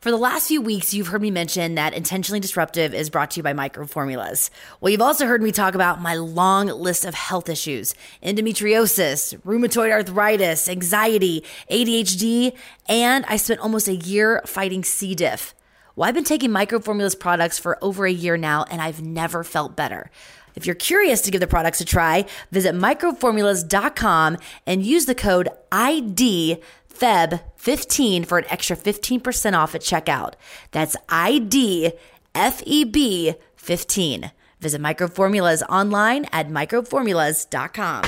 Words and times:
For 0.00 0.10
the 0.10 0.16
last 0.16 0.48
few 0.48 0.62
weeks, 0.62 0.94
you've 0.94 1.08
heard 1.08 1.20
me 1.20 1.30
mention 1.30 1.74
that 1.74 1.92
Intentionally 1.92 2.40
Disruptive 2.40 2.94
is 2.94 3.10
brought 3.10 3.32
to 3.32 3.36
you 3.36 3.42
by 3.42 3.52
Microformulas. 3.52 4.48
Well, 4.80 4.88
you've 4.88 5.02
also 5.02 5.26
heard 5.26 5.42
me 5.42 5.52
talk 5.52 5.74
about 5.74 6.00
my 6.00 6.14
long 6.14 6.68
list 6.68 7.04
of 7.04 7.12
health 7.12 7.50
issues 7.50 7.94
endometriosis, 8.22 9.38
rheumatoid 9.42 9.92
arthritis, 9.92 10.70
anxiety, 10.70 11.44
ADHD, 11.70 12.56
and 12.88 13.26
I 13.28 13.36
spent 13.36 13.60
almost 13.60 13.88
a 13.88 13.96
year 13.96 14.40
fighting 14.46 14.84
C. 14.84 15.14
diff. 15.14 15.54
Well, 15.94 16.08
I've 16.08 16.14
been 16.14 16.24
taking 16.24 16.48
Microformulas 16.48 17.20
products 17.20 17.58
for 17.58 17.76
over 17.84 18.06
a 18.06 18.10
year 18.10 18.38
now, 18.38 18.64
and 18.70 18.80
I've 18.80 19.02
never 19.02 19.44
felt 19.44 19.76
better. 19.76 20.10
If 20.54 20.64
you're 20.64 20.74
curious 20.74 21.20
to 21.22 21.30
give 21.30 21.42
the 21.42 21.46
products 21.46 21.80
a 21.82 21.84
try, 21.84 22.24
visit 22.50 22.74
microformulas.com 22.74 24.38
and 24.66 24.82
use 24.82 25.04
the 25.04 25.14
code 25.14 25.50
ID 25.70 26.60
FEB15 26.90 28.26
for 28.26 28.38
an 28.38 28.44
extra 28.50 28.76
15% 28.76 29.56
off 29.56 29.74
at 29.74 29.80
checkout. 29.80 30.34
That's 30.72 30.96
ID 31.08 31.92
FEB 32.34 33.36
15. 33.56 34.30
Visit 34.60 34.80
Microformulas 34.80 35.62
online 35.68 36.26
at 36.32 36.48
microformulas.com. 36.48 38.04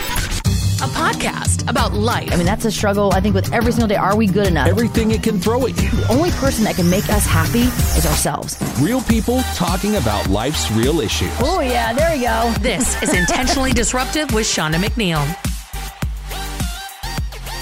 A 0.82 0.86
podcast 0.86 1.68
about 1.70 1.92
life. 1.92 2.28
I 2.32 2.36
mean, 2.36 2.44
that's 2.44 2.64
a 2.64 2.70
struggle, 2.72 3.12
I 3.12 3.20
think, 3.20 3.36
with 3.36 3.52
every 3.52 3.70
single 3.70 3.86
day. 3.86 3.94
Are 3.94 4.16
we 4.16 4.26
good 4.26 4.48
enough? 4.48 4.66
Everything 4.66 5.12
it 5.12 5.22
can 5.22 5.38
throw 5.38 5.64
at 5.66 5.80
you. 5.80 5.90
the 5.90 6.06
only 6.10 6.32
person 6.32 6.64
that 6.64 6.74
can 6.74 6.90
make 6.90 7.08
us 7.08 7.24
happy 7.24 7.60
is 7.96 8.04
ourselves. 8.04 8.58
Real 8.80 9.00
people 9.02 9.42
talking 9.54 9.94
about 9.94 10.28
life's 10.28 10.68
real 10.72 11.00
issues. 11.00 11.30
Oh, 11.38 11.60
yeah, 11.60 11.92
there 11.92 12.16
we 12.16 12.24
go. 12.24 12.52
This 12.60 13.00
is 13.00 13.14
Intentionally 13.14 13.72
Disruptive 13.72 14.34
with 14.34 14.44
Shauna 14.44 14.74
McNeil. 14.74 15.51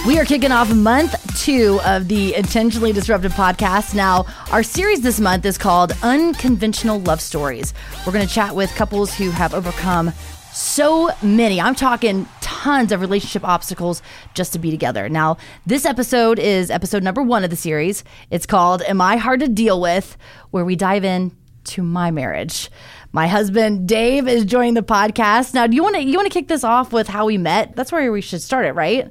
We 0.07 0.19
are 0.19 0.25
kicking 0.25 0.51
off 0.51 0.75
month 0.75 1.15
two 1.45 1.79
of 1.85 2.09
the 2.09 2.35
Intentionally 2.35 2.91
Disruptive 2.91 3.33
podcast. 3.33 3.95
Now, 3.95 4.25
our 4.51 4.63
series 4.63 5.03
this 5.03 5.21
month 5.21 5.45
is 5.45 5.59
called 5.59 5.93
Unconventional 6.03 7.01
Love 7.01 7.21
Stories. 7.21 7.75
We're 8.07 8.15
going 8.15 8.27
to 8.27 8.33
chat 8.33 8.57
with 8.57 8.75
couples 8.75 9.13
who 9.15 9.31
have 9.31 9.53
overcome 9.53 10.13
so 10.53 11.11
many, 11.23 11.61
I'm 11.61 11.75
talking 11.75 12.27
tons 12.41 12.93
of 12.93 13.03
relationship 13.03 13.45
obstacles 13.45 14.03
just 14.33 14.55
to 14.55 14.59
be 14.59 14.71
together. 14.71 15.09
Now, 15.11 15.37
this 15.67 15.85
episode 15.85 16.39
is 16.39 16.71
episode 16.71 17.03
number 17.03 17.23
one 17.23 17.45
of 17.45 17.51
the 17.51 17.57
series. 17.57 18.03
It's 18.31 18.47
called 18.47 18.81
Am 18.83 19.03
I 19.03 19.19
Hard 19.19 19.41
to 19.41 19.49
Deal 19.49 19.81
With? 19.81 20.17
where 20.51 20.65
we 20.65 20.77
dive 20.77 21.05
in 21.05 21.37
to 21.65 21.83
my 21.83 22.11
marriage. 22.11 22.71
My 23.13 23.27
husband 23.29 23.87
Dave 23.87 24.27
is 24.27 24.47
joining 24.47 24.75
the 24.75 24.83
podcast. 24.83 25.53
Now, 25.53 25.67
do 25.67 25.77
you 25.77 25.83
want 25.83 25.97
to 25.97 26.03
you 26.03 26.17
want 26.17 26.27
to 26.27 26.33
kick 26.33 26.49
this 26.49 26.65
off 26.65 26.91
with 26.91 27.07
how 27.07 27.27
we 27.27 27.37
met? 27.37 27.77
That's 27.77 27.93
where 27.93 28.11
we 28.11 28.23
should 28.23 28.41
start 28.41 28.65
it, 28.65 28.73
right? 28.73 29.11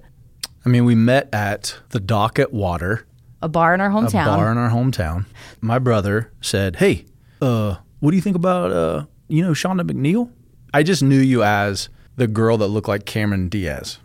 I 0.66 0.70
mean, 0.70 0.86
we 0.86 0.96
met 0.96 1.30
at 1.34 1.78
the 1.90 2.00
dock 2.00 2.38
at 2.40 2.54
Water, 2.54 3.06
A 3.42 3.48
bar 3.48 3.74
in 3.74 3.82
our 3.82 3.90
a 3.90 3.94
hometown. 3.94 4.26
bar 4.26 4.52
in 4.52 4.58
our 4.58 4.70
hometown. 4.70 5.26
My 5.62 5.80
brother 5.80 6.32
said, 6.42 6.78
"Hey, 6.78 7.06
uh, 7.42 7.76
what 8.00 8.12
do 8.12 8.18
you 8.18 8.22
think 8.22 8.36
about 8.36 8.72
uh, 8.72 9.06
you 9.28 9.42
know, 9.44 9.52
Shonda 9.52 9.82
McNeil?" 9.90 10.30
I 10.74 10.84
just 10.84 11.02
knew 11.02 11.20
you 11.20 11.44
as 11.44 11.90
the 12.18 12.28
girl 12.28 12.58
that 12.58 12.68
looked 12.68 12.88
like 12.88 13.06
Cameron 13.06 13.50
Diaz. 13.50 14.00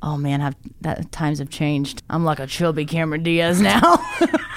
Oh 0.00 0.16
man, 0.16 0.40
have 0.40 0.56
that 0.80 1.12
times 1.12 1.38
have 1.40 1.50
changed. 1.50 2.02
I'm 2.08 2.24
like 2.24 2.38
a 2.40 2.46
chubby 2.46 2.86
Cameron 2.86 3.22
Diaz 3.22 3.60
now. 3.60 3.98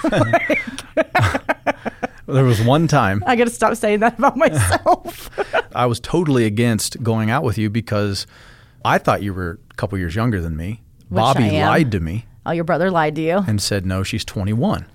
There 2.27 2.45
was 2.45 2.61
one 2.61 2.87
time 2.87 3.21
I 3.27 3.35
got 3.35 3.45
to 3.45 3.49
stop 3.49 3.75
saying 3.75 3.99
that 3.99 4.17
about 4.17 4.37
myself. 4.37 5.29
I 5.75 5.85
was 5.85 5.99
totally 5.99 6.45
against 6.45 7.01
going 7.03 7.29
out 7.29 7.43
with 7.43 7.57
you 7.57 7.69
because 7.69 8.25
I 8.85 8.99
thought 8.99 9.21
you 9.21 9.33
were 9.33 9.59
a 9.69 9.73
couple 9.73 9.97
years 9.97 10.15
younger 10.15 10.39
than 10.41 10.55
me. 10.55 10.81
Bobby 11.11 11.51
lied 11.51 11.91
to 11.91 11.99
me 11.99 12.25
oh, 12.45 12.51
your 12.51 12.63
brother 12.63 12.91
lied 12.91 13.15
to 13.15 13.21
you. 13.21 13.43
and 13.47 13.61
said 13.61 13.85
no, 13.85 14.03
she's 14.03 14.25
21 14.25 14.85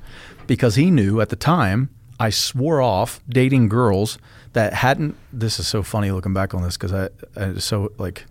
because 0.46 0.74
he 0.76 0.90
knew 0.90 1.20
at 1.20 1.28
the 1.28 1.36
time 1.36 1.90
I 2.18 2.30
swore 2.30 2.80
off 2.80 3.20
dating 3.28 3.68
girls 3.68 4.18
that 4.52 4.72
hadn't. 4.72 5.16
This 5.32 5.58
is 5.58 5.66
so 5.66 5.82
funny 5.82 6.10
looking 6.10 6.32
back 6.32 6.54
on 6.54 6.62
this 6.62 6.76
because 6.76 6.92
I, 6.92 7.08
I 7.36 7.48
was 7.48 7.64
so 7.64 7.92
like 7.98 8.24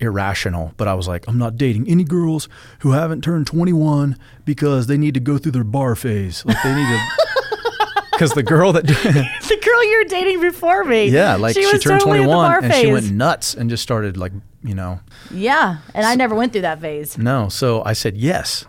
irrational, 0.00 0.74
but 0.76 0.88
I 0.88 0.94
was 0.94 1.06
like, 1.06 1.28
I'm 1.28 1.38
not 1.38 1.56
dating 1.56 1.88
any 1.88 2.04
girls 2.04 2.48
who 2.80 2.92
haven't 2.92 3.22
turned 3.22 3.46
21 3.46 4.16
because 4.44 4.86
they 4.86 4.96
need 4.96 5.14
to 5.14 5.20
go 5.20 5.38
through 5.38 5.52
their 5.52 5.64
bar 5.64 5.94
phase. 5.94 6.44
Like 6.44 6.62
they 6.62 6.74
need 6.74 6.86
to. 6.88 7.00
Because 8.12 8.34
the 8.34 8.42
girl 8.42 8.74
that, 8.74 8.86
The 8.86 9.60
girl 9.64 9.84
you 9.90 9.96
were 9.96 10.04
dating 10.04 10.42
before 10.42 10.84
me. 10.84 11.06
yeah, 11.06 11.36
like 11.36 11.54
she, 11.54 11.64
was 11.64 11.82
turned 11.82 12.00
totally 12.00 12.18
21 12.18 12.36
bar 12.36 12.62
and 12.62 12.74
she 12.74 12.92
went 12.92 13.10
nuts 13.10 13.54
and 13.54 13.70
just 13.70 13.82
started 13.82 14.18
like, 14.18 14.32
you 14.62 14.74
know, 14.74 15.00
Yeah, 15.30 15.78
and 15.94 16.04
I 16.06 16.14
never 16.14 16.34
went 16.34 16.52
through 16.52 16.62
that 16.62 16.80
phase. 16.80 17.16
no. 17.18 17.48
So 17.48 17.82
I 17.84 17.92
said 17.94 18.16
yes, 18.16 18.66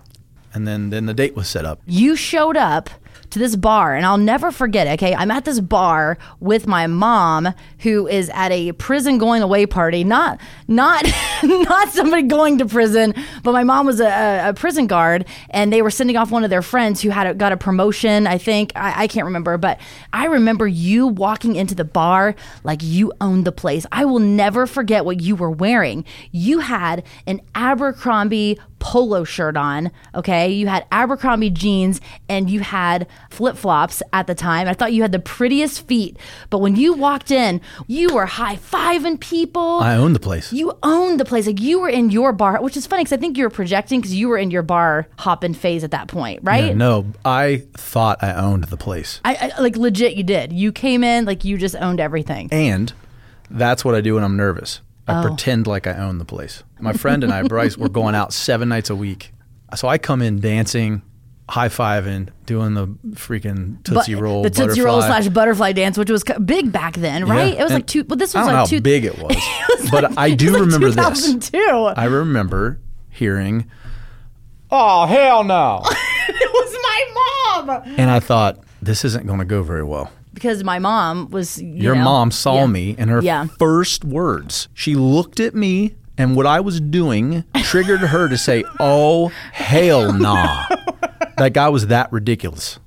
and 0.54 0.68
then 0.68 0.90
then 0.90 1.06
the 1.06 1.14
date 1.14 1.36
was 1.36 1.48
set 1.50 1.66
up. 1.66 1.80
You 1.86 2.16
showed 2.16 2.58
up 2.58 2.90
to 3.32 3.40
this 3.40 3.56
bar, 3.56 3.96
and 3.96 4.06
I'll 4.06 4.18
never 4.18 4.52
forget. 4.52 4.88
it, 4.88 4.92
Okay, 4.92 5.16
I'm 5.16 5.32
at 5.32 5.46
this 5.46 5.60
bar 5.60 6.18
with 6.40 6.68
my 6.68 6.86
mom, 6.88 7.54
who 7.80 8.08
is 8.08 8.30
at 8.34 8.52
a 8.52 8.74
prison 8.74 9.18
going 9.18 9.42
away 9.42 9.66
party. 9.66 10.04
Not 10.04 10.40
not 10.68 11.06
not 11.44 11.90
somebody 11.90 12.24
going 12.24 12.58
to 12.60 12.66
prison, 12.66 13.14
but 13.44 13.54
my 13.54 13.64
mom 13.64 13.86
was 13.86 14.00
a, 14.00 14.50
a, 14.50 14.54
prison 14.54 14.88
guard, 14.88 15.26
and 15.50 15.72
they 15.72 15.82
were 15.82 15.90
sending 15.90 16.18
off 16.18 16.30
one 16.30 16.44
of 16.44 16.50
their 16.50 16.62
friends 16.62 17.02
who 17.02 17.10
had 17.10 17.28
a, 17.28 17.34
got 17.34 17.52
a 17.52 17.58
promotion. 17.58 18.28
I 18.28 18.38
think 18.38 18.72
I, 18.76 19.04
I 19.04 19.08
can't 19.08 19.26
remember, 19.26 19.58
but 19.58 19.80
I 20.14 20.26
remember 20.26 20.68
you 20.68 21.08
walking 21.08 21.56
into 21.56 21.74
the 21.74 21.86
bar 21.86 22.36
like 22.64 22.80
you 22.84 23.12
owned 23.22 23.46
the 23.46 23.52
place. 23.52 23.86
I 23.92 24.06
will 24.06 24.20
never 24.20 24.68
forget 24.68 25.06
what 25.06 25.22
you 25.22 25.36
were 25.36 25.52
wearing. 25.52 26.06
You 26.32 26.60
had 26.60 27.04
an 27.26 27.42
Abercrombie 27.56 28.60
polo 28.82 29.24
shirt 29.24 29.56
on. 29.56 29.92
Okay. 30.14 30.50
You 30.52 30.68
had 30.68 30.86
Abercrombie 30.92 31.52
jeans 31.52 32.02
and 32.28 32.50
you 32.50 32.60
had 32.60 33.08
flip 33.30 33.56
flops 33.56 34.04
at 34.12 34.28
the 34.28 34.36
time. 34.36 34.68
I 34.68 34.74
thought 34.74 34.92
you 34.92 35.04
had 35.04 35.14
the 35.14 35.20
prettiest 35.20 35.88
feet. 35.88 36.18
But 36.50 36.58
when 36.58 36.76
you 36.76 36.94
walked 36.94 37.32
in, 37.32 37.62
you 37.88 38.14
were 38.14 38.26
high 38.26 38.58
fiving 38.58 39.20
people. 39.20 39.80
I 39.80 39.96
owned 39.96 40.16
the 40.16 40.20
place. 40.20 40.52
you 40.52 40.74
owned 40.84 41.20
the 41.20 41.26
place. 41.26 41.48
Like 41.48 41.62
you 41.62 41.80
were 41.80 41.90
in 41.90 42.10
your 42.10 42.34
bar, 42.34 42.62
which 42.62 42.76
is 42.76 42.86
funny 42.88 43.04
because 43.04 43.14
I 43.14 43.18
think 43.18 43.38
you 43.38 43.44
were 43.44 43.50
projecting 43.50 44.02
because 44.02 44.16
you 44.16 44.28
were 44.28 44.38
in 44.38 44.52
your 44.52 44.64
bar 44.64 45.08
hopping 45.20 45.54
phase 45.54 45.84
at 45.84 45.92
that 45.92 46.08
point, 46.08 46.40
right? 46.44 46.66
Yeah, 46.66 46.74
no, 46.74 47.06
I 47.24 47.64
thought 47.74 48.22
I 48.24 48.34
owned 48.34 48.66
the 48.66 48.78
place. 48.78 49.22
I, 49.24 49.54
I 49.56 49.62
like 49.62 49.78
legit. 49.78 50.16
You 50.16 50.24
did. 50.24 50.52
You 50.52 50.72
came 50.72 51.04
in 51.04 51.26
like 51.26 51.46
you 51.46 51.58
just 51.58 51.76
owned 51.76 52.00
everything. 52.00 52.50
And 52.52 52.92
that's 53.50 53.86
what 53.86 53.94
I 53.94 54.02
do 54.02 54.16
when 54.16 54.24
I'm 54.24 54.36
nervous. 54.36 54.82
I 55.12 55.20
Oh. 55.20 55.28
pretend 55.28 55.68
like 55.68 55.88
I 55.88 55.94
own 55.98 56.18
the 56.18 56.26
place. 56.26 56.64
My 56.80 56.94
friend 56.94 57.24
and 57.24 57.34
I, 57.34 57.44
Bryce, 57.44 57.78
were 57.78 57.90
going 57.90 58.16
out 58.16 58.34
seven 58.34 58.70
nights 58.70 58.90
a 58.90 58.96
week. 58.96 59.34
So 59.76 59.88
I 59.88 59.98
come 59.98 60.22
in 60.22 60.40
dancing, 60.40 61.02
high 61.50 61.70
fiving, 61.70 62.30
doing 62.46 62.74
the 62.74 62.88
freaking 63.12 63.84
Tootsie 63.84 64.16
But- 64.16 64.22
Roll. 64.22 64.44
the 64.44 64.50
Tootsie 64.50 64.82
Roll 64.82 65.02
slash 65.02 65.28
butterfly 65.30 65.72
dance, 65.74 65.98
which 65.98 66.10
was 66.10 66.24
big 66.46 66.72
back 66.72 66.96
then, 66.96 67.26
right? 67.26 67.54
Yeah. 67.54 67.60
It 67.62 67.64
was 67.64 67.74
like 67.74 67.88
two. 67.88 68.04
But 68.04 68.20
this 68.20 68.36
I 68.36 68.40
was 68.40 68.48
don't 68.48 68.54
know 68.56 68.60
like 68.62 68.68
how 68.70 68.78
two. 68.78 68.82
big 68.82 69.06
it 69.06 69.18
was. 69.22 69.36
was 69.80 69.92
but 69.92 70.04
like- 70.04 70.18
I 70.18 70.28
it 70.28 70.40
do 70.40 70.46
was 70.48 70.54
like 70.54 70.62
remember 70.62 70.90
this. 71.12 71.52
I 71.54 72.06
remember 72.06 72.80
hearing, 73.10 73.70
oh, 74.70 75.06
hell 75.06 75.44
no. 75.44 75.82
it 76.30 76.52
was 76.54 76.78
my 76.84 77.66
mom 77.68 77.84
and 77.98 78.10
I 78.10 78.20
thought, 78.20 78.60
this 78.82 79.06
isn't 79.06 79.26
going 79.28 79.40
to 79.40 79.46
go 79.46 79.62
very 79.64 79.84
well. 79.84 80.12
Because 80.34 80.64
my 80.64 80.80
mom 80.80 81.30
was. 81.30 81.62
You 81.62 81.84
Your 81.84 81.96
know, 81.96 82.04
mom 82.04 82.32
saw 82.32 82.62
yeah. 82.62 82.68
me, 82.68 82.96
and 82.98 83.10
her 83.10 83.22
Yeah. 83.22 83.48
first 83.60 84.04
words, 84.06 84.68
she 84.74 84.96
looked 84.96 85.40
at 85.40 85.56
me, 85.56 85.96
and 86.18 86.36
what 86.36 86.46
I 86.46 86.60
was 86.60 86.80
doing 86.80 87.44
triggered 87.64 88.02
her 88.02 88.28
to 88.28 88.38
say, 88.38 88.64
"Oh 88.80 89.30
hell 89.52 90.14
nah!" 90.14 90.66
like 91.38 91.58
I 91.58 91.70
was 91.70 91.88
that 91.88 92.12
ridiculous. 92.12 92.80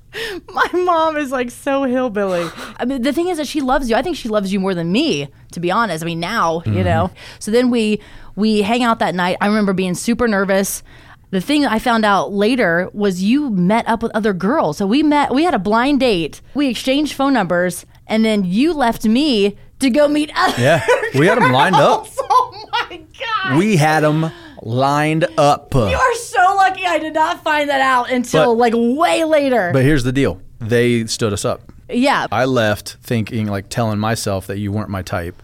My 0.53 0.69
mom 0.71 1.17
is 1.17 1.31
like 1.31 1.51
so 1.51 1.83
hillbilly. 1.83 2.49
I 2.77 2.85
mean, 2.85 3.01
the 3.01 3.11
thing 3.11 3.27
is 3.27 3.37
that 3.37 3.47
she 3.47 3.59
loves 3.59 3.89
you. 3.89 3.97
I 3.97 4.01
think 4.01 4.15
she 4.15 4.29
loves 4.29 4.53
you 4.53 4.61
more 4.61 4.73
than 4.73 4.91
me, 4.91 5.27
to 5.51 5.59
be 5.59 5.71
honest. 5.71 6.03
I 6.03 6.05
mean, 6.05 6.21
now 6.21 6.61
you 6.65 6.71
mm-hmm. 6.71 6.83
know. 6.83 7.11
So 7.39 7.51
then 7.51 7.69
we 7.69 7.99
we 8.35 8.61
hang 8.61 8.83
out 8.83 8.99
that 8.99 9.15
night. 9.15 9.37
I 9.41 9.47
remember 9.47 9.73
being 9.73 9.93
super 9.93 10.27
nervous. 10.27 10.83
The 11.31 11.41
thing 11.41 11.65
I 11.65 11.79
found 11.79 12.05
out 12.05 12.31
later 12.31 12.89
was 12.93 13.21
you 13.23 13.49
met 13.49 13.87
up 13.87 14.01
with 14.03 14.11
other 14.15 14.31
girls. 14.33 14.77
So 14.77 14.87
we 14.87 15.03
met. 15.03 15.33
We 15.33 15.43
had 15.43 15.53
a 15.53 15.59
blind 15.59 15.99
date. 15.99 16.41
We 16.53 16.67
exchanged 16.69 17.13
phone 17.13 17.33
numbers, 17.33 17.85
and 18.07 18.23
then 18.23 18.43
you 18.45 18.73
left 18.73 19.05
me 19.05 19.57
to 19.79 19.89
go 19.89 20.07
meet 20.07 20.31
other. 20.35 20.61
Yeah, 20.61 20.85
we 21.17 21.25
had 21.27 21.41
them 21.41 21.51
lined 21.51 21.75
up. 21.75 22.07
Oh 22.27 22.87
my 22.89 22.97
god. 23.19 23.57
We 23.57 23.77
had 23.77 24.01
them 24.03 24.31
lined 24.61 25.25
up. 25.37 25.73
You 25.73 25.81
are 25.81 26.15
so 26.15 26.41
lucky 26.57 26.85
I 26.85 26.97
did 26.99 27.13
not 27.13 27.43
find 27.43 27.69
that 27.69 27.81
out 27.81 28.09
until 28.11 28.53
But- 28.55 28.59
like 28.59 28.73
way 28.75 29.23
later. 29.23 29.71
But 29.73 29.83
here's 29.83 30.03
the 30.03 30.11
deal: 30.11 30.41
they 30.59 31.05
stood 31.05 31.33
us 31.33 31.45
up. 31.45 31.61
yeah. 31.89 32.27
I 32.31 32.45
left 32.45 32.97
thinking, 33.01 33.47
like, 33.47 33.69
telling 33.69 33.99
myself 33.99 34.47
that 34.47 34.57
you 34.59 34.71
weren't 34.71 34.89
my 34.89 35.01
type, 35.01 35.41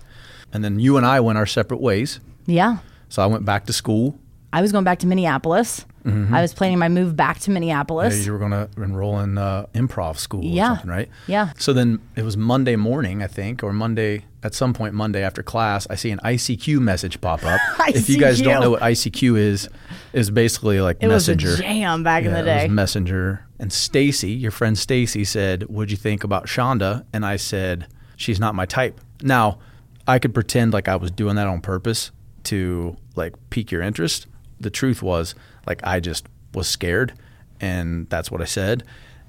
and 0.53 0.63
then 0.63 0.79
you 0.79 0.97
and 0.97 1.05
I 1.05 1.19
went 1.19 1.37
our 1.37 1.45
separate 1.45 1.81
ways. 1.81 2.19
yeah. 2.45 2.77
So 3.09 3.21
I 3.21 3.25
went 3.27 3.43
back 3.45 3.65
to 3.65 3.73
school. 3.73 4.17
I 4.53 4.61
was 4.61 4.71
going 4.71 4.83
back 4.83 4.99
to 4.99 5.07
Minneapolis. 5.07 5.85
I 6.03 6.41
was 6.41 6.51
planning 6.51 6.79
my 6.79 6.89
move 6.89 7.15
back 7.15 7.39
to 7.41 7.51
Yeah, 7.51 7.53
Minneapolis. 7.53 8.25
you 8.25 8.31
were 8.31 8.39
going 8.39 8.49
to 8.51 8.67
enroll 8.77 9.19
in 9.19 9.37
uh, 9.37 9.67
improv 9.75 10.17
school 10.17 10.43
Yeah. 10.43 10.63
or 10.63 10.75
something, 10.77 10.89
right? 10.89 11.09
Yeah. 11.27 11.51
So 11.59 11.73
then 11.73 11.99
it 12.15 12.23
was 12.23 12.35
Monday 12.35 12.75
morning, 12.75 13.21
I 13.21 13.27
think, 13.27 13.63
or 13.63 13.71
Monday 13.71 14.25
at 14.41 14.55
some 14.55 14.73
point 14.73 14.95
Monday 14.95 15.21
after 15.21 15.43
class. 15.43 15.85
I 15.91 15.95
see 15.95 16.09
an 16.09 16.19
ICQ 16.25 16.79
message 16.79 17.21
pop 17.21 17.43
up. 17.45 17.61
if 17.89 18.09
you 18.09 18.17
guys 18.17 18.41
don't 18.41 18.61
know 18.61 18.71
what 18.71 18.81
ICQ 18.81 19.37
is, 19.37 19.69
is 20.11 20.31
basically 20.31 20.81
like 20.81 20.97
It 21.01 21.07
was 21.07 21.29
a 21.29 21.33
Messenger. 21.35 21.57
jam 21.61 22.01
back 22.03 22.23
in 22.23 22.31
Yeah, 22.31 22.41
the 22.41 22.49
It 22.51 22.53
day. 22.57 22.63
was 22.63 22.71
Messenger. 22.71 23.45
And 23.59 23.71
Stacy, 23.71 24.31
your 24.31 24.49
friend 24.51 24.75
Stacy, 24.75 25.23
said, 25.23 25.63
"What'd 25.69 25.91
you 25.91 25.97
think 25.97 26.23
about 26.23 26.47
Shonda?" 26.47 27.05
And 27.13 27.23
I 27.23 27.35
said, 27.35 27.85
"She's 28.17 28.39
not 28.39 28.55
my 28.55 28.65
type." 28.65 28.99
Now, 29.21 29.59
I 30.07 30.17
could 30.17 30.33
pretend 30.33 30.73
like 30.73 30.87
I 30.87 30.95
was 30.95 31.11
doing 31.11 31.35
that 31.35 31.45
on 31.45 31.61
purpose 31.61 32.09
to 32.45 32.97
like 33.15 33.35
pique 33.51 33.71
your 33.71 33.83
interest. 33.83 34.25
The 34.61 34.69
truth 34.69 35.01
was, 35.01 35.35
like, 35.65 35.81
I 35.83 35.99
just 35.99 36.27
was 36.53 36.67
scared, 36.67 37.13
and 37.59 38.09
that's 38.09 38.31
what 38.31 38.41
I 38.41 38.45
said. 38.45 38.83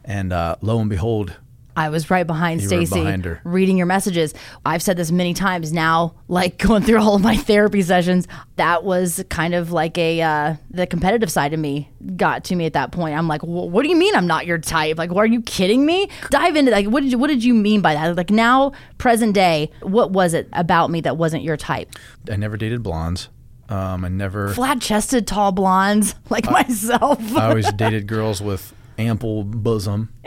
And 0.05 0.33
uh, 0.33 0.57
lo 0.61 0.81
and 0.81 0.91
behold, 0.91 1.37
I 1.75 1.89
was 1.89 2.11
right 2.11 2.27
behind 2.27 2.63
Stacy 2.63 3.39
reading 3.45 3.79
your 3.79 3.87
messages. 3.87 4.35
I've 4.65 4.83
said 4.83 4.97
this 4.97 5.11
many 5.11 5.33
times 5.33 5.73
now, 5.73 6.15
like 6.29 6.59
going 6.67 6.83
through 6.83 7.01
all 7.01 7.15
of 7.15 7.23
my 7.23 7.37
therapy 7.37 7.83
sessions. 7.83 8.29
That 8.57 8.85
was 8.85 9.25
kind 9.31 9.55
of 9.55 9.73
like 9.73 9.97
a 9.97 10.21
uh, 10.21 10.55
the 10.71 10.87
competitive 10.87 11.31
side 11.31 11.55
of 11.55 11.61
me 11.61 11.89
got 12.17 12.45
to 12.45 12.57
me 12.57 12.67
at 12.67 12.75
that 12.75 12.93
point. 12.93 13.17
I'm 13.17 13.27
like, 13.29 13.43
what 13.43 13.83
do 13.83 13.89
you 13.89 13.97
mean 13.97 14.15
I'm 14.15 14.27
not 14.27 14.45
your 14.47 14.59
type? 14.59 14.99
Like, 14.99 15.13
are 15.13 15.27
you 15.27 15.41
kidding 15.41 15.87
me? 15.87 16.09
Dive 16.31 16.57
into 16.57 16.73
like 16.73 16.87
what 16.87 17.03
did 17.03 17.13
you 17.13 17.19
what 17.19 17.29
did 17.29 17.43
you 17.43 17.55
mean 17.55 17.81
by 17.81 17.95
that? 17.95 18.17
Like 18.17 18.31
now, 18.31 18.73
present 18.99 19.35
day, 19.35 19.71
what 19.81 20.11
was 20.11 20.35
it 20.35 20.49
about 20.53 20.91
me 20.91 21.01
that 21.03 21.17
wasn't 21.17 21.43
your 21.43 21.57
type? 21.57 21.91
I 22.31 22.37
never 22.37 22.57
dated 22.57 22.83
blondes. 22.83 23.29
Um, 23.73 24.05
I 24.05 24.09
never. 24.09 24.49
Flat 24.51 24.81
chested, 24.81 25.27
tall 25.27 25.51
blondes 25.53 26.15
like 26.31 26.51
myself. 26.51 27.19
I 27.37 27.49
always 27.49 27.73
dated 27.77 28.07
girls 28.07 28.43
with 28.43 28.75
ample 28.99 29.45
bosom. 29.45 30.13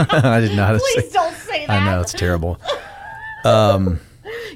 I 0.00 0.48
know 0.54 0.78
say. 0.78 0.94
Please 0.94 1.12
don't 1.12 1.34
say 1.34 1.66
that. 1.66 1.82
I 1.82 1.84
know 1.84 2.00
it's 2.00 2.12
terrible. 2.12 2.58
Um, 3.44 4.00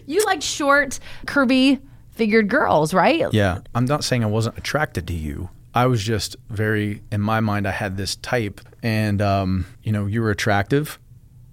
You 0.07 0.25
like 0.25 0.41
short, 0.43 0.99
curvy 1.27 1.81
figured 2.13 2.49
girls, 2.49 2.95
right? 2.95 3.25
Yeah, 3.33 3.59
I'm 3.75 3.85
not 3.85 4.05
saying 4.05 4.23
I 4.25 4.29
wasn't 4.29 4.57
attracted 4.59 5.07
to 5.09 5.15
you. 5.15 5.51
I 5.75 5.87
was 5.87 6.03
just 6.03 6.37
very, 6.51 7.03
in 7.11 7.21
my 7.21 7.41
mind, 7.41 7.67
I 7.67 7.71
had 7.73 7.97
this 7.97 8.17
type, 8.17 8.61
and 8.83 9.21
um, 9.23 9.67
you 9.83 9.93
know, 9.93 10.07
you 10.07 10.21
were 10.23 10.31
attractive, 10.31 10.99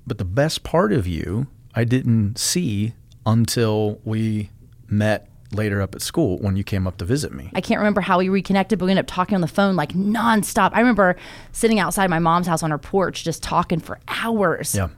but 0.06 0.18
the 0.18 0.26
best 0.26 0.64
part 0.64 0.92
of 0.94 1.08
you 1.08 1.48
I 1.74 1.84
didn't 1.84 2.38
see 2.38 2.94
until 3.26 4.00
we 4.04 4.50
met 4.88 5.29
later 5.52 5.82
up 5.82 5.96
at 5.96 6.02
school 6.02 6.38
when 6.40 6.56
you 6.56 6.64
came 6.64 6.86
up 6.88 6.98
to 6.98 7.06
visit 7.06 7.34
me. 7.34 7.50
I 7.54 7.62
can't 7.62 7.80
remember 7.80 8.02
how 8.02 8.20
we 8.20 8.30
reconnected, 8.30 8.80
but 8.80 8.86
we 8.86 8.92
ended 8.92 9.06
up 9.06 9.14
talking 9.14 9.36
on 9.36 9.42
the 9.42 9.48
phone 9.48 9.76
like 9.76 9.94
nonstop. 9.94 10.72
I 10.74 10.80
remember 10.80 11.16
sitting 11.52 11.80
outside 11.80 12.10
my 12.10 12.20
mom's 12.20 12.48
house 12.48 12.64
on 12.64 12.72
her 12.72 12.78
porch 12.78 13.24
just 13.24 13.42
talking 13.42 13.80
for 13.80 14.00
hours. 14.08 14.76
Yeah. 14.76 14.90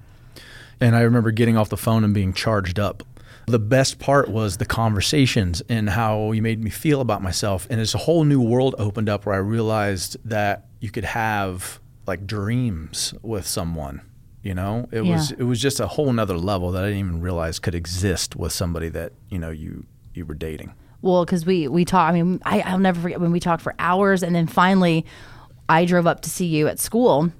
And 0.79 0.95
I 0.95 1.01
remember 1.01 1.31
getting 1.31 1.57
off 1.57 1.69
the 1.69 1.77
phone 1.77 2.03
and 2.03 2.13
being 2.13 2.33
charged 2.33 2.79
up. 2.79 3.03
The 3.47 3.59
best 3.59 3.99
part 3.99 4.29
was 4.29 4.57
the 4.57 4.65
conversations 4.65 5.61
and 5.67 5.89
how 5.89 6.31
you 6.31 6.41
made 6.41 6.63
me 6.63 6.69
feel 6.69 7.01
about 7.01 7.21
myself. 7.21 7.67
And 7.69 7.79
it's 7.79 7.93
a 7.93 7.99
whole 7.99 8.23
new 8.23 8.41
world 8.41 8.75
opened 8.77 9.09
up 9.09 9.25
where 9.25 9.35
I 9.35 9.39
realized 9.39 10.17
that 10.25 10.65
you 10.79 10.89
could 10.89 11.05
have 11.05 11.79
like 12.07 12.25
dreams 12.27 13.13
with 13.21 13.45
someone. 13.45 14.01
You 14.43 14.55
know, 14.55 14.89
it 14.91 15.01
was 15.01 15.31
it 15.31 15.43
was 15.43 15.61
just 15.61 15.79
a 15.79 15.85
whole 15.85 16.11
nother 16.11 16.35
level 16.35 16.71
that 16.71 16.83
I 16.83 16.87
didn't 16.87 16.99
even 16.99 17.21
realize 17.21 17.59
could 17.59 17.75
exist 17.75 18.35
with 18.35 18.51
somebody 18.51 18.89
that 18.89 19.13
you 19.29 19.37
know 19.37 19.51
you 19.51 19.85
you 20.13 20.25
were 20.25 20.35
dating. 20.35 20.73
Well, 21.01 21.25
because 21.25 21.45
we 21.45 21.67
we 21.67 21.85
talked. 21.85 22.09
I 22.09 22.13
mean, 22.13 22.41
I, 22.45 22.61
I'll 22.61 22.79
never 22.79 23.01
forget 23.01 23.19
when 23.19 23.31
we 23.31 23.39
talked 23.39 23.63
for 23.63 23.73
hours, 23.79 24.23
and 24.23 24.35
then 24.35 24.47
finally, 24.47 25.05
I 25.67 25.85
drove 25.85 26.05
up 26.07 26.21
to 26.21 26.29
see 26.29 26.45
you 26.45 26.67
at 26.67 26.79
school, 26.79 27.31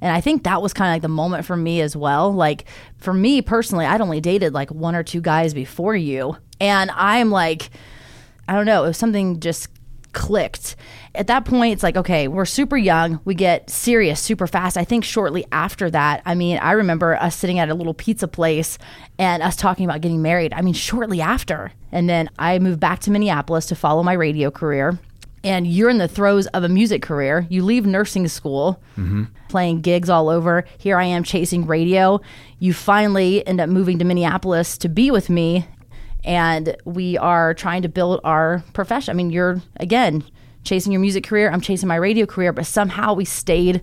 and 0.00 0.12
I 0.12 0.20
think 0.20 0.44
that 0.44 0.62
was 0.62 0.72
kind 0.72 0.90
of 0.90 0.94
like 0.94 1.02
the 1.02 1.08
moment 1.08 1.44
for 1.44 1.56
me 1.56 1.80
as 1.80 1.96
well. 1.96 2.32
Like 2.32 2.66
for 2.98 3.12
me 3.12 3.42
personally, 3.42 3.86
I'd 3.86 4.00
only 4.00 4.20
dated 4.20 4.52
like 4.54 4.70
one 4.70 4.94
or 4.94 5.02
two 5.02 5.20
guys 5.20 5.52
before 5.52 5.96
you, 5.96 6.36
and 6.60 6.90
I'm 6.92 7.30
like, 7.30 7.70
I 8.46 8.54
don't 8.54 8.66
know, 8.66 8.84
it 8.84 8.88
was 8.88 8.98
something 8.98 9.40
just 9.40 9.68
clicked. 10.18 10.76
At 11.14 11.28
that 11.28 11.44
point, 11.44 11.72
it's 11.72 11.82
like, 11.82 11.96
okay, 11.96 12.28
we're 12.28 12.44
super 12.44 12.76
young. 12.76 13.20
We 13.24 13.34
get 13.34 13.70
serious 13.70 14.20
super 14.20 14.46
fast. 14.46 14.76
I 14.76 14.84
think 14.84 15.04
shortly 15.04 15.46
after 15.52 15.88
that, 15.90 16.22
I 16.26 16.34
mean, 16.34 16.58
I 16.58 16.72
remember 16.72 17.14
us 17.16 17.36
sitting 17.36 17.58
at 17.58 17.70
a 17.70 17.74
little 17.74 17.94
pizza 17.94 18.28
place 18.28 18.78
and 19.18 19.42
us 19.42 19.56
talking 19.56 19.86
about 19.86 20.00
getting 20.00 20.20
married. 20.20 20.52
I 20.52 20.60
mean, 20.60 20.74
shortly 20.74 21.20
after. 21.20 21.72
And 21.92 22.10
then 22.10 22.28
I 22.38 22.58
moved 22.58 22.80
back 22.80 22.98
to 23.00 23.10
Minneapolis 23.10 23.66
to 23.66 23.76
follow 23.76 24.02
my 24.02 24.12
radio 24.12 24.50
career. 24.50 24.98
And 25.44 25.68
you're 25.68 25.88
in 25.88 25.98
the 25.98 26.08
throes 26.08 26.48
of 26.48 26.64
a 26.64 26.68
music 26.68 27.00
career. 27.00 27.46
You 27.48 27.64
leave 27.64 27.86
nursing 27.86 28.26
school, 28.26 28.82
mm-hmm. 28.96 29.24
playing 29.48 29.82
gigs 29.82 30.10
all 30.10 30.28
over. 30.28 30.64
Here 30.78 30.98
I 30.98 31.04
am 31.04 31.22
chasing 31.22 31.64
radio. 31.64 32.20
You 32.58 32.74
finally 32.74 33.46
end 33.46 33.60
up 33.60 33.70
moving 33.70 34.00
to 34.00 34.04
Minneapolis 34.04 34.76
to 34.78 34.88
be 34.88 35.12
with 35.12 35.30
me 35.30 35.68
and 36.24 36.76
we 36.84 37.16
are 37.18 37.54
trying 37.54 37.82
to 37.82 37.88
build 37.88 38.20
our 38.24 38.62
profession. 38.72 39.12
I 39.12 39.14
mean, 39.14 39.30
you're 39.30 39.62
again 39.76 40.24
chasing 40.64 40.92
your 40.92 41.00
music 41.00 41.24
career, 41.24 41.50
I'm 41.50 41.60
chasing 41.60 41.88
my 41.88 41.96
radio 41.96 42.26
career, 42.26 42.52
but 42.52 42.66
somehow 42.66 43.14
we 43.14 43.24
stayed 43.24 43.80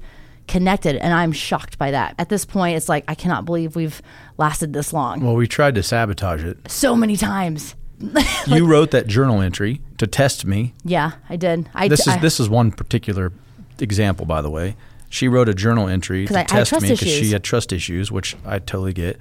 connected, 0.47 0.95
and 0.97 1.13
I'm 1.13 1.31
shocked 1.31 1.79
by 1.79 1.91
that. 1.91 2.13
At 2.19 2.29
this 2.29 2.45
point, 2.45 2.77
it's 2.77 2.87
like 2.87 3.03
I 3.07 3.15
cannot 3.15 3.45
believe 3.45 3.75
we've 3.75 4.01
lasted 4.37 4.73
this 4.73 4.93
long. 4.93 5.21
Well, 5.21 5.35
we 5.35 5.47
tried 5.47 5.75
to 5.75 5.83
sabotage 5.83 6.43
it. 6.43 6.69
So 6.69 6.95
many 6.95 7.17
times. 7.17 7.75
you 8.47 8.67
wrote 8.67 8.91
that 8.91 9.07
journal 9.07 9.41
entry 9.41 9.81
to 9.97 10.05
test 10.05 10.45
me 10.45 10.73
Yeah, 10.83 11.13
I 11.29 11.37
did. 11.37 11.69
I 11.73 11.87
this 11.87 12.01
is 12.01 12.07
I- 12.09 12.19
this 12.19 12.39
is 12.39 12.49
one 12.49 12.71
particular 12.71 13.31
example, 13.79 14.25
by 14.25 14.41
the 14.41 14.49
way. 14.49 14.75
She 15.09 15.29
wrote 15.29 15.47
a 15.47 15.53
journal 15.53 15.87
entry 15.87 16.27
to 16.27 16.39
I- 16.39 16.43
test 16.43 16.73
me 16.73 16.89
because 16.89 16.99
she 17.07 17.31
had 17.31 17.43
trust 17.43 17.71
issues, 17.71 18.11
which 18.11 18.35
I 18.45 18.59
totally 18.59 18.93
get. 18.93 19.17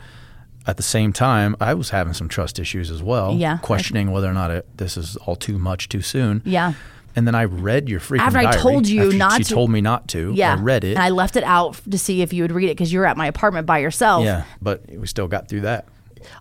At 0.67 0.77
the 0.79 0.83
same 0.83 1.13
time, 1.13 1.57
I 1.61 1.75
was 1.75 1.91
having 1.91 2.15
some 2.15 2.29
trust 2.29 2.59
issues 2.59 2.91
as 2.91 3.03
well. 3.03 3.35
Yeah. 3.35 3.59
questioning 3.59 4.11
whether 4.13 4.29
or 4.29 4.33
not 4.33 4.51
it, 4.51 4.67
this 4.79 4.97
is 4.97 5.17
all 5.17 5.37
too 5.37 5.59
much 5.59 5.89
too 5.89 6.01
soon. 6.03 6.41
Yeah. 6.45 6.73
and 7.17 7.27
then 7.29 7.35
I 7.37 7.45
read 7.45 7.89
your 7.89 8.01
freaking 8.01 8.21
After 8.21 8.39
I 8.39 8.45
diary. 8.45 8.59
told 8.61 8.89
you 8.89 9.13
not 9.13 9.37
she 9.39 9.45
to- 9.45 9.55
told 9.55 9.71
me 9.71 9.81
not 9.81 10.09
to. 10.09 10.33
Yeah, 10.35 10.55
I 10.55 10.61
read 10.61 10.83
it. 10.85 10.95
and 10.95 10.99
I 10.99 11.11
left 11.11 11.37
it 11.37 11.45
out 11.45 11.81
to 11.89 11.97
see 11.99 12.23
if 12.23 12.33
you 12.33 12.43
would 12.43 12.51
read 12.51 12.71
it 12.71 12.77
because 12.77 12.93
you 12.93 12.99
were 12.99 13.07
at 13.07 13.17
my 13.17 13.27
apartment 13.29 13.67
by 13.67 13.79
yourself. 13.79 14.25
yeah, 14.25 14.45
but 14.61 14.83
we 14.91 15.07
still 15.07 15.29
got 15.29 15.49
through 15.49 15.61
that. 15.61 15.87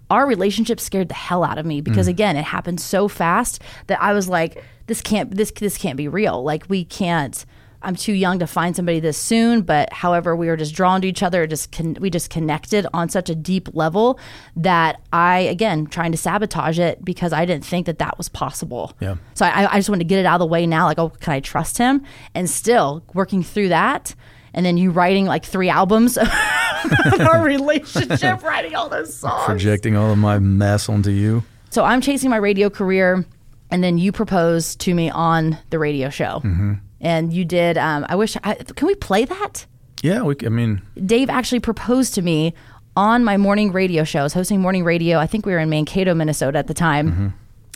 our 0.10 0.25
relationship 0.25 0.80
scared 0.80 1.10
the 1.10 1.14
hell 1.14 1.44
out 1.44 1.58
of 1.58 1.66
me 1.66 1.81
because 1.81 2.08
Mm. 2.08 2.12
again 2.12 2.36
it 2.38 2.46
happened 2.46 2.80
so 2.80 3.10
fast 3.10 3.62
that 3.88 4.02
i 4.02 4.14
was 4.14 4.30
like 4.30 4.64
this 4.88 5.02
can't 5.02 5.36
this 5.36 5.52
this 5.52 5.78
can't 5.78 5.98
be 5.98 6.08
real 6.08 6.42
like 6.42 6.64
we 6.70 6.86
can't 6.86 7.46
i'm 7.84 7.96
too 7.96 8.14
young 8.14 8.40
to 8.40 8.48
find 8.48 8.76
somebody 8.76 9.00
this 9.00 9.18
soon 9.18 9.62
but 9.62 9.92
however 9.94 10.36
we 10.36 10.48
were 10.48 10.58
just 10.58 10.74
drawn 10.74 11.02
to 11.02 11.08
each 11.08 11.22
other 11.24 11.46
just 11.48 11.72
con- 11.72 11.98
we 12.00 12.10
just 12.10 12.30
connected 12.30 12.86
on 12.94 13.10
such 13.10 13.30
a 13.30 13.36
deep 13.36 13.68
level 13.74 14.20
that 14.56 15.02
i 15.12 15.40
again 15.40 15.86
trying 15.86 16.12
to 16.12 16.18
sabotage 16.18 16.80
it 16.80 17.04
because 17.04 17.34
i 17.34 17.46
didn't 17.46 17.66
think 17.66 17.86
that 17.86 18.00
that 18.00 18.18
was 18.18 18.30
possible 18.30 18.94
Yeah. 19.00 19.16
so 19.34 19.46
i, 19.46 19.72
I 19.74 19.76
just 19.78 19.90
wanted 19.90 20.00
to 20.06 20.08
get 20.08 20.20
it 20.20 20.26
out 20.26 20.36
of 20.36 20.40
the 20.40 20.48
way 20.48 20.66
now 20.66 20.86
like 20.86 21.00
oh 21.00 21.10
can 21.10 21.34
i 21.34 21.40
trust 21.40 21.78
him 21.78 22.04
and 22.34 22.50
still 22.50 23.04
working 23.14 23.44
through 23.44 23.70
that 23.70 24.16
and 24.54 24.66
then 24.66 24.78
you 24.78 24.92
writing 24.92 25.26
like 25.26 25.44
three 25.46 25.70
albums 25.70 26.18
our 27.20 27.44
relationship 27.44 28.44
writing 28.44 28.75
all 28.75 28.90
those 28.90 29.16
songs 29.16 29.46
Projecting 29.46 29.96
all 29.96 30.12
of 30.12 30.18
my 30.18 30.40
mess 30.40 30.90
onto 30.90 31.12
you. 31.12 31.44
so 31.70 31.84
I'm 31.84 32.02
chasing 32.02 32.30
my 32.30 32.38
radio 32.38 32.70
career, 32.70 33.25
and 33.72 33.84
then 33.84 33.98
you 33.98 34.12
propose 34.12 34.75
to 34.78 34.94
me 34.94 35.10
on 35.10 35.58
the 35.72 35.80
radio 35.80 36.10
show, 36.10 36.42
mm-hmm. 36.44 36.74
And 37.03 37.31
you 37.31 37.45
did. 37.45 37.77
Um, 37.77 38.05
I 38.10 38.15
wish. 38.15 38.36
I, 38.43 38.55
can 38.55 38.88
we 38.88 38.95
play 38.95 39.25
that? 39.25 39.67
Yeah, 40.01 40.24
we, 40.24 40.36
I 40.43 40.50
mean, 40.50 40.81
Dave 41.05 41.29
actually 41.29 41.60
proposed 41.60 42.15
to 42.15 42.22
me 42.24 42.53
on 42.95 43.24
my 43.24 43.38
morning 43.38 43.72
radio 43.72 44.03
show. 44.03 44.22
I 44.22 44.24
was 44.24 44.33
hosting 44.33 44.60
morning 44.62 44.83
radio. 44.83 45.19
I 45.19 45.27
think 45.27 45.45
we 45.45 45.51
were 45.51 45.60
in 45.60 45.69
Mankato, 45.69 46.13
Minnesota 46.15 46.57
at 46.57 46.67
the 46.67 46.74
time. 46.74 47.33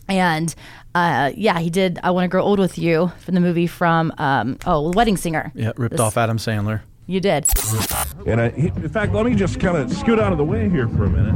And 0.09 0.55
uh, 0.95 1.31
yeah, 1.35 1.59
he 1.59 1.69
did. 1.69 1.99
I 2.01 2.11
want 2.11 2.23
to 2.25 2.27
grow 2.29 2.41
old 2.41 2.59
with 2.59 2.77
you 2.77 3.11
from 3.19 3.35
the 3.35 3.41
movie 3.41 3.67
from 3.67 4.13
um, 4.17 4.57
oh, 4.65 4.91
Wedding 4.93 5.17
Singer. 5.17 5.51
yeah, 5.53 5.71
ripped 5.77 5.91
This- 5.91 5.99
off 6.01 6.17
Adam 6.17 6.37
Sandler. 6.37 6.81
You 7.09 7.21
did. 7.21 7.47
And 8.25 8.41
I, 8.41 8.49
he- 8.49 8.67
in 8.67 8.89
fact, 8.89 9.13
let 9.13 9.25
me 9.25 9.33
just 9.35 9.59
kind 9.61 9.77
of 9.77 9.89
scoot 9.91 10.19
out 10.19 10.33
of 10.33 10.37
the 10.37 10.43
way 10.43 10.69
here 10.69 10.89
for 10.89 11.05
a 11.05 11.09
minute. 11.09 11.35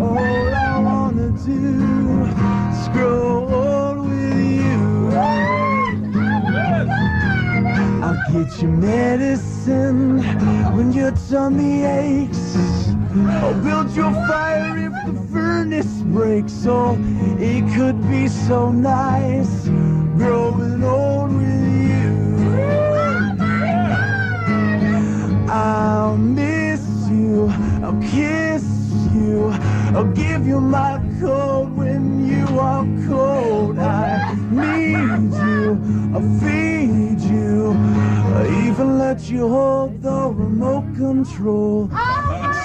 All 0.00 0.57
Is 1.50 2.88
grow 2.88 3.48
old 3.48 4.06
with 4.06 4.38
you. 4.38 5.10
I'll 8.02 8.20
get 8.30 8.60
you 8.60 8.68
medicine 8.68 10.22
when 10.76 10.92
your 10.92 11.12
tummy 11.30 11.84
aches. 11.84 12.90
I'll 13.40 13.54
build 13.62 13.90
you 13.96 14.08
a 14.08 14.12
fire 14.28 14.76
if 14.76 14.92
the 15.06 15.20
furnace 15.32 16.02
breaks. 16.12 16.66
Oh, 16.66 16.98
it 17.38 17.62
could 17.74 17.98
be 18.10 18.28
so 18.28 18.70
nice 18.70 19.68
growing 20.18 20.84
old 20.84 21.32
with 21.32 21.64
you. 21.88 22.14
I'll 25.50 26.18
miss 26.18 26.82
you. 27.08 27.48
I'll 27.82 27.98
kiss 28.02 28.77
you 29.14 29.50
I'll 29.94 30.12
give 30.12 30.46
you 30.46 30.60
my 30.60 31.00
coat 31.18 31.70
when 31.70 32.28
you 32.28 32.60
are 32.60 32.86
cold. 33.08 33.78
I 33.78 34.34
need 34.50 35.32
you, 35.32 35.80
I'll 36.14 36.40
feed 36.40 37.20
you, 37.20 37.72
I 38.36 38.68
even 38.68 38.98
let 38.98 39.30
you 39.30 39.48
hold 39.48 40.02
the 40.02 40.28
remote 40.28 40.94
control. 40.94 41.88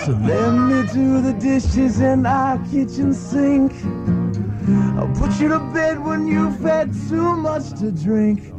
So 0.06 0.12
let 0.22 0.52
me 0.52 0.84
do 0.94 1.22
the 1.22 1.34
dishes 1.40 2.02
in 2.02 2.26
our 2.26 2.58
kitchen 2.70 3.14
sink. 3.14 3.72
I'll 4.98 5.14
put 5.16 5.40
you 5.40 5.48
to 5.48 5.60
bed 5.74 6.04
when 6.04 6.28
you've 6.28 6.60
had 6.60 6.92
too 7.08 7.38
much 7.38 7.70
to 7.80 7.92
drink. 7.92 8.54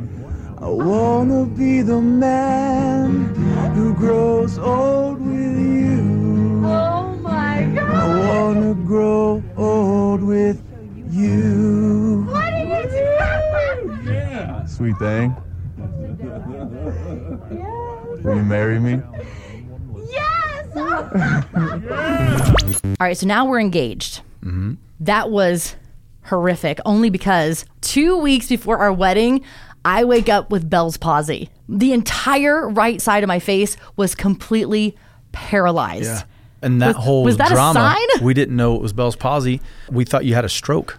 I 0.58 0.68
wanna 0.68 1.44
be 1.44 1.82
the 1.82 2.00
man 2.00 3.26
who 3.74 3.92
grows 3.94 4.58
old 4.58 5.20
with 5.20 5.58
you. 5.58 6.62
Oh. 6.64 7.13
My 7.74 7.80
god! 7.80 7.90
I 7.90 8.28
wanna 8.28 8.74
grow 8.74 9.42
old 9.56 10.22
with 10.22 10.62
you. 11.10 12.24
What 12.28 12.52
are 12.52 12.58
you 12.60 12.66
doing? 13.86 14.14
Yeah. 14.14 14.64
Sweet 14.66 14.96
thing. 14.98 15.34
Will 18.22 18.36
you 18.36 18.42
marry 18.42 18.78
me? 18.78 19.00
Yes! 20.08 20.76
All 22.84 23.06
right, 23.06 23.16
so 23.16 23.26
now 23.26 23.44
we're 23.44 23.60
engaged. 23.60 24.20
Mm-hmm. 24.42 24.74
That 25.00 25.30
was 25.30 25.76
horrific, 26.24 26.80
only 26.86 27.10
because 27.10 27.64
two 27.80 28.16
weeks 28.16 28.48
before 28.48 28.78
our 28.78 28.92
wedding, 28.92 29.44
I 29.84 30.04
wake 30.04 30.28
up 30.28 30.50
with 30.50 30.70
Bell's 30.70 30.96
palsy. 30.96 31.50
The 31.68 31.92
entire 31.92 32.68
right 32.68 33.00
side 33.00 33.22
of 33.22 33.28
my 33.28 33.38
face 33.38 33.76
was 33.96 34.14
completely 34.14 34.96
paralyzed. 35.32 36.24
And 36.64 36.82
that 36.82 36.96
Was- 36.96 37.04
whole 37.04 37.22
was 37.24 37.36
that 37.36 37.50
a 37.50 37.54
drama, 37.54 37.78
sign? 37.78 38.24
we 38.24 38.34
didn't 38.34 38.56
know 38.56 38.74
it 38.74 38.82
was 38.82 38.92
Bell's 38.92 39.16
palsy. 39.16 39.60
We 39.90 40.04
thought 40.04 40.24
you 40.24 40.34
had 40.34 40.44
a 40.44 40.48
stroke. 40.48 40.98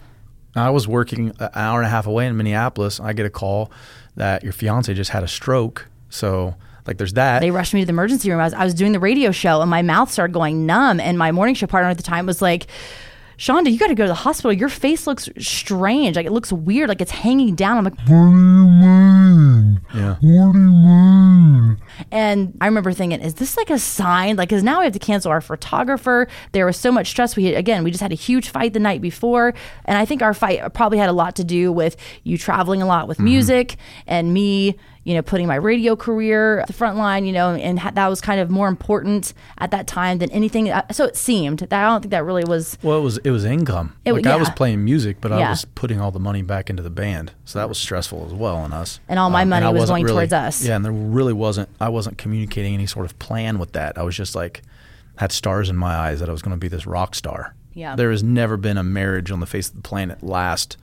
I 0.55 0.69
was 0.69 0.87
working 0.87 1.33
an 1.39 1.49
hour 1.53 1.79
and 1.79 1.85
a 1.87 1.89
half 1.89 2.07
away 2.07 2.27
in 2.27 2.37
Minneapolis. 2.37 2.99
I 3.01 3.11
get 3.13 3.25
a 3.25 3.29
call 3.29 3.71
that 4.15 4.43
your 4.43 4.53
fiance 4.53 4.93
just 4.93 5.09
had 5.11 5.21
a 5.23 5.27
stroke. 5.27 5.87
So, 6.09 6.55
like, 6.87 6.97
there's 6.97 7.13
that. 7.13 7.39
They 7.41 7.51
rushed 7.51 7.73
me 7.73 7.81
to 7.81 7.85
the 7.85 7.89
emergency 7.91 8.29
room. 8.31 8.39
I 8.39 8.45
was, 8.45 8.53
I 8.53 8.63
was 8.63 8.73
doing 8.73 8.93
the 8.93 8.99
radio 8.99 9.31
show 9.31 9.59
and 9.59 9.69
my 9.69 9.81
mouth 9.81 10.09
started 10.09 10.31
going 10.33 10.65
numb. 10.65 11.01
And 11.01 11.17
my 11.17 11.33
morning 11.33 11.55
show 11.55 11.67
partner 11.67 11.89
at 11.89 11.97
the 11.97 12.03
time 12.03 12.25
was 12.25 12.41
like, 12.41 12.67
Shonda, 13.37 13.71
you 13.71 13.77
got 13.77 13.87
to 13.87 13.95
go 13.95 14.03
to 14.03 14.09
the 14.09 14.13
hospital. 14.13 14.53
Your 14.53 14.69
face 14.69 15.07
looks 15.07 15.29
strange. 15.37 16.15
Like 16.15 16.25
it 16.25 16.31
looks 16.31 16.51
weird. 16.51 16.89
Like 16.89 17.01
it's 17.01 17.11
hanging 17.11 17.55
down. 17.55 17.77
I'm 17.77 17.83
like, 17.83 17.97
what 17.97 18.07
do 18.07 18.13
you 18.13 18.67
mean? 18.69 19.81
yeah. 19.93 20.15
What 20.21 20.53
do 20.53 20.59
you 20.59 20.71
mean? 20.71 21.77
And 22.11 22.57
I 22.61 22.65
remember 22.65 22.91
thinking, 22.91 23.21
is 23.21 23.35
this 23.35 23.57
like 23.57 23.69
a 23.69 23.79
sign? 23.79 24.35
Like, 24.35 24.49
because 24.49 24.63
now 24.63 24.79
we 24.79 24.85
have 24.85 24.93
to 24.93 24.99
cancel 24.99 25.31
our 25.31 25.41
photographer. 25.41 26.27
There 26.51 26.65
was 26.65 26.77
so 26.77 26.91
much 26.91 27.07
stress. 27.07 27.35
We 27.35 27.45
had, 27.45 27.55
again, 27.55 27.83
we 27.83 27.91
just 27.91 28.01
had 28.01 28.11
a 28.11 28.15
huge 28.15 28.49
fight 28.49 28.73
the 28.73 28.79
night 28.79 29.01
before. 29.01 29.53
And 29.85 29.97
I 29.97 30.05
think 30.05 30.21
our 30.21 30.33
fight 30.33 30.73
probably 30.73 30.97
had 30.97 31.09
a 31.09 31.13
lot 31.13 31.35
to 31.37 31.43
do 31.43 31.71
with 31.71 31.95
you 32.23 32.37
traveling 32.37 32.81
a 32.81 32.85
lot 32.85 33.07
with 33.07 33.17
mm-hmm. 33.17 33.25
music 33.25 33.77
and 34.07 34.33
me, 34.33 34.77
you 35.05 35.13
know, 35.13 35.21
putting 35.21 35.45
my 35.47 35.55
radio 35.55 35.95
career 35.95 36.59
at 36.61 36.67
the 36.67 36.73
front 36.73 36.97
line, 36.97 37.25
you 37.25 37.31
know, 37.31 37.53
and 37.53 37.79
ha- 37.79 37.91
that 37.91 38.07
was 38.07 38.19
kind 38.19 38.41
of 38.41 38.49
more 38.49 38.67
important 38.67 39.33
at 39.59 39.69
that 39.71 39.85
time 39.87 40.17
than 40.17 40.29
anything. 40.31 40.69
uh, 40.69 40.81
So 40.91 41.05
it 41.05 41.15
seemed 41.15 41.59
that 41.59 41.71
I 41.71 41.83
don't 41.87 42.01
think 42.01 42.09
that 42.11 42.25
really 42.25 42.43
was. 42.43 42.77
Well, 42.81 42.97
it 42.97 43.03
was 43.03 43.17
it 43.19 43.29
was 43.31 43.45
income. 43.45 43.93
It- 44.03 44.13
like 44.13 44.25
I 44.25 44.35
was 44.35 44.49
playing 44.49 44.83
music, 44.83 45.21
but 45.21 45.31
I 45.31 45.49
was 45.49 45.63
putting 45.75 46.01
all 46.01 46.11
the 46.11 46.19
money 46.19 46.41
back 46.41 46.69
into 46.69 46.83
the 46.83 46.89
band, 46.89 47.31
so 47.45 47.59
that 47.59 47.69
was 47.69 47.77
stressful 47.77 48.25
as 48.25 48.33
well 48.33 48.57
on 48.57 48.73
us. 48.73 48.99
And 49.07 49.17
all 49.19 49.29
my 49.29 49.43
Um, 49.43 49.49
money 49.49 49.71
was 49.71 49.89
going 49.89 50.03
really- 50.03 50.15
towards 50.15 50.33
us. 50.33 50.65
Yeah, 50.65 50.75
and 50.75 50.83
there 50.83 50.91
really 50.91 51.33
wasn't. 51.33 51.69
I 51.79 51.89
wasn't 51.89 52.17
communicating 52.17 52.73
any 52.73 52.87
sort 52.87 53.05
of 53.05 53.17
plan 53.19 53.59
with 53.59 53.71
that. 53.73 53.97
I 53.97 54.03
was 54.03 54.15
just 54.17 54.35
like 54.35 54.63
had 55.17 55.31
stars 55.31 55.69
in 55.69 55.77
my 55.77 55.93
eyes 55.95 56.19
that 56.19 56.27
I 56.27 56.31
was 56.31 56.41
going 56.41 56.51
to 56.55 56.59
be 56.59 56.67
this 56.67 56.85
rock 56.85 57.15
star. 57.15 57.53
Yeah. 57.73 57.95
There 57.95 58.09
has 58.11 58.23
never 58.23 58.57
been 58.57 58.77
a 58.77 58.83
marriage 58.83 59.29
on 59.31 59.39
the 59.39 59.45
face 59.45 59.69
of 59.69 59.75
the 59.75 59.81
planet 59.81 60.23
last 60.23 60.77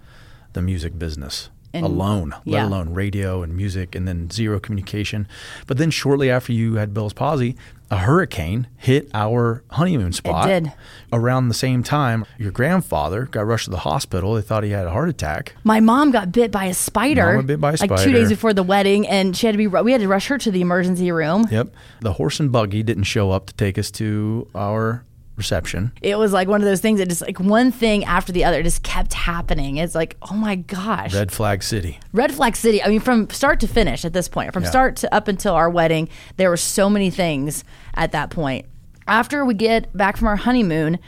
the 0.53 0.63
music 0.63 0.99
business. 0.99 1.49
And- 1.75 1.87
alone, 1.87 2.35
yeah. 2.45 2.59
let 2.59 2.67
alone 2.67 2.95
radio 2.95 3.43
and 3.43 3.57
music, 3.57 3.95
and 3.95 4.07
then 4.07 4.31
zero 4.31 4.61
communication. 4.61 5.27
But 5.67 5.79
then, 5.79 5.91
shortly 5.91 6.31
after 6.31 6.53
you 6.53 6.75
had 6.75 6.93
Bell's 6.93 7.13
palsy, 7.13 7.57
a 7.91 7.97
hurricane 7.97 8.69
hit 8.79 9.11
our 9.13 9.63
honeymoon 9.71 10.13
spot 10.13 10.47
did. 10.47 10.73
around 11.13 11.49
the 11.49 11.55
same 11.55 11.83
time, 11.83 12.25
your 12.39 12.51
grandfather 12.51 13.27
got 13.27 13.47
rushed 13.47 13.67
to 13.67 13.71
the 13.71 13.79
hospital. 13.81 14.35
They 14.35 14.41
thought 14.41 14.65
he 14.65 14.71
had 14.71 14.87
a 14.87 14.91
heart 14.91 15.11
attack. 15.11 15.55
My 15.63 15.81
mom 15.81 16.11
got 16.11 16.33
bit 16.33 16.51
by 16.51 16.65
a 16.65 16.75
spider. 16.75 17.27
Mom 17.27 17.37
got 17.37 17.47
bit 17.47 17.61
by 17.61 17.73
a 17.73 17.77
Like 17.79 18.03
two 18.03 18.13
days 18.13 18.31
before 18.31 18.55
the 18.55 18.63
wedding, 18.63 19.07
and 19.07 19.37
she 19.37 19.47
had 19.47 19.53
to 19.53 19.59
be. 19.59 19.67
We 19.67 19.93
had 19.93 20.01
to 20.01 20.09
rush 20.09 20.29
her 20.29 20.39
to 20.39 20.51
the 20.51 20.63
emergency 20.63 21.13
room. 21.13 21.47
Yep. 21.51 21.69
The 22.01 22.15
horse 22.15 22.41
and 22.41 22.51
buggy 22.51 22.83
didn't 22.83 23.05
show 23.05 23.31
up 23.31 23.47
to 23.47 23.55
take 23.55 23.77
us 23.77 23.91
to 23.93 24.49
our 24.55 25.05
reception. 25.37 25.93
it 26.03 26.17
was 26.19 26.33
like 26.33 26.47
one 26.49 26.61
of 26.61 26.67
those 26.67 26.81
things 26.81 26.99
that 27.01 27.09
just 27.09 27.23
like 27.23 27.41
one 27.41 27.73
thing 27.73 28.05
after 28.05 28.33
the 28.33 28.45
other 28.45 28.63
just 28.63 28.83
kept 28.83 29.15
happening. 29.15 29.79
It's 29.79 29.95
like, 29.95 30.17
oh 30.31 30.35
my 30.35 30.57
gosh. 30.57 31.15
Red 31.15 31.33
Flag 31.33 31.63
City. 31.63 31.99
Red 32.13 32.33
Flag 32.33 32.55
City. 32.57 32.83
I 32.83 32.89
mean, 32.89 33.01
from 33.01 33.29
start 33.31 33.59
to 33.61 33.67
finish 33.69 34.05
at 34.05 34.13
this 34.13 34.29
point, 34.29 34.53
from 34.53 34.63
Yeah. 34.65 34.71
start 34.71 34.97
to 34.97 35.15
up 35.15 35.29
until 35.29 35.55
our 35.55 35.71
wedding, 35.71 36.09
there 36.37 36.51
were 36.51 36.57
so 36.57 36.91
many 36.91 37.11
things 37.11 37.65
at 37.95 38.13
that 38.13 38.31
point. 38.31 38.67
After 39.09 39.45
we 39.45 39.55
get 39.55 39.97
back 39.97 40.17
from 40.17 40.29
our 40.29 40.37
honeymoon, 40.37 40.99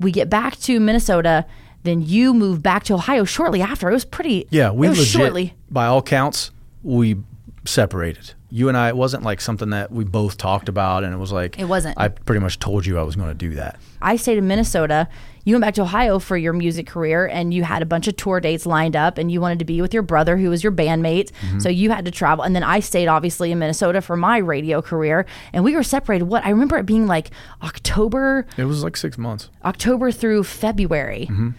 we 0.00 0.10
get 0.10 0.28
back 0.30 0.56
to 0.60 0.80
Minnesota. 0.80 1.44
Then 1.84 2.00
you 2.02 2.32
move 2.32 2.62
back 2.62 2.84
to 2.84 2.94
Ohio 2.94 3.24
shortly 3.24 3.60
after. 3.60 3.90
It 3.90 3.92
was 3.92 4.04
pretty. 4.06 4.46
Yeah, 4.50 4.70
we 4.70 4.86
it 4.86 4.90
legit, 4.90 5.06
shortly. 5.06 5.54
by 5.70 5.84
all 5.86 6.00
counts, 6.02 6.50
we 6.82 7.16
separated. 7.64 8.34
You 8.50 8.68
and 8.68 8.76
I, 8.76 8.88
it 8.88 8.96
wasn't 8.96 9.24
like 9.24 9.40
something 9.40 9.70
that 9.70 9.90
we 9.90 10.04
both 10.04 10.36
talked 10.36 10.68
about, 10.68 11.02
and 11.02 11.12
it 11.12 11.16
was 11.16 11.32
like 11.32 11.58
It 11.58 11.64
wasn't. 11.64 11.98
I 11.98 12.08
pretty 12.08 12.40
much 12.40 12.58
told 12.58 12.86
you 12.86 12.98
I 12.98 13.02
was 13.02 13.16
going 13.16 13.28
to 13.28 13.34
do 13.34 13.54
that. 13.56 13.80
I 14.00 14.16
stayed 14.16 14.38
in 14.38 14.46
Minnesota. 14.46 15.08
You 15.44 15.54
went 15.54 15.62
back 15.62 15.74
to 15.74 15.82
Ohio 15.82 16.18
for 16.18 16.36
your 16.36 16.54
music 16.54 16.86
career 16.86 17.26
and 17.26 17.52
you 17.52 17.64
had 17.64 17.82
a 17.82 17.86
bunch 17.86 18.08
of 18.08 18.16
tour 18.16 18.40
dates 18.40 18.64
lined 18.64 18.96
up 18.96 19.18
and 19.18 19.30
you 19.30 19.42
wanted 19.42 19.58
to 19.58 19.66
be 19.66 19.82
with 19.82 19.92
your 19.92 20.02
brother 20.02 20.38
who 20.38 20.48
was 20.48 20.62
your 20.62 20.72
bandmate. 20.72 21.32
Mm-hmm. 21.32 21.58
So 21.58 21.68
you 21.68 21.90
had 21.90 22.06
to 22.06 22.10
travel. 22.10 22.44
And 22.44 22.56
then 22.56 22.62
I 22.62 22.80
stayed 22.80 23.08
obviously 23.08 23.52
in 23.52 23.58
Minnesota 23.58 24.00
for 24.00 24.16
my 24.16 24.38
radio 24.38 24.80
career 24.80 25.26
and 25.52 25.62
we 25.62 25.74
were 25.74 25.82
separated. 25.82 26.24
What 26.24 26.46
I 26.46 26.50
remember 26.50 26.78
it 26.78 26.86
being 26.86 27.06
like 27.06 27.30
October, 27.62 28.46
It 28.56 28.64
was 28.64 28.82
like 28.82 28.96
six 28.96 29.18
months. 29.18 29.50
October 29.64 30.10
through 30.10 30.44
February. 30.44 31.26
Mm-hmm. 31.30 31.50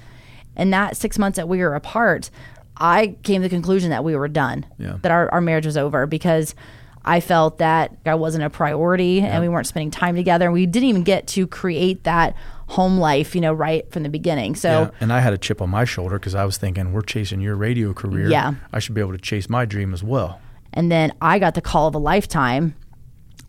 And 0.55 0.74
that 0.74 0.97
six 0.97 1.19
months 1.19 1.35
that 1.35 1.47
we 1.47 1.59
were 1.59 1.75
apart, 1.75 2.31
I 2.77 3.15
came 3.24 3.41
to 3.41 3.48
the 3.48 3.55
conclusion 3.55 3.89
that 3.91 4.03
we 4.03 4.15
were 4.15 4.27
done, 4.27 4.65
Yeah. 4.77 4.98
that 5.01 5.12
our, 5.12 5.29
our 5.32 5.41
marriage 5.41 5.65
was 5.65 5.77
over 5.77 6.05
because 6.05 6.55
I 7.03 7.20
felt 7.20 7.60
that 7.60 7.96
I 8.05 8.15
wasn't 8.15 8.44
a 8.44 8.50
priority 8.50 9.22
and 9.22 9.41
we 9.41 9.48
weren't 9.50 9.67
spending 9.67 9.91
time 9.91 10.15
together. 10.15 10.46
And 10.46 10.53
we 10.53 10.65
didn't 10.65 10.89
even 10.89 11.03
get 11.03 11.27
to 11.27 11.46
create 11.48 12.03
that 12.03 12.36
home 12.67 12.98
life, 12.98 13.36
you 13.36 13.41
know, 13.41 13.53
right 13.53 13.89
from 13.91 14.01
the 14.03 14.10
beginning. 14.10 14.55
So, 14.55 14.70
Yeah, 14.70 14.89
and 15.00 15.13
I 15.13 15.20
had 15.20 15.32
a 15.32 15.38
chip 15.38 15.62
on 15.62 15.70
my 15.70 15.86
shoulder 15.86 16.17
because 16.17 16.34
I 16.34 16.46
was 16.46 16.58
thinking, 16.58 16.94
we're 16.94 17.01
chasing 17.03 17.39
your 17.41 17.55
radio 17.55 17.94
career. 17.94 18.27
Yeah. 18.29 18.55
I 18.74 18.79
should 18.79 18.96
be 18.96 19.01
able 19.01 19.12
to 19.12 19.20
chase 19.20 19.48
my 19.50 19.65
dream 19.65 19.94
as 19.94 20.03
well. 20.03 20.41
and 20.74 20.91
then 20.91 21.13
I 21.22 21.39
got 21.39 21.53
the 21.53 21.62
call 21.62 21.88
of 21.88 21.96
a 21.96 22.00
lifetime 22.00 22.75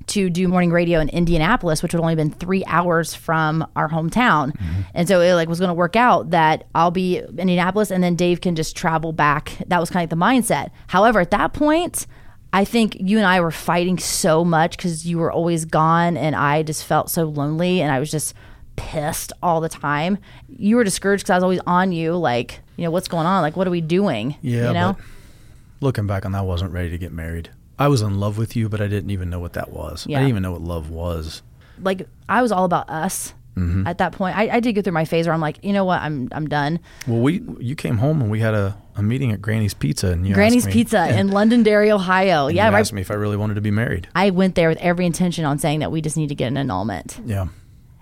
to 0.08 0.30
do 0.30 0.46
morning 0.46 0.70
radio 0.70 1.00
in 1.00 1.08
Indianapolis, 1.08 1.82
which 1.82 1.92
would 1.92 2.00
only 2.00 2.14
been 2.14 2.30
three 2.30 2.64
hours 2.66 3.14
from 3.14 3.66
our 3.75 3.88
hometown. 3.88 4.52
Mm-hmm. 4.52 4.80
And 4.94 5.08
so 5.08 5.20
it 5.20 5.34
like 5.34 5.48
was 5.48 5.58
going 5.58 5.68
to 5.68 5.75
work 5.75 5.96
out 5.96 6.30
that 6.30 6.66
I'll 6.75 6.90
be 6.90 7.18
in 7.18 7.38
Indianapolis 7.38 7.90
and 7.90 8.02
then 8.02 8.14
Dave 8.14 8.40
can 8.40 8.54
just 8.54 8.76
travel 8.76 9.12
back. 9.12 9.56
That 9.66 9.80
was 9.80 9.90
kind 9.90 10.04
of 10.04 10.10
like 10.10 10.18
the 10.18 10.25
mindset. 10.52 10.70
However, 10.86 11.20
at 11.20 11.32
that 11.32 11.52
point, 11.52 12.06
I 12.52 12.64
think 12.64 12.96
you 13.00 13.18
and 13.18 13.26
I 13.26 13.40
were 13.40 13.50
fighting 13.50 13.98
so 13.98 14.44
much 14.44 14.76
because 14.76 15.06
you 15.06 15.18
were 15.18 15.32
always 15.32 15.64
gone 15.64 16.16
and 16.16 16.36
I 16.36 16.62
just 16.62 16.84
felt 16.84 17.10
so 17.10 17.25
lonely 17.25 17.80
and 17.80 17.90
I 17.92 17.98
was 17.98 18.10
just 18.10 18.34
pissed 18.76 19.32
all 19.42 19.60
the 19.60 19.68
time. 19.68 20.18
You 20.48 20.76
were 20.76 20.84
discouraged 20.84 21.25
because 21.25 21.30
I 21.30 21.36
was 21.36 21.42
always 21.42 21.60
on 21.66 21.92
you, 21.92 22.14
like, 22.16 22.60
you 22.76 22.84
know, 22.84 22.90
what's 22.90 23.08
going 23.08 23.26
on? 23.26 23.42
Like, 23.42 23.56
what 23.56 23.66
are 23.66 23.70
we 23.70 23.80
doing? 23.80 24.36
Yeah, 24.40 24.68
You 24.68 24.75
know? 24.75 24.96
looking 25.80 26.06
back 26.06 26.25
on 26.25 26.32
that, 26.32 26.38
I 26.38 26.42
wasn't 26.42 26.72
ready 26.72 26.90
to 26.90 26.98
get 26.98 27.12
married. 27.12 27.50
I 27.78 27.88
was 27.88 28.02
in 28.02 28.18
love 28.18 28.38
with 28.38 28.56
you, 28.56 28.68
but 28.68 28.80
I 28.80 28.87
didn't 28.88 29.11
even 29.11 29.28
know 29.30 29.38
what 29.40 29.52
that 29.54 29.71
was. 29.71 30.06
Yeah. 30.06 30.18
I 30.18 30.21
didn't 30.21 30.30
even 30.30 30.42
know 30.42 30.52
what 30.52 30.62
love 30.62 30.90
was. 30.90 31.42
like 31.83 32.09
I 32.28 32.42
was 32.42 32.52
all 32.52 32.64
about 32.64 32.88
us 32.90 33.35
Mm-hmm. 33.56 33.87
at 33.87 33.97
that 33.97 34.12
point. 34.12 34.37
I, 34.37 34.56
I 34.56 34.61
did 34.61 34.75
go 34.75 34.83
through 34.83 34.92
my 34.92 35.06
phase 35.06 35.26
where 35.26 35.33
I'm 35.33 35.40
like, 35.40 35.64
you 35.64 35.73
know 35.73 35.87
what, 35.87 36.02
I'm 36.02 36.28
I'm 36.33 36.47
done. 36.47 36.78
Well, 37.06 37.21
we 37.23 37.40
you 37.59 37.75
came 37.75 37.97
home 37.97 38.21
and 38.21 38.30
we 38.30 38.38
had 38.40 38.52
a, 38.52 38.76
a 38.97 39.02
meeting 39.02 39.33
at 39.33 39.40
Granny's 39.40 39.73
Pizza, 39.73 40.09
and 40.09 40.26
you 40.28 40.35
Granny's 40.35 40.66
asked 40.66 40.75
me, 40.76 40.83
Pizza 40.85 41.18
in 41.18 41.28
Londonderry, 41.28 41.90
Ohio. 41.90 42.49
and 42.49 42.54
Yeah, 42.56 42.66
you 42.68 42.75
right. 42.75 42.80
asked 42.80 42.92
me 42.92 43.00
if 43.00 43.11
I 43.11 43.14
really 43.14 43.38
wanted 43.38 43.54
to 43.54 43.62
be 43.62 43.71
married. 43.71 44.09
I 44.14 44.28
went 44.28 44.56
there 44.56 44.68
with 44.68 44.76
every 44.83 45.06
intention 45.06 45.47
on 45.47 45.59
saying 45.59 45.80
that 45.80 45.90
we 45.90 46.02
just 46.02 46.18
need 46.18 46.28
to 46.28 46.35
get 46.35 46.49
an 46.49 46.59
annulment, 46.59 47.18
Yeah, 47.25 47.47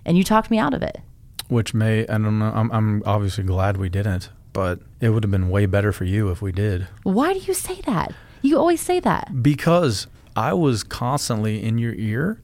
and 0.05 0.19
you 0.19 0.25
talked 0.25 0.51
me 0.51 0.59
out 0.59 0.75
of 0.75 0.83
it. 0.83 0.99
which 1.47 1.73
may 1.73 2.01
I 2.09 2.19
don't 2.19 2.41
know. 2.41 2.51
I'm 2.53 2.73
I'm 2.73 3.03
obviously 3.07 3.45
glad 3.45 3.77
we 3.77 3.89
didn't, 3.89 4.31
but 4.53 4.81
it 5.01 5.11
would 5.11 5.23
have 5.23 5.31
been 5.31 5.51
way 5.51 5.67
better 5.67 5.93
for 5.93 6.03
you 6.05 6.31
if 6.31 6.43
we 6.43 6.51
did. 6.51 6.89
Why 7.05 7.33
do 7.33 7.39
you 7.39 7.55
say 7.55 7.81
that? 7.87 8.13
You 8.45 8.59
always 8.59 8.81
say 8.83 9.01
that. 9.01 9.43
because 9.43 10.07
I 10.37 10.53
was 10.53 10.85
constantly 10.85 11.63
in 11.63 11.79
your 11.79 11.95
ear 11.95 12.41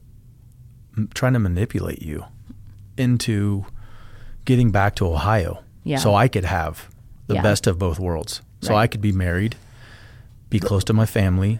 trying 1.13 1.33
to 1.33 1.39
manipulate 1.39 2.01
you 2.01 2.25
into 2.97 3.65
getting 4.45 4.71
back 4.71 4.95
to 4.95 5.05
Ohio 5.07 5.59
Yeah. 5.83 5.97
so 5.99 6.15
I 6.15 6.27
could 6.27 6.45
have 6.45 6.87
the 7.27 7.35
Yeah. 7.35 7.41
best 7.43 7.67
of 7.67 7.77
both 7.77 7.99
worlds. 7.99 8.41
So 8.61 8.73
Right. 8.73 8.81
I 8.83 8.87
could 8.87 9.01
be 9.01 9.11
married, 9.11 9.55
be 10.49 10.59
close 10.59 10.83
to 10.85 10.93
my 10.93 11.05
family, 11.05 11.59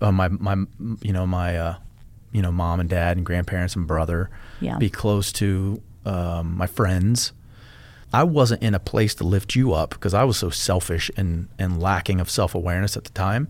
uh, 0.00 0.12
my 0.12 0.28
my 0.28 0.56
you 1.02 1.12
know 1.12 1.26
my 1.26 1.56
uh, 1.56 1.74
you 2.32 2.42
know 2.42 2.50
mom 2.52 2.80
and 2.80 2.88
dad 2.88 3.16
and 3.16 3.24
grandparents 3.24 3.76
and 3.76 3.86
brother, 3.86 4.30
Yeah. 4.60 4.78
be 4.78 4.90
close 4.90 5.30
to 5.34 5.80
um, 6.04 6.56
my 6.56 6.66
friends 6.66 7.32
I 8.12 8.22
wasn't 8.22 8.62
in 8.62 8.72
a 8.74 8.78
place 8.78 9.14
to 9.16 9.24
lift 9.24 9.54
you 9.56 9.72
up 9.72 9.90
because 9.90 10.14
I 10.14 10.22
was 10.24 10.36
so 10.36 10.48
selfish 10.50 11.10
and 11.16 11.48
and 11.58 11.80
lacking 11.82 12.20
of 12.20 12.30
self 12.30 12.54
awareness 12.54 12.96
at 12.96 13.04
the 13.04 13.10
time. 13.10 13.48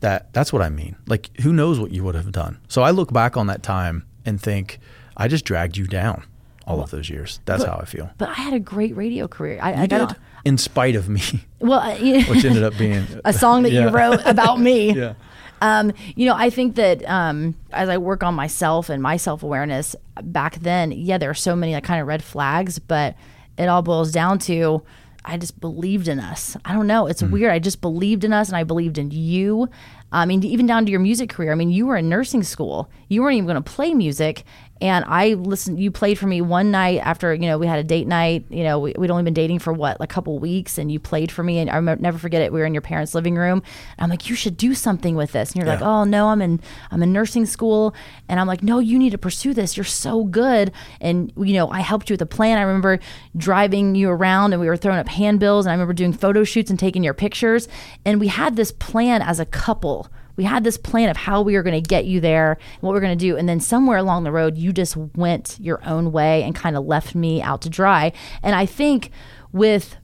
That 0.00 0.32
that's 0.32 0.52
what 0.52 0.62
I 0.62 0.68
mean. 0.68 0.96
Like 1.06 1.30
who 1.40 1.52
knows 1.52 1.78
what 1.80 1.90
you 1.90 2.04
would 2.04 2.14
have 2.14 2.32
done. 2.32 2.58
So 2.68 2.82
I 2.82 2.90
look 2.90 3.12
back 3.12 3.36
on 3.36 3.46
that 3.48 3.62
time 3.62 4.04
and 4.24 4.40
think 4.40 4.78
I 5.16 5.28
just 5.28 5.44
dragged 5.44 5.76
you 5.76 5.86
down 5.86 6.24
all 6.66 6.80
of 6.82 6.90
those 6.90 7.08
years. 7.10 7.40
That's 7.46 7.64
how 7.64 7.78
I 7.80 7.84
feel. 7.84 8.10
But 8.18 8.28
I 8.28 8.34
had 8.34 8.52
a 8.52 8.60
great 8.60 8.94
radio 8.96 9.26
career. 9.26 9.58
I, 9.60 9.72
I 9.72 9.82
You 9.82 9.88
got 9.88 10.08
did, 10.10 10.18
in 10.44 10.58
spite 10.58 10.94
of 10.96 11.08
me, 11.08 11.22
well, 11.60 11.80
uh, 11.80 11.96
which 12.24 12.44
ended 12.44 12.62
up 12.62 12.76
being 12.78 13.06
a 13.24 13.32
song 13.32 13.62
that 13.64 13.72
you 13.72 13.88
wrote 13.88 14.20
about 14.24 14.60
me. 14.60 14.92
Yeah. 14.98 15.14
Um, 15.60 15.92
you 16.14 16.26
know, 16.26 16.36
I 16.36 16.50
think 16.50 16.76
that 16.76 17.04
um, 17.08 17.56
as 17.72 17.88
I 17.88 17.98
work 17.98 18.22
on 18.22 18.32
myself 18.34 18.88
and 18.88 19.02
my 19.02 19.16
self 19.16 19.42
awareness 19.42 19.96
back 20.22 20.60
then, 20.60 20.92
yeah, 20.92 21.18
there 21.18 21.30
are 21.30 21.34
so 21.34 21.56
many 21.56 21.74
like 21.74 21.82
kind 21.82 22.00
of 22.00 22.06
red 22.06 22.22
flags, 22.22 22.78
but 22.78 23.16
it 23.56 23.66
all 23.66 23.82
boils 23.82 24.12
down 24.12 24.38
to 24.40 24.84
I 25.24 25.36
just 25.36 25.60
believed 25.60 26.08
in 26.08 26.20
us. 26.20 26.56
I 26.64 26.72
don't 26.72 26.86
know. 26.86 27.06
It's 27.06 27.20
hmm. 27.20 27.30
weird. 27.30 27.52
I 27.52 27.58
just 27.58 27.80
believed 27.80 28.24
in 28.24 28.32
us 28.32 28.48
and 28.48 28.56
I 28.56 28.64
believed 28.64 28.98
in 28.98 29.10
you. 29.10 29.68
I 30.10 30.24
mean, 30.24 30.42
even 30.42 30.66
down 30.66 30.86
to 30.86 30.90
your 30.90 31.00
music 31.00 31.28
career. 31.28 31.52
I 31.52 31.54
mean, 31.54 31.70
you 31.70 31.86
were 31.86 31.96
in 31.96 32.08
nursing 32.08 32.42
school. 32.42 32.90
You 33.08 33.22
weren't 33.22 33.36
even 33.36 33.46
going 33.46 33.62
to 33.62 33.70
play 33.70 33.92
music. 33.92 34.44
And 34.80 35.04
I 35.08 35.34
listened, 35.34 35.80
you 35.80 35.90
played 35.90 36.18
for 36.18 36.26
me 36.26 36.40
one 36.40 36.70
night 36.70 37.00
after, 37.02 37.34
you 37.34 37.46
know, 37.46 37.58
we 37.58 37.66
had 37.66 37.78
a 37.78 37.84
date 37.84 38.06
night. 38.06 38.44
You 38.48 38.62
know, 38.62 38.78
we, 38.78 38.94
we'd 38.96 39.10
only 39.10 39.24
been 39.24 39.34
dating 39.34 39.58
for 39.58 39.72
what, 39.72 39.96
a 40.00 40.06
couple 40.06 40.38
weeks. 40.38 40.78
And 40.78 40.90
you 40.92 41.00
played 41.00 41.32
for 41.32 41.42
me. 41.42 41.58
And 41.58 41.68
I 41.68 41.76
remember, 41.76 42.00
never 42.00 42.18
forget 42.18 42.42
it. 42.42 42.52
We 42.52 42.60
were 42.60 42.66
in 42.66 42.74
your 42.74 42.82
parents' 42.82 43.14
living 43.14 43.36
room. 43.36 43.62
And 43.96 44.04
I'm 44.04 44.10
like, 44.10 44.28
you 44.28 44.36
should 44.36 44.56
do 44.56 44.74
something 44.74 45.16
with 45.16 45.32
this. 45.32 45.50
And 45.50 45.56
you're 45.56 45.66
like, 45.66 45.82
oh, 45.82 46.04
no, 46.04 46.28
I'm 46.28 46.40
in, 46.40 46.60
I'm 46.90 47.02
in 47.02 47.12
nursing 47.12 47.46
school. 47.46 47.94
And 48.28 48.38
I'm 48.38 48.46
like, 48.46 48.62
no, 48.62 48.78
you 48.78 48.98
need 48.98 49.10
to 49.10 49.18
pursue 49.18 49.52
this. 49.52 49.76
You're 49.76 49.84
so 49.84 50.24
good. 50.24 50.72
And, 51.00 51.32
you 51.36 51.54
know, 51.54 51.68
I 51.68 51.80
helped 51.80 52.08
you 52.08 52.14
with 52.14 52.20
the 52.20 52.26
plan. 52.26 52.58
I 52.58 52.62
remember 52.62 53.00
driving 53.36 53.94
you 53.94 54.10
around 54.10 54.52
and 54.52 54.60
we 54.60 54.68
were 54.68 54.76
throwing 54.76 54.98
up 54.98 55.08
handbills. 55.08 55.66
And 55.66 55.72
I 55.72 55.74
remember 55.74 55.94
doing 55.94 56.12
photo 56.12 56.44
shoots 56.44 56.70
and 56.70 56.78
taking 56.78 57.02
your 57.02 57.14
pictures. 57.14 57.68
And 58.04 58.20
we 58.20 58.28
had 58.28 58.56
this 58.56 58.70
plan 58.72 59.22
as 59.22 59.40
a 59.40 59.46
couple 59.46 60.08
we 60.38 60.44
had 60.44 60.62
this 60.62 60.78
plan 60.78 61.10
of 61.10 61.16
how 61.16 61.42
we 61.42 61.54
were 61.54 61.64
going 61.64 61.82
to 61.82 61.86
get 61.86 62.06
you 62.06 62.20
there 62.20 62.52
and 62.52 62.82
what 62.82 62.92
we 62.92 62.98
are 62.98 63.02
going 63.02 63.18
to 63.18 63.22
do 63.22 63.36
and 63.36 63.48
then 63.48 63.60
somewhere 63.60 63.98
along 63.98 64.22
the 64.22 64.32
road 64.32 64.56
you 64.56 64.72
just 64.72 64.96
went 64.96 65.58
your 65.60 65.84
own 65.84 66.12
way 66.12 66.44
and 66.44 66.54
kind 66.54 66.76
of 66.76 66.86
left 66.86 67.14
me 67.14 67.42
out 67.42 67.60
to 67.60 67.68
dry. 67.68 68.12
And 68.42 68.54
i 68.54 68.64
think 68.64 69.10
with 69.52 69.96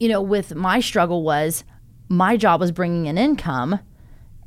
you 0.00 0.08
know 0.08 0.20
with 0.20 0.54
my 0.54 0.80
struggle 0.80 1.22
was 1.22 1.64
my 2.08 2.36
job 2.36 2.60
was 2.60 2.72
bringing 2.72 3.06
in 3.06 3.16
income 3.16 3.78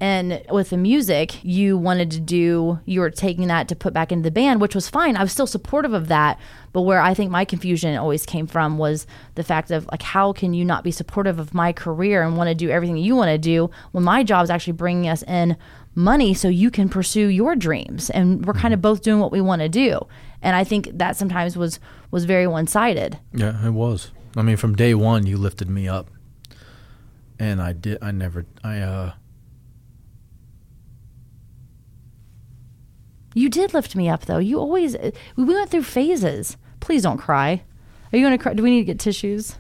and 0.01 0.41
with 0.49 0.71
the 0.71 0.77
music 0.77 1.35
you 1.43 1.77
wanted 1.77 2.09
to 2.09 2.19
do 2.19 2.79
you 2.85 2.99
were 2.99 3.11
taking 3.11 3.47
that 3.47 3.67
to 3.67 3.75
put 3.75 3.93
back 3.93 4.11
into 4.11 4.23
the 4.23 4.31
band 4.31 4.59
which 4.59 4.73
was 4.73 4.89
fine 4.89 5.15
i 5.15 5.21
was 5.21 5.31
still 5.31 5.45
supportive 5.45 5.93
of 5.93 6.07
that 6.07 6.39
but 6.73 6.81
where 6.81 6.99
i 6.99 7.13
think 7.13 7.29
my 7.29 7.45
confusion 7.45 7.95
always 7.95 8.25
came 8.25 8.47
from 8.47 8.79
was 8.79 9.05
the 9.35 9.43
fact 9.43 9.69
of 9.69 9.85
like 9.91 10.01
how 10.01 10.33
can 10.33 10.53
you 10.55 10.65
not 10.65 10.83
be 10.83 10.91
supportive 10.91 11.39
of 11.39 11.53
my 11.53 11.71
career 11.71 12.23
and 12.23 12.35
want 12.35 12.47
to 12.49 12.55
do 12.55 12.69
everything 12.69 12.97
you 12.97 13.15
want 13.15 13.29
to 13.29 13.37
do 13.37 13.69
when 13.91 14.03
my 14.03 14.23
job 14.23 14.43
is 14.43 14.49
actually 14.49 14.73
bringing 14.73 15.07
us 15.07 15.21
in 15.23 15.55
money 15.93 16.33
so 16.33 16.47
you 16.47 16.71
can 16.71 16.89
pursue 16.89 17.27
your 17.27 17.55
dreams 17.55 18.09
and 18.09 18.45
we're 18.45 18.53
kind 18.53 18.73
of 18.73 18.81
both 18.81 19.01
doing 19.03 19.19
what 19.19 19.31
we 19.31 19.39
want 19.39 19.61
to 19.61 19.69
do 19.69 19.99
and 20.41 20.55
i 20.55 20.63
think 20.63 20.89
that 20.93 21.15
sometimes 21.15 21.55
was 21.55 21.79
was 22.09 22.25
very 22.25 22.47
one-sided 22.47 23.19
Yeah, 23.33 23.65
it 23.65 23.71
was. 23.71 24.11
I 24.35 24.41
mean, 24.41 24.57
from 24.57 24.75
day 24.75 24.93
one, 24.93 25.25
you 25.25 25.37
lifted 25.37 25.69
me 25.69 25.89
up, 25.89 26.09
and 27.37 27.61
I 27.61 27.73
did. 27.73 27.97
I 28.01 28.11
never. 28.11 28.45
I 28.63 28.79
uh. 28.79 29.11
You 33.33 33.49
did 33.49 33.73
lift 33.73 33.95
me 33.95 34.09
up, 34.09 34.25
though. 34.25 34.39
You 34.39 34.59
always. 34.59 34.95
Uh, 34.95 35.11
we 35.35 35.45
went 35.45 35.69
through 35.69 35.83
phases. 35.83 36.57
Please 36.79 37.03
don't 37.03 37.17
cry. 37.17 37.63
Are 38.11 38.17
you 38.17 38.25
going 38.25 38.37
to 38.37 38.41
cry? 38.41 38.53
Do 38.53 38.63
we 38.63 38.71
need 38.71 38.81
to 38.81 38.85
get 38.85 38.99
tissues? 38.99 39.55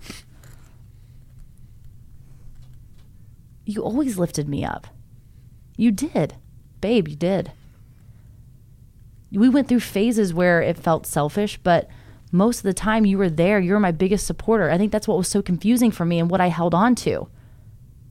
You 3.65 3.83
always 3.83 4.17
lifted 4.17 4.49
me 4.49 4.65
up. 4.65 4.87
You 5.77 5.91
did. 5.91 6.35
Babe, 6.81 7.07
you 7.07 7.15
did. 7.15 7.51
We 9.31 9.47
went 9.47 9.69
through 9.69 9.79
phases 9.79 10.33
where 10.33 10.61
it 10.61 10.77
felt 10.77 11.05
selfish, 11.05 11.57
but 11.63 11.87
most 12.31 12.57
of 12.57 12.63
the 12.63 12.73
time 12.73 13.05
you 13.05 13.17
were 13.17 13.29
there. 13.29 13.59
You 13.59 13.73
were 13.73 13.79
my 13.79 13.91
biggest 13.91 14.27
supporter. 14.27 14.69
I 14.69 14.77
think 14.77 14.91
that's 14.91 15.07
what 15.07 15.17
was 15.17 15.29
so 15.29 15.41
confusing 15.41 15.91
for 15.91 16.05
me 16.05 16.19
and 16.19 16.29
what 16.29 16.41
I 16.41 16.47
held 16.47 16.73
on 16.73 16.95
to. 16.95 17.29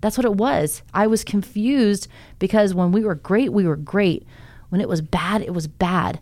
That's 0.01 0.17
what 0.17 0.25
it 0.25 0.35
was. 0.35 0.83
I 0.95 1.07
was 1.07 1.25
confused 1.25 2.09
because 2.39 2.75
when 2.75 2.93
we 2.93 3.05
were 3.05 3.15
great, 3.15 3.53
we 3.53 3.67
were 3.67 3.77
great. 3.77 4.27
When 4.71 4.81
it 4.81 4.89
was 4.89 5.01
bad, 5.03 5.43
it 5.43 5.53
was 5.55 5.67
bad. 5.69 6.21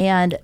And 0.00 0.38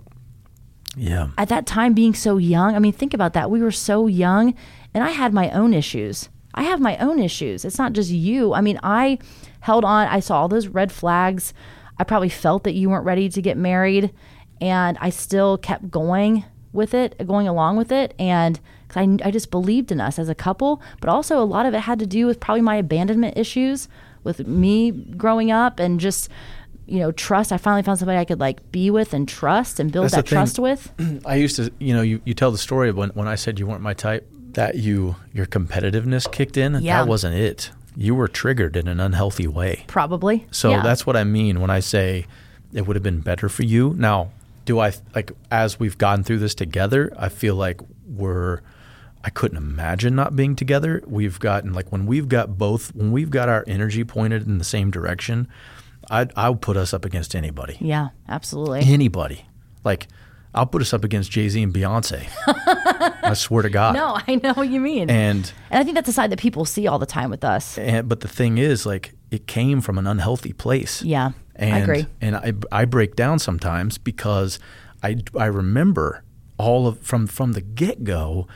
Yeah. 0.97 1.29
at 1.39 1.49
that 1.49 1.67
time, 1.67 1.95
being 1.95 2.15
so 2.15 2.37
young, 2.37 2.75
I 2.75 2.79
mean, 2.81 2.93
think 2.93 3.15
about 3.15 3.33
that. 3.35 3.51
We 3.51 3.63
were 3.63 3.71
so 3.71 4.07
young, 4.09 4.55
and 4.93 5.05
I 5.05 5.11
had 5.11 5.33
my 5.33 5.51
own 5.51 5.73
issues. 5.73 6.29
I 6.53 6.65
have 6.65 6.81
my 6.81 6.97
own 6.97 7.21
issues. 7.21 7.65
It's 7.65 7.79
not 7.79 7.93
just 7.93 8.11
you. 8.11 8.53
I 8.55 8.61
mean, 8.61 8.81
I 8.83 9.19
held 9.61 9.85
on. 9.85 10.09
I 10.09 10.19
saw 10.19 10.41
all 10.41 10.49
those 10.49 10.67
red 10.67 10.91
flags. 10.91 11.55
I 11.99 12.03
probably 12.05 12.29
felt 12.29 12.65
that 12.65 12.75
you 12.75 12.91
weren't 12.91 13.05
ready 13.05 13.29
to 13.29 13.41
get 13.43 13.57
married, 13.57 14.11
and 14.61 14.99
I 15.01 15.11
still 15.11 15.57
kept 15.59 15.91
going 15.91 16.45
with 16.73 16.93
it, 16.95 17.25
going 17.27 17.47
along 17.47 17.77
with 17.77 17.93
it. 17.93 18.15
And 18.19 18.59
I, 18.97 19.17
I 19.25 19.31
just 19.31 19.51
believed 19.53 19.93
in 19.93 20.01
us 20.01 20.19
as 20.19 20.29
a 20.29 20.35
couple, 20.35 20.83
but 21.01 21.09
also 21.11 21.41
a 21.41 21.45
lot 21.45 21.67
of 21.67 21.75
it 21.75 21.81
had 21.81 21.99
to 22.01 22.07
do 22.07 22.27
with 22.27 22.41
probably 22.41 22.63
my 22.63 22.77
abandonment 22.77 23.37
issues 23.37 23.89
with 24.25 24.47
me 24.47 24.91
growing 24.91 25.51
up 25.53 25.79
and 25.79 26.01
just, 26.01 26.29
you 26.90 26.98
know, 26.98 27.12
trust. 27.12 27.53
I 27.53 27.57
finally 27.57 27.83
found 27.83 27.98
somebody 27.98 28.18
I 28.18 28.24
could 28.24 28.40
like 28.40 28.70
be 28.72 28.90
with 28.90 29.14
and 29.14 29.29
trust 29.29 29.79
and 29.81 29.92
build 29.92 30.07
That's 30.07 30.14
that 30.16 30.26
trust 30.26 30.59
with. 30.59 30.92
I 31.24 31.37
used 31.37 31.57
to, 31.57 31.72
you 31.79 31.94
know, 31.94 32.03
you, 32.03 32.20
you 32.24 32.35
tell 32.35 32.50
the 32.50 32.59
story 32.59 32.88
of 32.88 32.96
when, 32.96 33.11
when 33.11 33.29
I 33.29 33.37
said 33.37 33.59
you 33.59 33.66
weren't 33.66 33.81
my 33.83 33.94
type, 33.94 34.29
that 34.53 34.74
you 34.74 35.14
your 35.33 35.46
competitiveness 35.46 36.31
kicked 36.31 36.57
in. 36.57 36.74
and 36.74 36.85
Yeah. 36.85 37.03
That 37.03 37.09
wasn't 37.09 37.37
it. 37.37 37.70
You 37.96 38.14
were 38.14 38.29
triggered 38.29 38.76
in 38.76 38.88
an 38.88 38.98
unhealthy 39.00 39.46
way. 39.46 39.85
Probably. 39.87 40.46
So 40.50 40.70
Yeah. 40.70 40.83
that's 40.83 41.07
what 41.07 41.16
I 41.16 41.24
mean 41.24 41.61
when 41.61 41.70
I 41.70 41.81
say 41.81 42.26
it 42.72 42.87
would 42.87 42.96
have 42.96 43.03
been 43.03 43.20
better 43.20 43.48
for 43.48 43.62
you. 43.62 43.94
Now, 43.96 44.31
do 44.64 44.81
I 44.81 44.92
like 45.14 45.33
as 45.50 45.81
we've 45.81 45.98
gone 45.98 46.22
through 46.24 46.38
this 46.38 46.55
together, 46.55 47.12
I 47.16 47.29
feel 47.29 47.55
like 47.55 47.81
we're 48.09 48.61
I 49.22 49.31
couldn't 49.31 49.59
imagine 49.59 50.14
not 50.14 50.35
being 50.35 50.57
together. 50.57 51.03
We've 51.07 51.38
gotten 51.38 51.72
like 51.72 51.92
when 51.92 52.07
we've 52.07 52.29
got 52.29 52.59
both 52.59 52.94
when 52.94 53.12
we've 53.12 53.31
got 53.31 53.48
our 53.48 53.64
energy 53.66 54.03
pointed 54.05 54.46
in 54.46 54.59
the 54.59 54.64
same 54.64 54.90
direction, 54.90 55.46
I'd 56.11 56.33
I'll 56.37 56.57
put 56.57 56.77
us 56.77 56.92
up 56.92 57.05
against 57.05 57.35
anybody. 57.35 57.77
Yeah, 57.81 58.09
absolutely. 58.29 58.81
Anybody. 58.81 59.46
Like 59.85 60.09
I'll 60.55 60.66
put 60.66 60.83
us 60.83 60.92
up 60.92 61.05
against 61.05 61.31
Jay 61.31 61.49
Z 61.49 61.62
and 61.62 61.73
Beyonce. 61.73 62.27
I 63.23 63.35
swear 63.35 63.62
to 63.62 63.70
God. 63.70 63.94
No, 63.94 64.18
I 64.27 64.35
know 64.35 64.53
what 64.55 64.68
you 64.68 64.81
mean. 64.81 65.09
And, 65.09 65.53
And 65.70 65.81
I 65.81 65.85
think 65.85 65.94
that's 65.94 66.09
a 66.09 66.12
side 66.12 66.31
that 66.33 66.40
people 66.40 66.64
see 66.64 66.88
all 66.88 66.99
the 66.99 67.07
time 67.07 67.31
with 67.31 67.44
us. 67.44 67.79
and 67.79 68.09
but 68.09 68.20
the 68.20 68.29
thing 68.29 68.59
is, 68.59 68.85
like, 68.85 69.14
it 69.31 69.46
came 69.46 69.81
from 69.81 69.96
an 69.96 70.09
unhealthy 70.09 70.53
place. 70.53 71.03
Yeah, 71.03 71.31
I 71.59 71.79
agree. 71.79 72.07
And 72.20 72.35
I, 72.37 72.53
I 72.73 72.85
break 72.85 73.14
down 73.14 73.38
sometimes 73.38 73.96
because 73.96 74.59
I, 75.05 75.18
I 75.38 75.46
remember 75.46 76.25
all 76.59 76.88
of 76.88 76.99
from 77.01 77.29
from 77.29 77.53
the 77.53 77.61
get 77.61 78.03
go, 78.03 78.49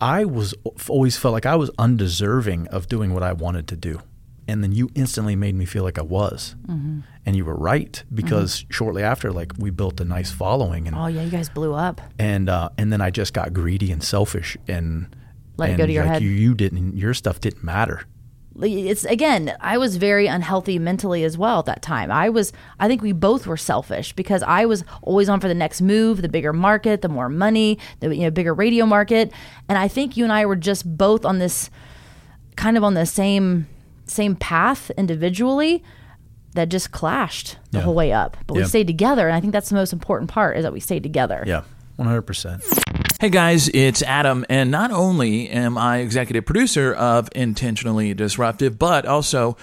I 0.00 0.24
was 0.24 0.54
always 0.88 1.18
felt 1.18 1.32
like 1.34 1.44
I 1.44 1.56
was 1.56 1.70
undeserving 1.78 2.68
of 2.68 2.88
doing 2.88 3.12
what 3.12 3.22
I 3.22 3.34
wanted 3.34 3.68
to 3.68 3.76
do, 3.76 4.00
and 4.48 4.62
then 4.64 4.72
you 4.72 4.88
instantly 4.94 5.36
made 5.36 5.54
me 5.54 5.64
feel 5.66 5.84
like 5.84 5.98
I 5.98 6.02
was, 6.02 6.56
Mm-hmm. 6.66 7.00
and 7.26 7.36
you 7.36 7.44
were 7.44 7.54
right 7.56 8.02
because 8.12 8.64
shortly 8.70 9.02
after, 9.02 9.30
like, 9.30 9.52
we 9.58 9.70
built 9.70 10.00
a 10.00 10.04
nice 10.04 10.30
following, 10.32 10.88
and 10.88 10.96
Oh 10.96 11.06
yeah, 11.06 11.22
you 11.22 11.30
guys 11.30 11.48
blew 11.48 11.74
up. 11.74 12.00
and 12.18 12.48
uh, 12.48 12.70
and 12.78 12.92
then 12.92 13.00
I 13.00 13.10
just 13.10 13.32
got 13.34 13.52
greedy 13.52 13.92
and 13.92 14.02
selfish 14.02 14.56
and 14.66 15.14
Let 15.58 15.70
it 15.70 15.76
go 15.76 15.86
to 15.86 15.92
your 15.92 16.04
like 16.04 16.14
head. 16.14 16.22
You, 16.22 16.30
you 16.30 16.54
didn't 16.54 16.96
your 16.96 17.14
stuff 17.14 17.40
didn't 17.40 17.62
matter. 17.62 18.02
It's 18.60 19.04
again, 19.04 19.54
I 19.60 19.78
was 19.78 19.98
very 19.98 20.26
unhealthy 20.26 20.80
mentally 20.80 21.22
as 21.22 21.38
well 21.38 21.60
at 21.60 21.66
that 21.66 21.80
time. 21.80 22.10
I 22.10 22.28
was 22.28 22.52
I 22.80 22.88
think 22.88 23.02
we 23.02 23.12
both 23.12 23.46
were 23.46 23.56
selfish 23.56 24.12
because 24.14 24.42
I 24.42 24.64
was 24.64 24.82
always 25.02 25.28
on 25.28 25.38
for 25.38 25.46
the 25.46 25.54
next 25.54 25.80
move, 25.80 26.22
the 26.22 26.28
bigger 26.28 26.52
market, 26.52 27.02
the 27.02 27.08
more 27.08 27.28
money, 27.28 27.78
the 28.00 28.12
you 28.16 28.22
know 28.22 28.30
bigger 28.32 28.52
radio 28.52 28.84
market, 28.84 29.30
and 29.68 29.78
I 29.78 29.86
think 29.86 30.16
you 30.16 30.24
and 30.24 30.32
I 30.32 30.44
were 30.44 30.56
just 30.56 30.82
both 30.98 31.24
on 31.24 31.38
this 31.38 31.70
kind 32.56 32.76
of 32.76 32.82
on 32.82 32.94
the 32.94 33.06
same 33.06 33.68
same 34.08 34.34
path 34.36 34.90
individually 34.96 35.82
that 36.54 36.68
just 36.68 36.90
clashed 36.90 37.56
the 37.70 37.78
Yeah. 37.78 37.84
whole 37.84 37.94
way 37.94 38.12
up. 38.12 38.36
But 38.46 38.54
we 38.56 38.64
stayed 38.64 38.86
together, 38.86 39.28
and 39.28 39.36
I 39.36 39.40
think 39.40 39.52
that's 39.52 39.68
the 39.68 39.74
most 39.74 39.92
important 39.92 40.30
part 40.30 40.56
is 40.56 40.62
that 40.64 40.72
we 40.72 40.80
stayed 40.80 41.02
together. 41.02 41.44
Yeah, 41.46 41.62
one 41.96 42.08
hundred 42.08 42.22
percent. 42.22 42.62
Hey 43.20 43.28
guys, 43.30 43.68
it's 43.68 44.02
Adam, 44.02 44.44
and 44.48 44.70
not 44.70 44.90
only 44.92 45.48
am 45.50 45.76
I 45.76 45.98
executive 45.98 46.46
producer 46.46 46.94
of 46.94 47.28
Intentionally 47.34 48.14
Disruptive, 48.14 48.78
but 48.78 49.04
also 49.06 49.56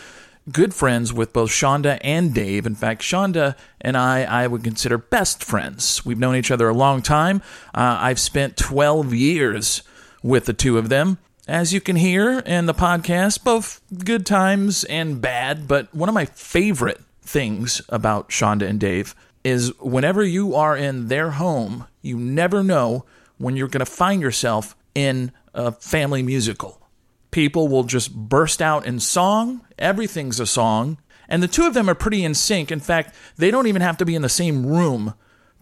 good 0.51 0.73
friends 0.73 1.11
with 1.11 1.33
both 1.33 1.49
Shonda 1.49 1.97
and 2.01 2.33
Dave. 2.33 2.65
In 2.67 2.75
fact, 2.75 3.01
Shonda 3.01 3.55
and 3.81 3.97
I, 3.97 4.23
I 4.23 4.45
would 4.47 4.63
consider 4.63 4.97
best 4.97 5.43
friends. 5.43 6.05
We've 6.05 6.19
known 6.19 6.35
each 6.35 6.51
other 6.51 6.69
a 6.69 6.73
long 6.73 7.01
time. 7.01 7.41
Uh, 7.73 7.97
I've 7.99 8.19
spent 8.19 8.55
12 8.57 9.13
years 9.13 9.81
with 10.21 10.45
the 10.45 10.53
two 10.53 10.77
of 10.77 10.89
them. 10.89 11.17
As 11.47 11.71
you 11.73 11.79
can 11.79 11.95
hear 11.95 12.39
in 12.39 12.65
the 12.65 12.73
podcast, 12.73 13.43
both 13.43 13.79
good 14.03 14.25
times 14.25 14.83
and 14.85 15.21
bad, 15.21 15.67
but 15.67 15.93
one 15.93 16.09
of 16.09 16.15
my 16.15 16.25
favorite 16.25 16.99
things 17.21 17.83
about 17.89 18.29
Shonda 18.29 18.67
and 18.67 18.79
Dave 18.79 19.13
is 19.43 19.71
whenever 19.79 20.23
you 20.23 20.55
are 20.55 20.75
in 20.75 21.07
their 21.07 21.31
home, 21.31 21.85
you 22.01 22.17
never 22.17 22.63
know 22.63 23.05
when 23.37 23.55
you're 23.55 23.67
going 23.67 23.85
to 23.85 23.91
find 23.91 24.23
yourself 24.23 24.75
in 24.95 25.31
a 25.53 25.71
family 25.71 26.23
musical. 26.23 26.81
People 27.29 27.67
will 27.67 27.83
just 27.83 28.15
burst 28.15 28.59
out 28.59 28.87
in 28.87 28.99
song, 28.99 29.61
everything's 29.77 30.39
a 30.39 30.47
song, 30.47 30.97
and 31.29 31.43
the 31.43 31.47
two 31.47 31.67
of 31.67 31.75
them 31.75 31.87
are 31.87 31.95
pretty 31.95 32.23
in 32.23 32.33
sync. 32.33 32.71
In 32.71 32.79
fact, 32.79 33.13
they 33.37 33.51
don't 33.51 33.67
even 33.67 33.83
have 33.83 33.97
to 33.97 34.05
be 34.05 34.15
in 34.15 34.23
the 34.23 34.29
same 34.29 34.65
room 34.65 35.13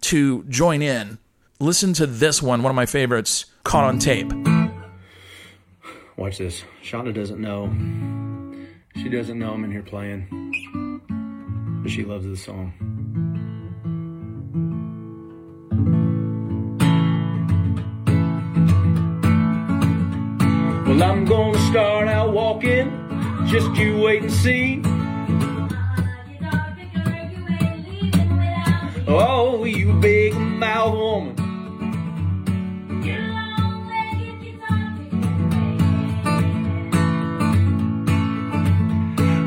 to 0.02 0.44
join 0.46 0.82
in. 0.82 1.18
Listen 1.60 1.92
to 1.94 2.08
this 2.08 2.42
one, 2.42 2.64
one 2.64 2.70
of 2.70 2.76
my 2.76 2.86
favorites, 2.86 3.48
Caught 3.66 3.84
on 3.84 4.00
Tape. 4.00 4.53
Watch 6.16 6.38
this. 6.38 6.64
Shonda 6.84 7.14
doesn't 7.14 7.42
know. 7.42 7.74
She 8.96 9.10
doesn't 9.10 9.40
know 9.40 9.54
I'm 9.54 9.64
in 9.64 9.72
here 9.72 9.82
playing. 9.82 10.28
But 11.82 11.92
she 11.92 12.04
loves 12.04 12.26
the 12.26 12.38
song. 12.38 12.74
Well, 20.88 21.04
I'm 21.04 21.26
gonna 21.26 21.58
start 21.72 22.08
out 22.08 22.34
walking. 22.34 22.92
Just 23.48 23.76
you 23.76 24.00
wait 24.00 24.22
and 24.22 24.32
see. 24.32 24.82
Oh, 29.08 29.66
you 29.66 29.94
big 29.94 30.36
mouth 30.36 30.94
woman. 30.94 31.43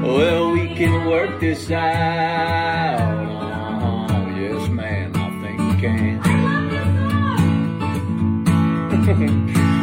Well, 0.07 0.53
we 0.53 0.69
can 0.69 1.07
work 1.07 1.41
this 1.41 1.69
out. 1.69 3.01
Oh, 4.09 4.29
yes, 4.39 4.69
ma'am, 4.69 5.13
I 5.17 5.31
think 5.43 5.59
we 5.59 5.81
can. 5.81 6.23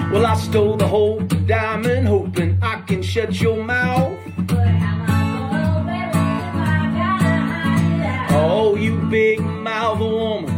well, 0.14 0.26
I 0.26 0.36
stole 0.36 0.78
the 0.78 0.88
whole 0.88 1.20
diamond, 1.20 2.08
hoping 2.08 2.58
I 2.62 2.80
can 2.82 3.02
shut 3.04 3.42
your 3.42 3.62
mouth. 3.64 4.18
Oh, 8.30 8.76
you 8.80 8.96
big 9.10 9.42
mouth 9.42 10.00
woman. 10.00 10.53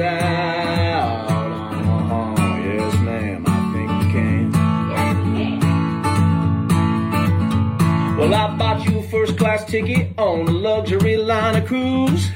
Out. 0.00 1.28
Uh-huh. 1.30 2.34
Yes, 2.64 2.94
ma'am, 3.00 3.44
I 3.46 3.72
think 3.72 3.90
we 3.90 4.12
can. 4.12 4.52
Well, 8.16 8.34
I 8.34 8.56
bought 8.56 8.84
you 8.84 8.98
a 8.98 9.02
first 9.04 9.38
class 9.38 9.64
ticket 9.64 10.12
on 10.18 10.48
a 10.48 10.50
luxury 10.50 11.16
liner 11.16 11.64
cruise. 11.66 12.30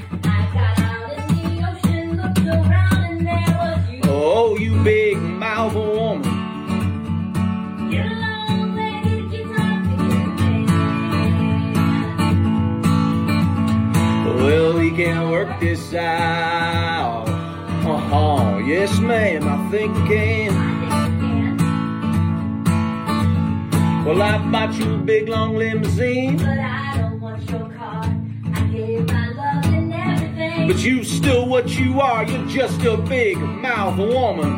Oh, 4.05 4.57
you 4.59 4.81
big 4.83 5.17
mouth 5.17 5.73
woman. 5.73 6.21
Well, 14.37 14.73
we 14.77 14.91
can 14.91 15.29
work 15.31 15.59
this 15.59 15.93
out. 15.93 16.52
Yes, 18.83 18.99
ma'am, 18.99 19.47
I 19.47 19.71
think 19.71 19.95
we 19.95 20.01
can. 20.09 20.51
Well, 24.03 24.21
I 24.21 24.37
bought 24.51 24.73
you 24.73 24.95
a 24.95 24.97
big 24.97 25.29
long 25.29 25.55
limousine. 25.55 26.35
But 26.35 26.59
I 26.59 26.97
don't 26.97 27.21
want 27.21 27.49
your 27.49 27.69
car. 27.77 28.03
I 28.53 28.61
gave 28.73 29.07
my 29.07 29.29
love 29.29 29.73
and 29.73 29.93
everything. 29.93 30.67
But 30.67 30.83
you 30.83 31.05
still 31.05 31.47
what 31.47 31.79
you 31.79 32.01
are, 32.01 32.25
you're 32.25 32.45
just 32.47 32.81
a 32.81 32.97
big 32.97 33.37
mouth 33.37 33.97
woman. 33.97 34.51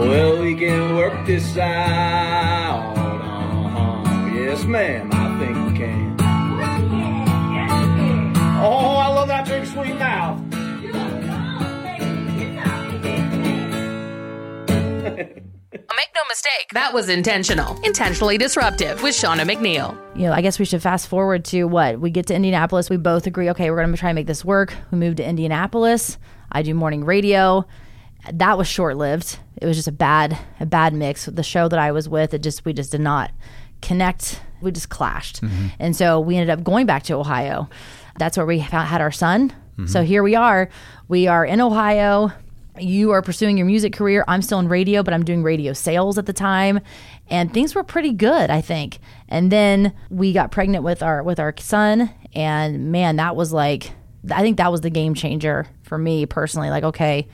Well, 0.00 0.42
we 0.42 0.56
can 0.56 0.96
work 0.96 1.24
this 1.28 1.56
out. 1.56 2.94
Uh-huh. 2.98 4.34
Yes, 4.34 4.64
ma'am, 4.64 5.13
sweet 9.74 9.98
mouth. 9.98 10.40
Make 15.96 16.12
no 16.14 16.22
mistake, 16.28 16.68
that 16.74 16.92
was 16.94 17.08
intentional. 17.08 17.76
Intentionally 17.82 18.38
disruptive 18.38 19.02
with 19.02 19.14
Shauna 19.16 19.42
McNeil. 19.42 19.98
you 20.16 20.26
know, 20.26 20.32
I 20.32 20.42
guess 20.42 20.60
we 20.60 20.64
should 20.64 20.80
fast 20.80 21.08
forward 21.08 21.44
to 21.46 21.64
what 21.64 21.98
we 21.98 22.10
get 22.10 22.26
to 22.28 22.34
Indianapolis. 22.34 22.88
We 22.88 22.98
both 22.98 23.26
agree, 23.26 23.50
okay, 23.50 23.70
we're 23.70 23.78
going 23.78 23.90
to 23.90 23.98
try 23.98 24.10
and 24.10 24.14
make 24.14 24.28
this 24.28 24.44
work. 24.44 24.74
We 24.92 24.98
moved 24.98 25.16
to 25.16 25.28
Indianapolis. 25.28 26.18
I 26.52 26.62
do 26.62 26.72
morning 26.72 27.04
radio. 27.04 27.66
That 28.32 28.56
was 28.56 28.68
short 28.68 28.96
lived. 28.96 29.38
It 29.60 29.66
was 29.66 29.76
just 29.76 29.88
a 29.88 29.92
bad, 29.92 30.38
a 30.60 30.66
bad 30.66 30.94
mix. 30.94 31.26
With 31.26 31.34
the 31.34 31.42
show 31.42 31.68
that 31.68 31.80
I 31.80 31.90
was 31.90 32.08
with, 32.08 32.32
it 32.32 32.42
just 32.42 32.64
we 32.64 32.72
just 32.72 32.92
did 32.92 33.00
not 33.00 33.32
connect. 33.82 34.40
We 34.62 34.70
just 34.70 34.88
clashed, 34.88 35.42
mm-hmm. 35.42 35.66
and 35.78 35.94
so 35.94 36.20
we 36.20 36.36
ended 36.36 36.50
up 36.50 36.64
going 36.64 36.86
back 36.86 37.02
to 37.04 37.14
Ohio. 37.14 37.68
That's 38.18 38.36
where 38.36 38.46
we 38.46 38.62
found, 38.62 38.88
had 38.88 39.00
our 39.00 39.10
son. 39.12 39.52
Mm-hmm. 39.74 39.86
So 39.86 40.02
here 40.02 40.22
we 40.22 40.34
are. 40.34 40.68
We 41.08 41.26
are 41.26 41.44
in 41.44 41.60
Ohio. 41.60 42.32
You 42.78 43.12
are 43.12 43.22
pursuing 43.22 43.56
your 43.56 43.66
music 43.66 43.92
career. 43.92 44.24
I'm 44.26 44.42
still 44.42 44.58
in 44.58 44.68
radio, 44.68 45.02
but 45.02 45.14
I'm 45.14 45.24
doing 45.24 45.42
radio 45.42 45.72
sales 45.72 46.18
at 46.18 46.26
the 46.26 46.32
time, 46.32 46.80
and 47.30 47.52
things 47.52 47.74
were 47.74 47.84
pretty 47.84 48.12
good, 48.12 48.50
I 48.50 48.60
think. 48.60 48.98
And 49.28 49.52
then 49.52 49.94
we 50.10 50.32
got 50.32 50.50
pregnant 50.50 50.82
with 50.82 51.02
our 51.02 51.22
with 51.22 51.38
our 51.38 51.54
son, 51.58 52.10
and 52.34 52.90
man, 52.90 53.16
that 53.16 53.36
was 53.36 53.52
like, 53.52 53.92
I 54.30 54.42
think 54.42 54.56
that 54.56 54.72
was 54.72 54.80
the 54.80 54.90
game 54.90 55.14
changer 55.14 55.66
for 55.82 55.98
me 55.98 56.26
personally. 56.26 56.68
Like, 56.70 56.82
okay, 56.82 57.28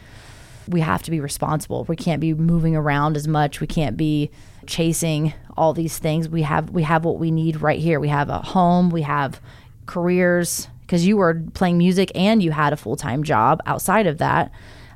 we 0.68 0.80
have 0.80 1.02
to 1.04 1.10
be 1.10 1.20
responsible. 1.20 1.84
We 1.84 1.96
can't 1.96 2.20
be 2.20 2.34
moving 2.34 2.76
around 2.76 3.16
as 3.16 3.26
much. 3.26 3.60
We 3.60 3.66
can't 3.66 3.96
be 3.96 4.30
chasing 4.66 5.32
all 5.56 5.72
these 5.72 5.98
things. 5.98 6.28
We 6.28 6.42
have 6.42 6.70
we 6.70 6.82
have 6.82 7.04
what 7.04 7.18
we 7.18 7.30
need 7.30 7.62
right 7.62 7.80
here. 7.80 7.98
We 7.98 8.08
have 8.08 8.28
a 8.28 8.38
home. 8.38 8.90
We 8.90 9.02
have 9.02 9.40
careers 9.86 10.68
because 10.90 11.06
you 11.06 11.16
were 11.16 11.44
playing 11.54 11.78
music 11.78 12.10
and 12.16 12.42
you 12.42 12.50
had 12.50 12.72
a 12.72 12.76
full 12.76 12.96
time 12.96 13.22
job 13.22 13.60
outside 13.64 14.08
of 14.08 14.18
that 14.18 14.50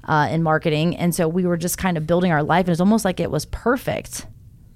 uh, 0.08 0.26
in 0.28 0.42
marketing, 0.42 0.96
and 0.96 1.14
so 1.14 1.28
we 1.28 1.46
were 1.46 1.56
just 1.56 1.78
kind 1.78 1.96
of 1.96 2.04
building 2.04 2.32
our 2.32 2.42
life. 2.42 2.66
And 2.66 2.72
it's 2.72 2.80
almost 2.80 3.04
like 3.04 3.20
it 3.20 3.30
was 3.30 3.44
perfect. 3.46 4.26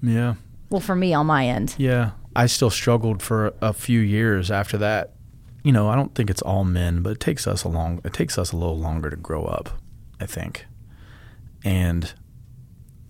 Yeah. 0.01 0.35
Well, 0.71 0.81
for 0.81 0.95
me 0.95 1.13
on 1.13 1.27
my 1.27 1.49
end, 1.49 1.75
Yeah. 1.77 2.13
I 2.37 2.47
still 2.47 2.71
struggled 2.71 3.21
for 3.21 3.53
a 3.61 3.73
few 3.73 3.99
years 3.99 4.49
after 4.49 4.79
that. 4.79 5.15
You 5.65 5.73
know, 5.73 5.89
I 5.89 5.97
don't 5.97 6.15
think 6.15 6.31
it's 6.31 6.43
all 6.43 6.63
men, 6.63 7.03
but 7.03 7.11
it 7.11 7.21
takes 7.21 7.49
us 7.49 7.65
a 7.65 7.69
long 7.69 8.01
it 8.05 8.13
takes 8.13 8.39
us 8.39 8.53
a 8.53 8.57
little 8.57 8.79
longer 8.79 9.11
to 9.11 9.17
grow 9.17 9.45
up, 9.45 9.71
I 10.21 10.27
think. 10.27 10.67
And 11.65 12.13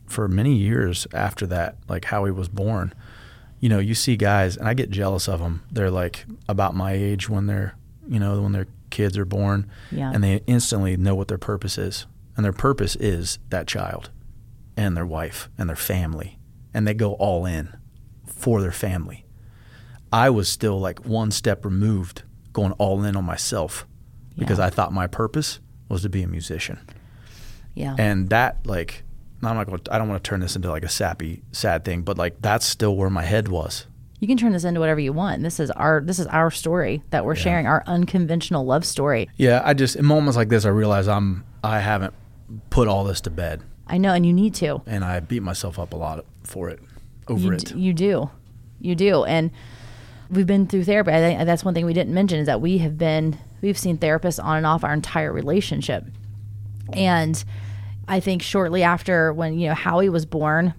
for 0.07 0.29
many 0.29 0.55
years 0.55 1.07
after 1.13 1.47
that, 1.49 1.77
like 1.89 2.07
Howie 2.07 2.31
was 2.31 2.49
born, 2.49 2.95
you 3.61 3.69
know, 3.69 3.81
you 3.81 3.95
see 3.95 4.17
guys 4.17 4.57
and 4.57 4.67
I 4.67 4.73
get 4.73 4.89
jealous 4.91 5.29
of 5.29 5.41
them. 5.41 5.63
They're 5.71 5.91
like 5.91 6.25
about 6.49 6.75
my 6.75 6.93
age 6.93 7.29
when 7.29 7.47
they're, 7.49 7.75
you 8.09 8.19
know, 8.19 8.43
when 8.43 8.53
their 8.53 8.67
kids 8.91 9.19
are 9.19 9.25
born 9.25 9.69
Yeah. 9.93 10.11
and 10.13 10.25
they 10.25 10.43
instantly 10.47 10.97
know 10.97 11.15
what 11.15 11.29
their 11.29 11.39
purpose 11.39 11.77
is. 11.79 12.07
And 12.37 12.45
their 12.45 12.53
purpose 12.53 12.97
is 12.97 13.39
that 13.51 13.67
child 13.67 14.11
and 14.77 14.97
their 14.97 15.05
wife 15.07 15.49
and 15.59 15.69
their 15.69 15.77
family. 15.77 16.39
And 16.73 16.87
they 16.87 16.95
go 16.95 17.13
all 17.15 17.45
in 17.47 17.77
for 18.27 18.61
their 18.63 18.73
family. 18.73 19.25
I 20.13 20.31
was 20.31 20.49
still 20.49 20.79
like 20.81 21.05
one 21.05 21.31
step 21.31 21.65
removed, 21.65 22.23
going 22.53 22.73
all 22.73 23.03
in 23.05 23.17
on 23.17 23.25
myself 23.25 23.87
because 24.39 24.59
I 24.61 24.71
thought 24.71 24.93
my 24.93 25.07
purpose 25.07 25.59
was 25.89 26.03
to 26.03 26.09
be 26.09 26.23
a 26.23 26.29
musician. 26.29 26.79
yeah, 27.75 27.95
And 27.99 28.29
that, 28.31 28.67
like, 28.67 29.03
I'm 29.43 29.57
not 29.57 29.67
going. 29.67 29.81
I 29.91 29.99
don't 29.99 30.09
want 30.09 30.23
to 30.23 30.29
turn 30.29 30.41
this 30.41 30.57
into 30.57 30.69
like 30.71 30.83
a 30.85 30.89
sappy, 30.89 31.43
sad 31.53 31.85
thing, 31.85 32.03
but 32.03 32.17
like 32.19 32.41
that's 32.41 32.65
still 32.67 32.97
where 32.97 33.11
my 33.11 33.23
head 33.25 33.49
was. 33.49 33.87
You 34.21 34.27
can 34.27 34.37
turn 34.37 34.53
this 34.53 34.65
into 34.65 34.81
whatever 34.81 35.01
you 35.01 35.13
want. 35.13 35.43
This 35.43 35.61
is 35.61 35.71
our 35.71 36.01
this 36.01 36.19
is 36.19 36.27
our 36.27 36.51
story 36.51 37.03
that 37.11 37.25
we're 37.25 37.37
sharing, 37.37 37.67
our 37.67 37.83
unconventional 37.87 38.65
love 38.65 38.85
story. 38.85 39.29
Yeah, 39.37 39.63
I 39.65 39.75
just 39.75 39.97
in 39.97 40.05
moments 40.05 40.37
like 40.37 40.49
this, 40.49 40.65
I 40.65 40.71
realize 40.71 41.07
I'm 41.09 41.45
I 41.63 41.81
haven't 41.81 42.15
put 42.71 42.89
all 42.89 43.05
this 43.05 43.21
to 43.23 43.31
bed, 43.31 43.63
I 43.87 43.99
know, 43.99 44.13
and 44.13 44.25
you 44.27 44.33
need 44.33 44.55
to. 44.57 44.83
and 44.87 45.05
I 45.05 45.21
beat 45.21 45.43
myself 45.43 45.79
up 45.79 45.93
a 45.93 45.97
lot 45.97 46.25
for 46.43 46.69
it, 46.69 46.81
over 47.29 47.41
you, 47.41 47.53
it. 47.53 47.65
d- 47.67 47.79
you 47.79 47.93
do, 47.93 48.31
you 48.81 48.95
do, 48.95 49.25
and 49.25 49.51
we've 50.31 50.47
been 50.47 50.67
through 50.67 50.85
therapy. 50.85 51.13
I 51.13 51.21
think 51.21 51.45
that's 51.45 51.65
one 51.65 51.75
thing 51.75 51.87
we 51.87 51.93
didn't 51.93 52.15
mention 52.15 52.39
is 52.39 52.47
that 52.47 52.61
we 52.61 52.79
have 52.79 52.99
been 52.99 53.39
we've 53.61 53.79
seen 53.79 53.99
therapists 53.99 54.43
on 54.43 54.57
and 54.57 54.67
off 54.67 54.83
our 54.83 54.93
entire 54.95 55.33
relationship, 55.33 56.05
and 56.93 57.45
I 58.09 58.21
think 58.21 58.43
shortly 58.43 58.83
after 58.83 59.33
when 59.33 59.59
you 59.59 59.69
know 59.69 59.75
Howie 59.75 60.09
was 60.09 60.27
born, 60.27 60.75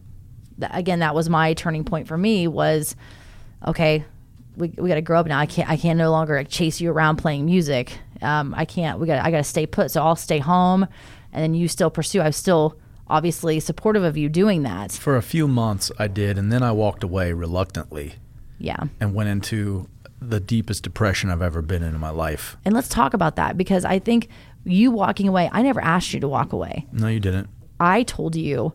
again 0.59 0.99
that 0.99 1.15
was 1.15 1.29
my 1.29 1.53
turning 1.53 1.83
point 1.85 2.07
for 2.07 2.17
me 2.17 2.47
was 2.47 2.95
okay. 3.67 4.05
We, 4.57 4.69
we 4.77 4.89
got 4.89 4.95
to 4.95 5.01
grow 5.01 5.19
up 5.21 5.25
now. 5.27 5.39
I 5.39 5.45
can't. 5.45 5.69
I 5.69 5.77
can't 5.77 5.97
no 5.97 6.11
longer 6.11 6.35
like, 6.37 6.49
chase 6.49 6.81
you 6.81 6.91
around 6.91 7.17
playing 7.17 7.45
music. 7.45 7.97
Um, 8.21 8.53
I 8.57 8.65
can't. 8.65 8.99
We 8.99 9.07
got. 9.07 9.23
I 9.25 9.31
got 9.31 9.37
to 9.37 9.43
stay 9.43 9.65
put. 9.65 9.89
So 9.91 10.03
I'll 10.03 10.15
stay 10.17 10.39
home, 10.39 10.83
and 11.31 11.41
then 11.43 11.53
you 11.53 11.67
still 11.69 11.89
pursue. 11.89 12.19
I'm 12.21 12.33
still 12.33 12.77
obviously 13.07 13.59
supportive 13.59 14.03
of 14.03 14.17
you 14.17 14.29
doing 14.29 14.63
that. 14.63 14.91
For 14.91 15.15
a 15.15 15.21
few 15.21 15.47
months, 15.47 15.91
I 15.97 16.07
did, 16.07 16.37
and 16.37 16.51
then 16.51 16.61
I 16.61 16.71
walked 16.71 17.03
away 17.03 17.33
reluctantly 17.33 18.13
Yeah. 18.59 18.83
and 18.99 19.15
went 19.15 19.29
into 19.29 19.87
the 20.21 20.39
deepest 20.39 20.83
depression 20.83 21.31
I've 21.31 21.41
ever 21.41 21.61
been 21.63 21.81
in 21.81 21.95
in 21.95 21.99
my 21.99 22.09
life. 22.11 22.57
And 22.65 22.75
let's 22.75 22.87
talk 22.89 23.13
about 23.15 23.35
that 23.37 23.57
because 23.57 23.83
I 23.85 23.97
think 23.97 24.27
you 24.63 24.91
walking 24.91 25.27
away, 25.27 25.49
I 25.51 25.61
never 25.63 25.81
asked 25.81 26.13
you 26.13 26.19
to 26.19 26.27
walk 26.27 26.51
away. 26.53 26.85
No, 26.91 27.07
you 27.07 27.19
didn't. 27.19 27.49
I 27.79 28.03
told 28.03 28.35
you 28.35 28.73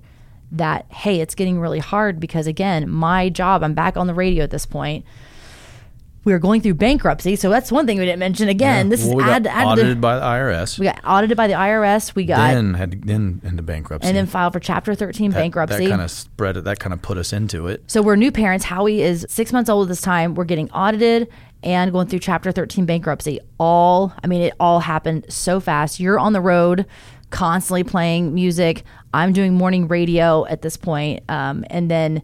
that, 0.57 0.87
hey, 0.91 1.21
it's 1.21 1.35
getting 1.35 1.61
really 1.61 1.79
hard 1.79 2.21
because, 2.21 2.47
again, 2.47 2.89
my 2.89 3.29
job, 3.29 3.63
I'm 3.63 3.75
back 3.75 3.97
on 3.97 4.07
the 4.07 4.15
radio 4.15 4.45
at 4.45 4.51
this 4.51 4.67
point. 4.67 5.05
We 6.25 6.33
are 6.33 6.39
going 6.39 6.63
through 6.63 6.75
bankruptcy. 6.75 7.37
So 7.37 7.51
that's 7.51 7.71
one 7.71 7.87
thing 7.87 7.99
we 7.99 8.07
didn't 8.07 8.19
mention. 8.19 8.49
Again, 8.49 8.89
this 8.89 9.03
well, 9.03 9.11
is 9.11 9.15
we 9.17 9.23
add, 9.25 9.45
got 9.45 9.55
add 9.55 9.67
audited 9.67 9.97
the, 9.99 10.01
by 10.01 10.15
the 10.17 10.23
IRS. 10.23 10.79
we 10.79 10.87
got 10.87 10.99
audited 11.05 11.37
by 11.37 11.47
the 11.49 11.53
IRS. 11.53 12.15
We 12.15 12.25
got, 12.25 12.55
then 12.55 12.73
had 12.73 13.03
then 13.03 13.43
into 13.45 13.63
bankruptcy. 13.63 14.09
and 14.09 14.17
then 14.17 14.25
filed 14.25 14.55
for 14.55 14.61
Chapter 14.61 14.95
13 14.95 15.33
that, 15.33 15.37
bankruptcy. 15.37 15.85
That 15.85 15.91
kind 15.91 16.01
of 16.01 16.11
spread 16.11 16.57
it. 16.57 16.65
That 16.65 16.79
kind 16.79 16.95
of 16.95 17.03
put 17.03 17.19
us 17.19 17.35
into 17.35 17.67
it. 17.67 17.83
So 17.89 18.01
we're 18.01 18.17
new 18.17 18.33
parents. 18.33 18.65
Howie 18.65 19.03
is 19.03 19.27
six 19.29 19.53
months 19.53 19.69
old 19.69 19.87
at 19.87 19.89
this 19.91 20.01
time. 20.01 20.35
We're 20.35 20.45
getting 20.45 20.71
audited 20.71 21.29
and 21.65 21.91
going 21.93 22.07
through 22.07 22.19
Chapter 22.21 22.53
13 22.53 22.85
bankruptcy. 22.85 23.41
All, 23.59 24.13
I 24.23 24.27
mean, 24.27 24.43
it 24.43 24.55
all 24.61 24.81
happened 24.81 25.27
so 25.31 25.61
fast. 25.61 25.99
You're 25.99 26.19
on 26.19 26.33
the 26.35 26.41
road, 26.41 26.87
constantly 27.35 27.83
playing 27.83 28.33
music. 28.33 28.85
I'm 29.13 29.33
doing 29.33 29.55
morning 29.55 29.89
radio 29.89 30.47
at 30.47 30.63
this 30.63 30.77
point. 30.77 31.25
Um, 31.29 31.65
and 31.69 31.91
then 31.91 32.23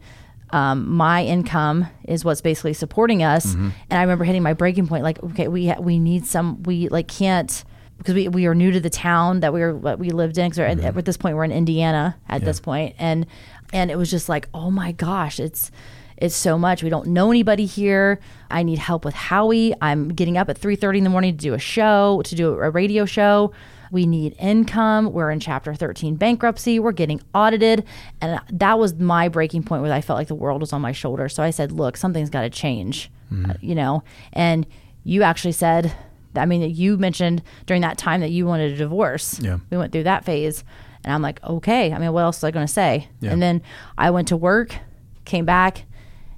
um, 0.50 0.88
my 0.88 1.24
income 1.24 1.88
is 2.06 2.24
what's 2.24 2.40
basically 2.40 2.74
supporting 2.74 3.20
us. 3.24 3.54
And 3.90 3.98
I 3.98 4.02
remember 4.02 4.24
hitting 4.24 4.44
my 4.44 4.54
breaking 4.54 4.86
point, 4.86 5.02
like, 5.02 5.20
okay, 5.22 5.48
we 5.48 5.66
ha- 5.66 5.80
we 5.80 5.98
need 5.98 6.26
some. 6.26 6.62
We 6.62 6.88
like 6.88 7.08
can't 7.08 7.64
because 7.98 8.14
we, 8.14 8.28
we 8.28 8.46
are 8.46 8.54
new 8.54 8.70
to 8.70 8.78
the 8.78 8.88
town 8.88 9.40
that 9.40 9.52
we 9.52 9.60
were 9.60 9.74
what 9.74 9.98
we 9.98 10.10
lived 10.10 10.38
in. 10.38 10.48
Because 10.48 10.78
at, 10.78 10.96
at 10.96 11.04
this 11.04 11.16
point 11.16 11.36
we're 11.36 11.44
in 11.44 11.52
Indiana 11.52 12.16
at 12.28 12.44
this 12.44 12.60
point, 12.60 12.94
and 12.96 13.26
and 13.72 13.90
it 13.90 13.98
was 13.98 14.10
just 14.12 14.28
like, 14.28 14.48
oh 14.54 14.70
my 14.70 14.92
gosh, 14.92 15.40
it's 15.40 15.72
it's 16.16 16.36
so 16.36 16.56
much. 16.56 16.84
We 16.84 16.90
don't 16.90 17.08
know 17.08 17.30
anybody 17.30 17.66
here. 17.66 18.20
I 18.48 18.62
need 18.62 18.78
help 18.78 19.04
with 19.04 19.14
Howie. 19.14 19.74
I'm 19.80 20.08
getting 20.08 20.38
up 20.38 20.48
at 20.48 20.56
three 20.56 20.76
thirty 20.76 20.98
in 20.98 21.04
the 21.04 21.10
morning 21.10 21.36
to 21.36 21.38
do 21.38 21.54
a 21.54 21.58
show, 21.58 22.22
to 22.26 22.34
do 22.36 22.52
a 22.52 22.70
radio 22.70 23.04
show. 23.06 23.52
We 23.90 24.06
need 24.06 24.36
income. 24.38 25.12
We're 25.12 25.30
in 25.30 25.40
Chapter 25.40 25.74
13 25.74 26.16
bankruptcy. 26.16 26.78
We're 26.78 26.92
getting 26.92 27.20
audited. 27.34 27.84
And 28.20 28.40
that 28.50 28.78
was 28.78 28.94
my 28.94 29.28
breaking 29.28 29.64
point 29.64 29.82
where 29.82 29.92
I 29.92 30.00
felt 30.00 30.18
like 30.18 30.28
the 30.28 30.34
world 30.34 30.60
was 30.60 30.72
on 30.72 30.80
my 30.80 30.92
shoulder. 30.92 31.28
So 31.28 31.42
I 31.42 31.50
said, 31.50 31.72
look, 31.72 31.96
something's 31.96 32.30
got 32.30 32.42
to 32.42 32.50
change, 32.50 33.10
uh, 33.48 33.54
you 33.60 33.74
know? 33.74 34.02
And 34.32 34.66
you 35.04 35.22
actually 35.22 35.52
said, 35.52 35.92
I 36.36 36.46
mean, 36.46 36.62
you 36.74 36.96
mentioned 36.98 37.42
during 37.66 37.82
that 37.82 37.98
time 37.98 38.20
that 38.20 38.30
you 38.30 38.46
wanted 38.46 38.72
a 38.72 38.76
divorce. 38.76 39.40
Yeah. 39.40 39.58
We 39.70 39.76
went 39.76 39.92
through 39.92 40.04
that 40.04 40.24
phase. 40.24 40.62
And 41.04 41.12
I'm 41.12 41.22
like, 41.22 41.42
okay. 41.42 41.92
I 41.92 41.98
mean, 41.98 42.12
what 42.12 42.22
else 42.22 42.36
was 42.38 42.44
I 42.44 42.50
going 42.50 42.66
to 42.66 42.72
say? 42.72 43.08
Yeah. 43.20 43.32
And 43.32 43.42
then 43.42 43.62
I 43.98 44.10
went 44.10 44.28
to 44.28 44.36
work, 44.36 44.76
came 45.24 45.44
back, 45.44 45.84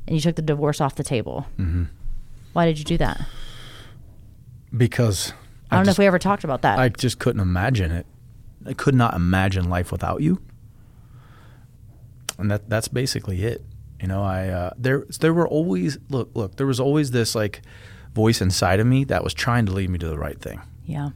and 0.07 0.17
you 0.17 0.21
took 0.21 0.37
the 0.37 0.43
divorce 0.43 0.81
off 0.81 0.95
the 0.95 1.05
table. 1.05 1.47
Mm-hmm. 1.59 1.85
Why 2.53 2.67
did 2.67 2.79
you 2.79 2.85
do 2.85 2.97
that? 2.99 3.21
because 4.77 5.33
I 5.73 5.77
don't 5.77 5.87
know 5.87 5.93
if 5.93 5.99
we 5.99 6.07
ever 6.07 6.19
talked 6.19 6.45
about 6.45 6.63
that. 6.63 6.79
I 6.79 6.89
just 6.89 7.19
couldn't 7.19 7.41
imagine 7.41 7.91
it. 7.91 8.07
I 8.67 8.75
could 8.75 8.95
not 8.95 9.15
imagine 9.15 9.69
life 9.69 9.91
without 9.91 10.21
you. 10.21 10.41
And 12.39 12.51
that 12.51 12.69
that's 12.69 12.89
basically 12.89 13.45
it. 13.45 13.63
You 14.01 14.09
know, 14.09 14.23
I 14.23 14.49
uh, 14.49 14.71
there 14.77 15.07
there 15.21 15.33
were 15.33 15.47
always 15.47 15.99
look 16.09 16.31
look 16.35 16.57
there 16.57 16.67
was 16.67 16.81
always 16.81 17.13
this 17.13 17.35
like 17.35 17.63
voice 18.15 18.41
inside 18.41 18.81
of 18.81 18.87
me 18.87 19.05
that 19.05 19.23
was 19.23 19.33
trying 19.33 19.67
to 19.67 19.73
lead 19.73 19.91
me 19.91 19.99
to 19.99 20.09
the 20.09 20.19
right 20.19 20.39
thing, 20.41 20.61
yeah. 20.85 21.11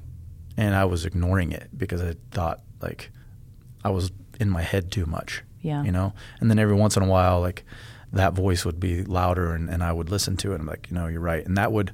and 0.56 0.74
I 0.74 0.84
was 0.84 1.04
ignoring 1.04 1.52
it 1.52 1.68
because 1.76 2.00
I 2.00 2.14
thought 2.30 2.60
like 2.80 3.10
I 3.84 3.90
was 3.90 4.12
in 4.38 4.50
my 4.50 4.62
head 4.62 4.92
too 4.92 5.04
much. 5.04 5.42
Yeah. 5.62 5.82
You 5.82 5.90
know, 5.90 6.12
and 6.40 6.48
then 6.48 6.60
every 6.60 6.76
once 6.76 6.96
in 6.96 7.02
a 7.02 7.08
while, 7.08 7.40
like 7.40 7.64
that 8.12 8.34
voice 8.34 8.64
would 8.64 8.78
be 8.78 9.02
louder, 9.02 9.52
and, 9.52 9.68
and 9.68 9.82
I 9.82 9.92
would 9.92 10.08
listen 10.10 10.36
to 10.38 10.52
it. 10.52 10.54
And 10.54 10.62
I'm 10.62 10.68
like, 10.68 10.86
you 10.88 10.94
know, 10.94 11.08
you're 11.08 11.20
right, 11.20 11.44
and 11.44 11.56
that 11.56 11.72
would. 11.72 11.92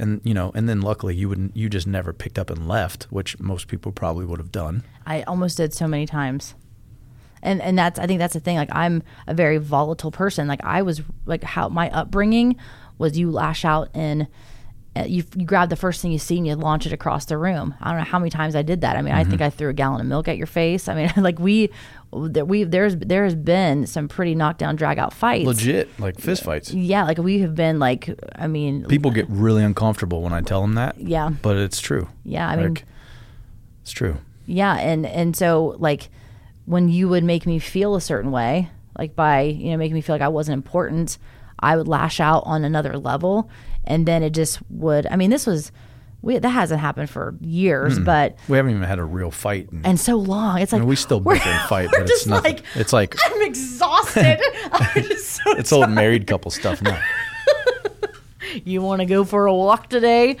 And 0.00 0.20
you 0.24 0.34
know, 0.34 0.50
and 0.54 0.68
then 0.68 0.80
luckily 0.80 1.14
you 1.14 1.28
wouldn't. 1.28 1.56
You 1.56 1.68
just 1.68 1.86
never 1.86 2.12
picked 2.12 2.38
up 2.38 2.50
and 2.50 2.66
left, 2.66 3.04
which 3.10 3.38
most 3.38 3.68
people 3.68 3.92
probably 3.92 4.24
would 4.24 4.40
have 4.40 4.50
done. 4.50 4.82
I 5.06 5.22
almost 5.22 5.58
did 5.58 5.74
so 5.74 5.86
many 5.86 6.06
times. 6.06 6.54
And 7.42 7.60
and 7.60 7.78
that's 7.78 7.98
I 7.98 8.06
think 8.06 8.18
that's 8.18 8.34
the 8.34 8.40
thing. 8.40 8.56
Like 8.56 8.74
I'm 8.74 9.02
a 9.26 9.34
very 9.34 9.58
volatile 9.58 10.10
person. 10.10 10.48
Like 10.48 10.64
I 10.64 10.82
was 10.82 11.02
like 11.26 11.44
how 11.44 11.68
my 11.68 11.90
upbringing 11.90 12.56
was 12.98 13.18
you 13.18 13.30
lash 13.30 13.64
out 13.64 13.94
uh, 13.94 14.24
Uh, 14.96 15.04
you 15.06 15.22
you 15.36 15.46
grab 15.46 15.70
the 15.70 15.76
first 15.76 16.02
thing 16.02 16.10
you 16.10 16.18
see 16.18 16.36
and 16.36 16.44
you 16.44 16.56
launch 16.56 16.84
it 16.84 16.92
across 16.92 17.24
the 17.26 17.38
room. 17.38 17.74
I 17.80 17.90
don't 17.90 17.98
know 17.98 18.04
how 18.04 18.18
many 18.18 18.30
times 18.30 18.56
I 18.56 18.62
did 18.62 18.80
that. 18.80 18.96
I 18.96 19.02
mean, 19.02 19.14
I 19.14 19.22
think 19.22 19.34
mm-hmm. 19.34 19.44
I 19.44 19.50
threw 19.50 19.68
a 19.68 19.72
gallon 19.72 20.00
of 20.00 20.06
milk 20.08 20.26
at 20.26 20.36
your 20.36 20.48
face. 20.48 20.88
I 20.88 20.94
mean, 20.94 21.12
like 21.22 21.38
we 21.38 21.70
we 22.10 22.64
there's 22.64 22.96
there 22.96 23.22
has 23.22 23.36
been 23.36 23.86
some 23.86 24.08
pretty 24.08 24.34
knockdown 24.34 24.74
drag 24.74 24.98
out 24.98 25.12
fights. 25.14 25.46
Legit, 25.46 25.88
like 26.00 26.18
fist 26.18 26.42
fights. 26.42 26.72
Yeah, 26.72 27.04
like 27.04 27.18
we 27.18 27.38
have 27.38 27.54
been 27.54 27.78
like 27.78 28.10
I 28.34 28.48
mean 28.48 28.84
People 28.86 29.12
get 29.12 29.26
really 29.28 29.62
uncomfortable 29.62 30.22
when 30.22 30.32
I 30.32 30.40
tell 30.40 30.60
them 30.60 30.74
that. 30.74 30.98
Yeah. 30.98 31.30
but 31.40 31.56
it's 31.56 31.80
true. 31.80 32.08
Yeah, 32.24 32.48
I 32.48 32.56
mean- 32.56 32.78
it's 33.82 33.92
true. 33.92 34.18
Yeah, 34.46 34.74
and 34.74 35.06
and 35.06 35.36
so 35.36 35.76
like 35.78 36.10
when 36.66 36.88
you 36.88 37.08
would 37.08 37.24
make 37.24 37.46
me 37.46 37.60
feel 37.60 37.94
a 37.94 38.00
certain 38.00 38.32
way, 38.32 38.70
like 38.98 39.14
by 39.14 39.42
you 39.42 39.70
know 39.70 39.76
making 39.76 39.94
me 39.94 40.00
feel 40.00 40.14
like 40.14 40.22
I 40.22 40.28
wasn't 40.28 40.54
important, 40.54 41.18
I 41.60 41.76
would 41.76 41.88
lash 41.88 42.20
out 42.20 42.42
on 42.46 42.64
another 42.64 42.98
level, 42.98 43.50
and 43.84 44.06
then 44.06 44.22
it 44.22 44.30
just 44.30 44.60
would. 44.70 45.06
I 45.06 45.16
mean, 45.16 45.30
this 45.30 45.46
was 45.46 45.72
we 46.22 46.38
that 46.38 46.48
hasn't 46.48 46.80
happened 46.80 47.08
for 47.08 47.34
years, 47.40 47.98
but 47.98 48.36
We 48.48 48.56
haven't 48.56 48.72
even 48.72 48.82
had 48.82 48.98
a 48.98 49.04
real 49.04 49.30
fight. 49.30 49.70
And, 49.72 49.86
and 49.86 50.00
so 50.00 50.16
long. 50.16 50.60
It's 50.60 50.72
I 50.72 50.76
like 50.76 50.82
mean, 50.82 50.88
we 50.88 50.96
still 50.96 51.20
bicker 51.20 51.48
and 51.48 51.68
fight, 51.68 51.88
we're 51.92 52.00
but 52.00 52.08
just 52.08 52.22
it's 52.22 52.26
nothing. 52.26 52.56
like 52.56 52.64
it's 52.74 52.92
like 52.92 53.16
I'm 53.24 53.42
exhausted. 53.42 54.40
I'm 54.72 55.02
just 55.04 55.30
so 55.42 55.56
it's 55.56 55.72
old 55.72 55.90
married 55.90 56.26
couple 56.26 56.50
stuff 56.50 56.82
now. 56.82 57.00
you 58.64 58.82
want 58.82 59.00
to 59.00 59.06
go 59.06 59.24
for 59.24 59.46
a 59.46 59.54
walk 59.54 59.88
today? 59.88 60.36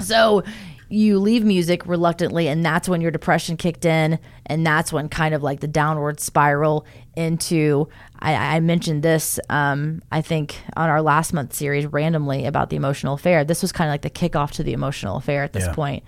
so 0.00 0.42
you 0.88 1.20
leave 1.20 1.44
music 1.44 1.86
reluctantly, 1.86 2.48
and 2.48 2.66
that's 2.66 2.88
when 2.88 3.00
your 3.00 3.12
depression 3.12 3.56
kicked 3.56 3.84
in, 3.84 4.18
and 4.46 4.66
that's 4.66 4.92
when 4.92 5.08
kind 5.08 5.34
of 5.34 5.42
like 5.42 5.60
the 5.60 5.68
downward 5.68 6.18
spiral 6.18 6.84
into. 7.20 7.88
I, 8.18 8.56
I 8.56 8.60
mentioned 8.60 9.02
this, 9.02 9.38
um, 9.48 10.02
I 10.10 10.20
think, 10.22 10.56
on 10.76 10.88
our 10.88 11.02
last 11.02 11.32
month 11.32 11.54
series 11.54 11.86
randomly 11.86 12.46
about 12.46 12.70
the 12.70 12.76
emotional 12.76 13.14
affair. 13.14 13.44
This 13.44 13.62
was 13.62 13.72
kind 13.72 13.88
of 13.88 13.92
like 13.92 14.02
the 14.02 14.10
kickoff 14.10 14.50
to 14.52 14.62
the 14.62 14.72
emotional 14.72 15.16
affair 15.16 15.42
at 15.44 15.52
this 15.52 15.64
Yeah. 15.66 15.74
point. 15.74 16.04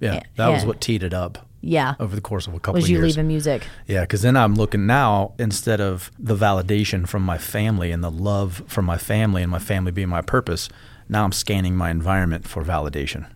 Yeah, 0.00 0.20
that 0.36 0.48
was 0.48 0.64
what 0.64 0.80
teed 0.80 1.02
it 1.02 1.12
up 1.12 1.44
Yeah. 1.60 1.94
over 1.98 2.14
the 2.14 2.20
course 2.22 2.46
of 2.46 2.54
a 2.54 2.60
couple 2.60 2.74
Was 2.74 2.84
of 2.84 2.90
you 2.90 2.98
years. 2.98 3.16
leaving 3.16 3.26
music? 3.26 3.66
Yeah, 3.88 4.02
because 4.02 4.22
then 4.22 4.36
I'm 4.36 4.54
looking 4.54 4.86
now 4.86 5.32
instead 5.40 5.80
of 5.80 6.12
the 6.18 6.36
validation 6.36 7.08
from 7.08 7.22
my 7.24 7.36
family 7.38 7.90
and 7.90 8.04
the 8.04 8.10
love 8.10 8.62
from 8.68 8.84
my 8.84 8.96
family 8.98 9.42
and 9.42 9.50
my 9.50 9.58
family 9.58 9.90
being 9.90 10.08
my 10.08 10.22
purpose. 10.22 10.68
Now 11.08 11.24
I'm 11.24 11.32
scanning 11.32 11.74
my 11.76 11.90
environment 11.90 12.46
for 12.46 12.62
validation. 12.62 13.26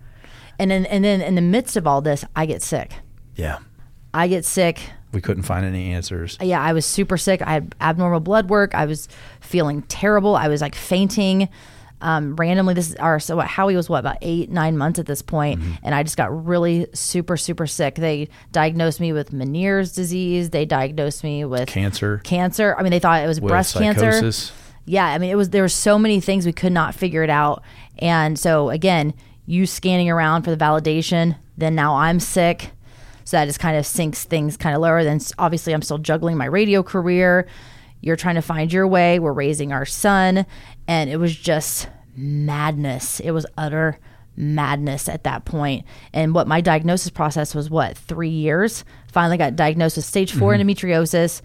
And 0.58 0.70
then, 0.70 0.84
and 0.86 1.02
then 1.04 1.20
in 1.20 1.34
the 1.34 1.40
midst 1.40 1.76
of 1.76 1.86
all 1.86 2.00
this, 2.00 2.24
I 2.36 2.46
get 2.46 2.62
sick. 2.62 2.92
Yeah, 3.34 3.58
I 4.14 4.28
get 4.28 4.44
sick. 4.44 4.78
We 5.12 5.20
couldn't 5.20 5.42
find 5.44 5.64
any 5.64 5.92
answers. 5.92 6.38
yeah, 6.40 6.60
I 6.60 6.72
was 6.72 6.86
super 6.86 7.16
sick. 7.16 7.42
I 7.42 7.52
had 7.54 7.74
abnormal 7.80 8.20
blood 8.20 8.48
work. 8.48 8.74
I 8.74 8.86
was 8.86 9.08
feeling 9.40 9.82
terrible. 9.82 10.36
I 10.36 10.48
was 10.48 10.60
like 10.60 10.74
fainting. 10.74 11.48
Um, 12.00 12.34
randomly, 12.34 12.74
this 12.74 12.90
is 12.90 12.96
our 12.96 13.20
so 13.20 13.36
what, 13.36 13.46
Howie 13.46 13.76
was 13.76 13.88
what 13.88 14.00
about 14.00 14.16
eight 14.22 14.50
nine 14.50 14.76
months 14.76 14.98
at 14.98 15.06
this 15.06 15.22
point, 15.22 15.62
and 15.84 15.94
I 15.94 16.02
just 16.02 16.16
got 16.16 16.46
really 16.46 16.88
super 16.94 17.36
super 17.36 17.64
sick. 17.66 17.94
They 17.94 18.28
diagnosed 18.50 18.98
me 18.98 19.12
with 19.12 19.30
Meniere's 19.30 19.92
disease. 19.92 20.50
They 20.50 20.64
diagnosed 20.64 21.22
me 21.22 21.44
with 21.44 21.68
Cancer. 21.68 22.18
Cancer. 22.24 22.74
I 22.76 22.82
mean, 22.82 22.90
they 22.90 22.98
thought 22.98 23.22
it 23.22 23.28
was 23.28 23.40
With 23.40 23.50
breast 23.50 23.76
cancer. 23.76 24.32
Yeah, 24.84 25.06
I 25.06 25.18
mean, 25.18 25.30
it 25.30 25.36
was 25.36 25.50
there 25.50 25.62
were 25.62 25.68
so 25.68 25.96
many 25.96 26.20
things 26.20 26.44
we 26.44 26.52
could 26.52 26.72
not 26.72 26.92
figure 26.96 27.22
it 27.22 27.30
out, 27.30 27.62
and 28.00 28.36
so 28.36 28.70
again, 28.70 29.14
you 29.46 29.64
scanning 29.64 30.10
around 30.10 30.42
for 30.42 30.50
the 30.50 30.56
validation. 30.56 31.36
Then 31.56 31.76
now 31.76 31.94
I'm 31.94 32.18
sick, 32.18 32.72
so 33.24 33.36
that 33.36 33.46
just 33.46 33.60
kind 33.60 33.76
of 33.76 33.86
sinks 33.86 34.24
things 34.24 34.56
kind 34.56 34.74
of 34.74 34.82
lower. 34.82 35.04
Then 35.04 35.20
obviously 35.38 35.72
I'm 35.72 35.82
still 35.82 35.98
juggling 35.98 36.36
my 36.36 36.46
radio 36.46 36.82
career. 36.82 37.46
You're 38.00 38.16
trying 38.16 38.34
to 38.34 38.42
find 38.42 38.72
your 38.72 38.86
way. 38.86 39.18
We're 39.18 39.32
raising 39.32 39.72
our 39.72 39.86
son, 39.86 40.44
and 40.88 41.08
it 41.08 41.18
was 41.18 41.36
just 41.36 41.88
madness. 42.16 43.20
It 43.20 43.30
was 43.30 43.46
utter 43.56 43.98
madness 44.36 45.08
at 45.08 45.24
that 45.24 45.44
point. 45.44 45.84
And 46.12 46.34
what 46.34 46.46
my 46.46 46.60
diagnosis 46.60 47.10
process 47.10 47.54
was 47.54 47.70
what 47.70 47.96
three 47.96 48.28
years. 48.30 48.84
Finally 49.12 49.36
got 49.36 49.56
diagnosed 49.56 49.96
with 49.96 50.04
stage 50.04 50.32
4 50.32 50.54
mm-hmm. 50.54 50.68
endometriosis 50.68 51.42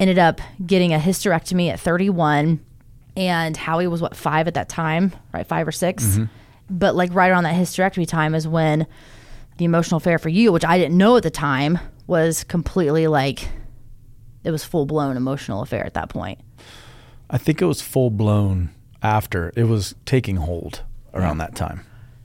ended 0.00 0.18
up 0.18 0.40
getting 0.64 0.92
a 0.92 0.98
hysterectomy 0.98 1.70
at 1.70 1.80
31 1.80 2.60
and 3.16 3.56
howie 3.56 3.86
was 3.86 4.02
what 4.02 4.14
five 4.14 4.46
at 4.46 4.54
that 4.54 4.68
time 4.68 5.12
right 5.32 5.46
five 5.46 5.66
or 5.66 5.72
6 5.72 6.04
mm-hmm. 6.04 6.24
but 6.68 6.94
like 6.94 7.14
right 7.14 7.30
around 7.30 7.44
that 7.44 7.54
hysterectomy 7.54 8.06
time 8.06 8.34
is 8.34 8.46
when 8.46 8.86
the 9.58 9.64
emotional 9.64 9.96
affair 9.98 10.18
for 10.18 10.28
you 10.28 10.52
which 10.52 10.64
i 10.64 10.78
didn't 10.78 10.96
know 10.96 11.16
at 11.16 11.22
the 11.22 11.30
time 11.30 11.78
was 12.06 12.44
completely 12.44 13.06
like 13.06 13.48
it 14.44 14.50
was 14.50 14.62
full 14.64 14.86
blown 14.86 15.16
emotional 15.16 15.62
affair 15.62 15.84
at 15.84 15.94
that 15.94 16.08
point 16.08 16.38
I 17.28 17.38
think 17.38 17.60
it 17.60 17.64
was 17.64 17.82
full 17.82 18.10
blown 18.10 18.70
after 19.02 19.52
it 19.56 19.64
was 19.64 19.96
taking 20.04 20.36
hold 20.36 20.82
around 21.12 21.38
that 21.38 21.56
time. 21.56 21.80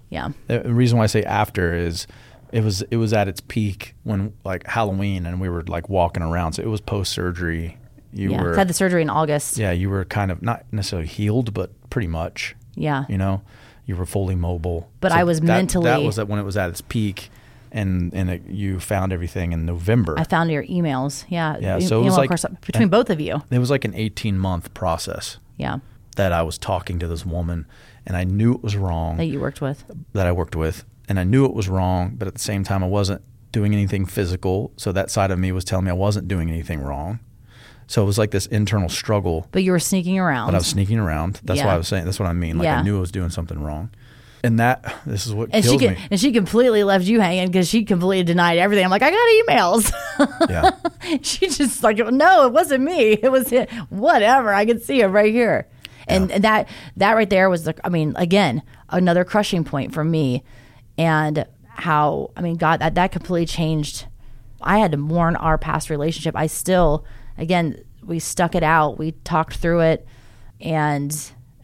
yeah 0.10 0.30
The 0.46 0.62
reason 0.72 1.00
why 1.00 1.06
I 1.06 1.08
say 1.08 1.24
after 1.24 1.74
is 1.74 2.06
It 2.52 2.64
was 2.64 2.84
it 2.92 2.98
was 2.98 3.12
at 3.12 3.28
its 3.28 3.42
peak 3.42 3.96
when 4.04 4.34
like 4.44 4.68
Halloween 4.68 5.26
and 5.26 5.42
we 5.42 5.50
were 5.50 5.64
like 5.64 5.90
walking 5.90 6.22
around. 6.22 6.54
So 6.54 6.62
it 6.62 6.68
was 6.68 6.82
post 6.82 7.14
surgery. 7.14 7.78
You 8.14 8.30
yeah. 8.32 8.44
were 8.44 8.54
I 8.54 8.58
had 8.58 8.68
the 8.68 8.74
surgery 8.76 9.02
in 9.02 9.10
August. 9.10 9.58
yeah, 9.58 9.72
you 9.72 9.90
were 9.90 10.06
kind 10.06 10.30
of 10.32 10.44
not 10.44 10.66
necessarily 10.72 11.08
healed, 11.08 11.54
but 11.54 11.72
pretty 11.90 12.08
much. 12.08 12.56
Yeah. 12.76 13.06
You 13.10 13.18
know, 13.18 13.42
you 13.92 13.98
were 13.98 14.06
fully 14.06 14.36
mobile. 14.36 14.90
But 15.02 15.12
I 15.12 15.24
was 15.24 15.40
that, 15.42 15.46
mentally- 15.46 15.86
That 15.86 16.02
was 16.02 16.18
when 16.18 16.40
it 16.40 16.44
was 16.44 16.58
at 16.58 16.70
its 16.70 16.82
peak, 16.82 17.30
and 17.72 18.14
and 18.14 18.30
it, 18.30 18.42
you 18.48 18.80
found 18.80 19.12
everything 19.14 19.52
in 19.52 19.66
November. 19.66 20.16
I 20.18 20.24
found 20.24 20.50
your 20.50 20.64
emails. 20.64 21.26
Yeah. 21.30 21.58
Yeah, 21.60 21.78
E- 21.78 21.82
so 21.82 22.02
it 22.02 22.06
was 22.06 22.18
like- 22.18 22.30
corres- 22.30 22.62
between 22.66 22.90
both 22.90 23.10
of 23.10 23.20
you. 23.20 23.42
it 23.52 23.60
was 23.60 23.70
like 23.70 23.86
an 23.86 23.94
eighteen 23.96 24.38
month 24.38 24.74
process 24.74 25.38
Yeah. 25.58 25.78
that 26.16 26.32
I 26.32 26.42
was 26.42 26.58
talking 26.58 27.00
to 27.00 27.08
this 27.08 27.26
woman, 27.26 27.66
and 28.06 28.16
I 28.18 28.24
knew 28.24 28.54
it 28.54 28.64
was 28.64 28.76
wrong. 28.76 29.18
That 29.18 29.26
you 29.26 29.40
worked 29.40 29.62
with. 29.62 29.84
that 30.14 30.26
I 30.28 30.32
worked 30.32 30.56
with, 30.56 30.84
and 31.10 31.20
I 31.20 31.24
knew 31.24 31.46
it 31.46 31.54
was 31.54 31.68
wrong, 31.70 32.16
but 32.18 32.28
at 32.28 32.34
the 32.34 32.40
same 32.52 32.64
time, 32.64 32.84
I 32.84 32.88
wasn't 32.88 33.22
doing 33.52 33.74
anything 33.74 34.06
physical. 34.06 34.72
So 34.78 34.92
that 34.94 35.12
side 35.12 35.32
of 35.32 35.38
me 35.40 35.52
was 35.52 35.66
telling 35.66 35.86
me 35.86 35.92
I 35.92 35.96
wasn't 35.96 36.28
doing 36.30 36.50
anything 36.50 36.80
wrong. 36.82 37.20
So 37.92 38.02
it 38.02 38.06
was 38.06 38.18
like 38.18 38.32
this 38.32 38.46
internal 38.46 38.88
struggle, 38.88 39.48
But 39.52 39.64
you 39.64 39.72
were 39.74 39.80
sneaking 39.80 40.18
around. 40.18 40.48
but 40.48 40.56
I 40.56 40.60
was 40.60 40.68
sneaking 40.68 40.98
around. 40.98 41.42
That's 41.44 41.60
why 41.60 41.66
Yeah. 41.66 41.74
I 41.74 41.78
was 41.78 41.90
saying. 41.90 42.06
That's 42.06 42.22
what 42.22 42.30
I 42.30 42.32
mean. 42.32 42.58
Like 42.58 42.64
Yeah. 42.64 42.80
I 42.80 42.84
knew 42.84 42.96
I 42.96 43.02
was 43.02 43.12
doing 43.12 43.30
something 43.32 43.62
wrong, 43.62 43.90
and 44.46 44.58
that 44.62 44.96
this 45.06 45.28
is 45.28 45.34
what 45.34 45.50
and 45.52 45.66
she 45.66 45.78
me. 45.78 45.98
and 46.10 46.18
she 46.18 46.32
completely 46.32 46.86
left 46.86 47.04
you 47.04 47.20
hanging 47.20 47.48
because 47.48 47.68
she 47.68 47.84
completely 47.84 48.24
denied 48.24 48.60
everything. 48.60 48.86
I'm 48.86 48.92
like, 48.92 49.02
I 49.02 49.12
got 49.12 49.46
emails. 49.50 49.92
Yeah, 50.50 51.18
she 51.22 51.50
just 51.50 51.84
like, 51.84 51.98
no, 51.98 52.46
it 52.48 52.54
wasn't 52.54 52.86
me. 52.86 53.12
It 53.22 53.30
was 53.30 53.50
him. 53.50 53.68
whatever. 53.90 54.54
I 54.54 54.66
could 54.66 54.82
see 54.82 55.02
it 55.02 55.08
right 55.08 55.34
here. 55.34 55.68
And 56.08 56.30
that 56.30 56.70
that 56.96 57.14
right 57.14 57.30
there 57.30 57.50
was 57.50 57.66
the. 57.66 57.76
I 57.84 57.90
mean, 57.90 58.14
again, 58.16 58.64
another 58.90 59.26
crushing 59.26 59.66
point 59.66 59.94
for 59.94 60.06
me, 60.06 60.44
and 60.98 61.46
how 61.68 62.32
I 62.38 62.42
mean, 62.42 62.56
God, 62.56 62.80
that 62.80 62.96
that 62.96 63.12
completely 63.12 63.48
changed. 63.48 64.06
I 64.62 64.78
had 64.80 64.92
to 64.92 64.98
mourn 64.98 65.36
our 65.36 65.58
past 65.58 65.90
relationship. 65.90 66.36
I 66.38 66.48
still, 66.48 67.04
again, 67.42 67.84
we 68.04 68.20
stuck 68.20 68.56
it 68.56 68.64
out. 68.64 68.98
We 68.98 69.12
talked 69.24 69.58
through 69.58 69.82
it, 69.82 70.08
and 70.62 71.14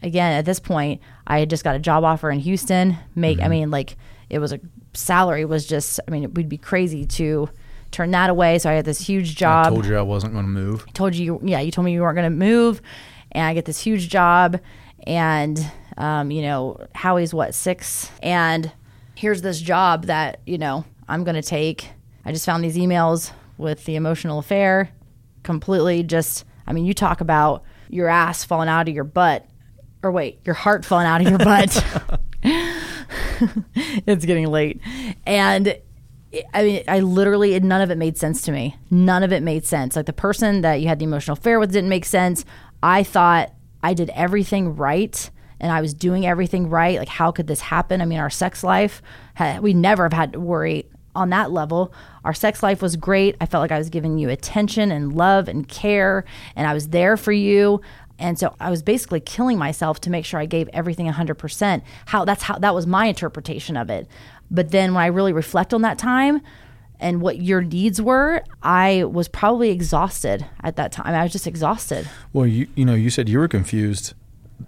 again, 0.02 0.32
at 0.32 0.44
this 0.44 0.60
point, 0.60 1.00
I 1.26 1.40
had 1.40 1.50
just 1.50 1.64
got 1.64 1.76
a 1.76 1.78
job 1.78 2.04
offer 2.04 2.30
in 2.30 2.40
Houston. 2.40 2.98
Make, 3.14 3.38
Mm-hmm. 3.38 3.46
I 3.46 3.48
mean, 3.48 3.70
like 3.70 3.96
it 4.28 4.38
was 4.40 4.52
a 4.52 4.60
salary 4.92 5.44
was 5.44 5.66
just. 5.66 6.00
I 6.06 6.10
mean, 6.10 6.24
it 6.24 6.34
would 6.34 6.48
be 6.48 6.58
crazy 6.58 7.06
to 7.06 7.48
turn 7.90 8.10
that 8.10 8.28
away. 8.28 8.58
So 8.58 8.68
I 8.68 8.74
had 8.74 8.84
this 8.84 9.00
huge 9.00 9.36
job. 9.36 9.66
I 9.66 9.70
told 9.70 9.86
you 9.86 9.96
I 9.96 10.02
wasn't 10.02 10.34
going 10.34 10.44
to 10.44 10.50
move. 10.50 10.84
I 10.86 10.90
told 10.92 11.14
you, 11.14 11.40
yeah, 11.42 11.60
you 11.60 11.70
told 11.70 11.84
me 11.86 11.92
you 11.92 12.02
weren't 12.02 12.16
going 12.16 12.30
to 12.30 12.36
move, 12.36 12.82
and 13.32 13.44
I 13.44 13.54
get 13.54 13.64
this 13.64 13.80
huge 13.80 14.08
job, 14.08 14.60
and 15.06 15.58
um, 15.96 16.30
you 16.30 16.42
know, 16.42 16.86
Howie's 16.94 17.32
what 17.32 17.54
six, 17.54 18.10
and 18.22 18.70
here's 19.14 19.42
this 19.42 19.60
job 19.60 20.06
that 20.06 20.40
you 20.46 20.58
know 20.58 20.84
I'm 21.08 21.24
going 21.24 21.36
to 21.36 21.42
take. 21.42 21.90
I 22.24 22.32
just 22.32 22.44
found 22.44 22.62
these 22.62 22.76
emails 22.76 23.32
with 23.56 23.84
the 23.86 23.96
emotional 23.96 24.38
affair, 24.38 24.90
completely 25.48 26.02
just. 26.02 26.44
I 26.66 26.74
mean, 26.74 26.84
you 26.84 26.92
talk 26.92 27.22
about 27.22 27.64
your 27.88 28.08
ass 28.08 28.44
falling 28.44 28.68
out 28.68 28.86
of 28.86 28.94
your 28.94 29.04
butt, 29.04 29.46
or 30.02 30.12
wait, 30.12 30.40
your 30.44 30.54
heart 30.54 30.84
falling 30.84 31.06
out 31.06 31.22
of 31.22 31.28
your 31.28 31.38
butt. 31.38 31.84
it's 34.06 34.26
getting 34.26 34.48
late, 34.48 34.82
and 35.26 35.74
I 36.52 36.62
mean, 36.62 36.84
I 36.86 37.00
literally 37.00 37.58
none 37.60 37.80
of 37.80 37.90
it 37.90 37.96
made 37.96 38.18
sense 38.18 38.42
to 38.42 38.52
me. 38.52 38.76
None 38.90 39.22
of 39.22 39.32
it 39.32 39.42
made 39.42 39.64
sense. 39.64 39.96
Like 39.96 40.04
the 40.04 40.12
person 40.12 40.60
that 40.60 40.82
you 40.82 40.88
had 40.88 40.98
the 40.98 41.06
emotional 41.06 41.38
affair 41.38 41.58
with 41.58 41.72
didn't 41.72 41.88
make 41.88 42.04
sense. 42.04 42.44
I 42.82 43.02
thought 43.02 43.50
I 43.82 43.94
did 43.94 44.10
everything 44.10 44.76
right 44.76 45.30
and 45.58 45.72
I 45.72 45.80
was 45.80 45.94
doing 45.94 46.26
everything 46.26 46.68
right. 46.68 46.98
Like 46.98 47.08
how 47.08 47.32
could 47.32 47.46
this 47.46 47.62
happen? 47.62 48.02
I 48.02 48.04
mean, 48.04 48.18
our 48.18 48.28
sex 48.28 48.62
life, 48.62 49.00
we 49.60 49.72
never 49.72 50.02
have 50.02 50.12
had 50.12 50.34
to 50.34 50.40
worry 50.40 50.84
on 51.18 51.30
that 51.30 51.50
level. 51.50 51.92
Our 52.24 52.34
sex 52.34 52.62
life 52.62 52.80
was 52.80 52.96
great. 52.96 53.36
I 53.40 53.46
felt 53.46 53.62
like 53.62 53.72
I 53.72 53.78
was 53.78 53.90
giving 53.90 54.18
you 54.18 54.28
attention 54.30 54.90
and 54.92 55.12
love 55.12 55.48
and 55.48 55.68
care 55.68 56.24
and 56.56 56.66
I 56.66 56.74
was 56.74 56.88
there 56.88 57.16
for 57.16 57.32
you. 57.32 57.80
And 58.18 58.38
so 58.38 58.54
I 58.58 58.70
was 58.70 58.82
basically 58.82 59.20
killing 59.20 59.58
myself 59.58 60.00
to 60.02 60.10
make 60.10 60.24
sure 60.24 60.40
I 60.40 60.46
gave 60.46 60.68
everything 60.72 61.06
100%. 61.06 61.82
How 62.06 62.24
that's 62.24 62.42
how 62.42 62.58
that 62.58 62.74
was 62.74 62.86
my 62.86 63.06
interpretation 63.06 63.76
of 63.76 63.90
it. 63.90 64.08
But 64.50 64.70
then 64.70 64.94
when 64.94 65.02
I 65.02 65.06
really 65.06 65.32
reflect 65.32 65.72
on 65.74 65.82
that 65.82 65.98
time 65.98 66.40
and 67.00 67.20
what 67.20 67.40
your 67.40 67.62
needs 67.62 68.02
were, 68.02 68.42
I 68.62 69.04
was 69.04 69.28
probably 69.28 69.70
exhausted 69.70 70.46
at 70.62 70.76
that 70.76 70.90
time. 70.90 71.14
I 71.14 71.22
was 71.22 71.32
just 71.32 71.46
exhausted. 71.46 72.08
Well, 72.32 72.46
you 72.46 72.66
you 72.74 72.84
know, 72.84 72.94
you 72.94 73.10
said 73.10 73.28
you 73.28 73.38
were 73.38 73.48
confused. 73.48 74.14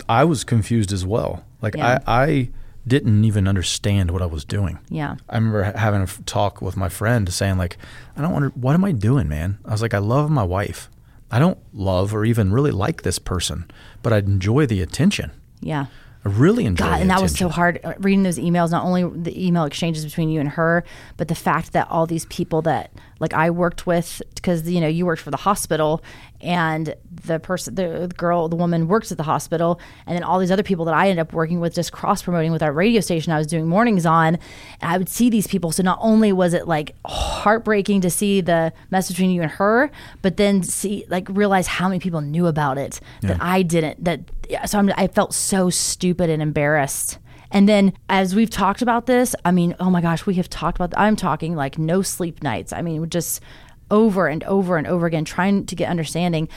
I 0.08 0.24
was 0.24 0.44
confused 0.44 0.92
as 0.92 1.04
well. 1.04 1.44
Like 1.60 1.74
Yeah. 1.74 1.98
I 2.06 2.24
I 2.24 2.48
didn't 2.86 3.24
even 3.24 3.46
understand 3.46 4.10
what 4.10 4.22
I 4.22 4.26
was 4.26 4.44
doing. 4.44 4.78
Yeah. 4.88 5.16
I 5.28 5.36
remember 5.36 5.62
having 5.62 6.02
a 6.02 6.06
talk 6.24 6.62
with 6.62 6.76
my 6.76 6.88
friend 6.88 7.32
saying 7.32 7.58
like, 7.58 7.76
I 8.16 8.22
don't 8.22 8.32
wonder 8.32 8.48
what 8.50 8.74
am 8.74 8.84
I 8.84 8.92
doing, 8.92 9.28
man? 9.28 9.58
I 9.64 9.72
was 9.72 9.82
like, 9.82 9.94
I 9.94 9.98
love 9.98 10.30
my 10.30 10.42
wife. 10.42 10.88
I 11.30 11.38
don't 11.38 11.58
love 11.72 12.12
or 12.14 12.24
even 12.24 12.52
really 12.52 12.72
like 12.72 13.02
this 13.02 13.18
person, 13.18 13.70
but 14.02 14.12
I 14.12 14.18
enjoy 14.18 14.66
the 14.66 14.82
attention. 14.82 15.30
Yeah. 15.60 15.86
I 16.24 16.28
really 16.28 16.66
enjoy 16.66 16.84
God, 16.84 16.96
the 16.96 17.00
and 17.00 17.10
that 17.10 17.22
was 17.22 17.34
so 17.34 17.48
hard 17.48 17.80
uh, 17.82 17.94
reading 17.98 18.24
those 18.24 18.38
emails. 18.38 18.70
Not 18.70 18.84
only 18.84 19.04
the 19.04 19.46
email 19.46 19.64
exchanges 19.64 20.04
between 20.04 20.28
you 20.28 20.38
and 20.38 20.50
her, 20.50 20.84
but 21.16 21.28
the 21.28 21.34
fact 21.34 21.72
that 21.72 21.88
all 21.88 22.06
these 22.06 22.26
people 22.26 22.60
that 22.62 22.90
like 23.20 23.32
I 23.32 23.48
worked 23.48 23.86
with, 23.86 24.20
because 24.34 24.68
you 24.68 24.82
know 24.82 24.86
you 24.86 25.06
worked 25.06 25.22
for 25.22 25.30
the 25.30 25.38
hospital, 25.38 26.02
and 26.40 26.94
the 27.24 27.38
person, 27.38 27.74
the 27.74 28.11
girl, 28.16 28.48
the 28.48 28.57
woman 28.57 28.88
works 28.88 29.12
at 29.12 29.18
the 29.18 29.24
hospital, 29.24 29.81
and 30.07 30.16
then 30.16 30.22
all 30.22 30.38
these 30.38 30.50
other 30.50 30.62
people 30.62 30.85
that 30.87 30.94
I 30.94 31.09
ended 31.09 31.20
up 31.20 31.33
working 31.33 31.61
with, 31.61 31.74
just 31.74 31.92
cross 31.92 32.22
promoting 32.22 32.53
with 32.53 32.62
our 32.62 32.72
radio 32.72 33.00
station. 33.00 33.33
I 33.33 33.38
was 33.38 33.46
doing 33.46 33.66
mornings 33.66 34.07
on, 34.07 34.38
and 34.81 34.90
I 34.90 34.98
would 34.98 35.09
see 35.09 35.31
these 35.31 35.46
people. 35.46 35.72
So 35.72 35.83
not 35.83 35.98
only 36.00 36.33
was 36.33 36.55
it 36.55 36.66
like 36.66 36.94
heartbreaking 37.07 38.00
to 38.03 38.11
see 38.11 38.40
the 38.40 38.72
mess 38.90 39.09
between 39.09 39.31
you 39.31 39.42
and 39.42 39.50
her, 39.53 39.90
but 40.22 40.37
then 40.37 40.62
see 40.62 41.05
like 41.09 41.29
realize 41.29 41.66
how 41.66 41.88
many 41.88 42.00
people 42.00 42.20
knew 42.20 42.46
about 42.46 42.79
it 42.79 43.00
that 43.22 43.38
I 43.40 43.62
didn't. 43.62 44.05
That 44.05 44.20
so 44.66 44.79
I'm, 44.79 44.90
I 44.96 45.07
felt 45.09 45.35
so 45.35 45.70
stupid 45.70 46.31
and 46.31 46.42
embarrassed. 46.42 47.18
And 47.53 47.68
then 47.68 47.92
as 48.09 48.35
we've 48.35 48.50
talked 48.50 48.81
about 48.81 49.07
this, 49.07 49.35
I 49.44 49.50
mean, 49.50 49.74
oh 49.81 49.90
my 49.90 50.00
gosh, 50.00 50.24
we 50.24 50.35
have 50.35 50.48
talked 50.48 50.79
about. 50.79 50.94
I'm 50.96 51.16
talking 51.16 51.57
like 51.57 51.79
no 51.79 52.03
sleep 52.03 52.42
nights. 52.42 52.72
I 52.72 52.83
mean, 52.83 53.09
just 53.11 53.40
over 53.90 54.26
and 54.29 54.42
over 54.44 54.76
and 54.76 54.87
over 54.87 55.07
again, 55.07 55.24
trying 55.24 55.66
to 55.66 55.74
get 55.74 55.88
understanding. 55.90 56.48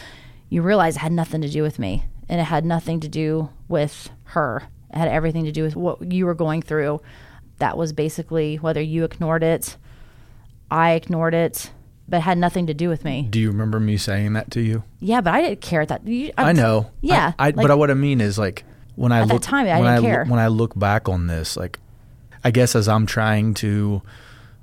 You 0.50 0.62
realize 0.62 0.96
it 0.96 1.00
had 1.00 1.12
nothing 1.12 1.42
to 1.42 1.50
do 1.50 1.64
with 1.64 1.80
me, 1.80 2.06
and 2.30 2.40
it 2.40 2.46
had 2.46 2.66
nothing 2.66 3.00
to 3.02 3.08
do 3.08 3.50
with 3.68 4.10
her. 4.26 4.64
It 4.94 4.98
had 4.98 5.08
everything 5.08 5.46
to 5.46 5.52
do 5.52 5.64
with 5.64 5.76
what 5.76 6.12
you 6.12 6.26
were 6.26 6.36
going 6.36 6.62
through. 6.62 7.02
That 7.58 7.78
was 7.78 7.94
basically 7.94 8.58
whether 8.58 8.82
you 8.82 9.04
ignored 9.04 9.44
it, 9.44 9.78
I 10.70 10.92
ignored 10.92 11.34
it, 11.34 11.72
but 12.10 12.18
it 12.18 12.22
had 12.22 12.38
nothing 12.38 12.68
to 12.68 12.74
do 12.74 12.90
with 12.90 13.06
me. 13.06 13.28
Do 13.30 13.40
you 13.40 13.50
remember 13.50 13.80
me 13.80 13.96
saying 13.98 14.34
that 14.34 14.52
to 14.52 14.62
you? 14.62 14.84
Yeah, 15.00 15.22
but 15.22 15.34
I 15.34 15.42
didn't 15.42 15.62
care 15.62 15.82
at 15.82 15.88
that. 15.90 16.06
You, 16.08 16.32
I 16.38 16.52
know. 16.52 16.92
Yeah, 17.02 17.34
I, 17.38 17.48
I, 17.48 17.52
like- 17.52 17.68
but 17.68 17.78
what 17.78 17.92
I 17.92 17.94
mean 17.94 18.22
is 18.22 18.38
like 18.40 18.64
when 18.96 19.12
I 19.12 19.22
At 19.22 19.28
that 19.28 19.34
look 19.36 19.44
time, 19.44 19.68
I 19.68 19.78
didn't 19.78 19.86
I, 19.88 20.02
care. 20.02 20.26
when 20.26 20.40
I 20.40 20.48
look 20.48 20.78
back 20.78 21.08
on 21.08 21.28
this, 21.28 21.56
like 21.58 21.80
I 22.44 22.52
guess 22.52 22.76
as 22.76 22.88
I'm 22.88 23.06
trying 23.06 23.54
to 23.56 24.02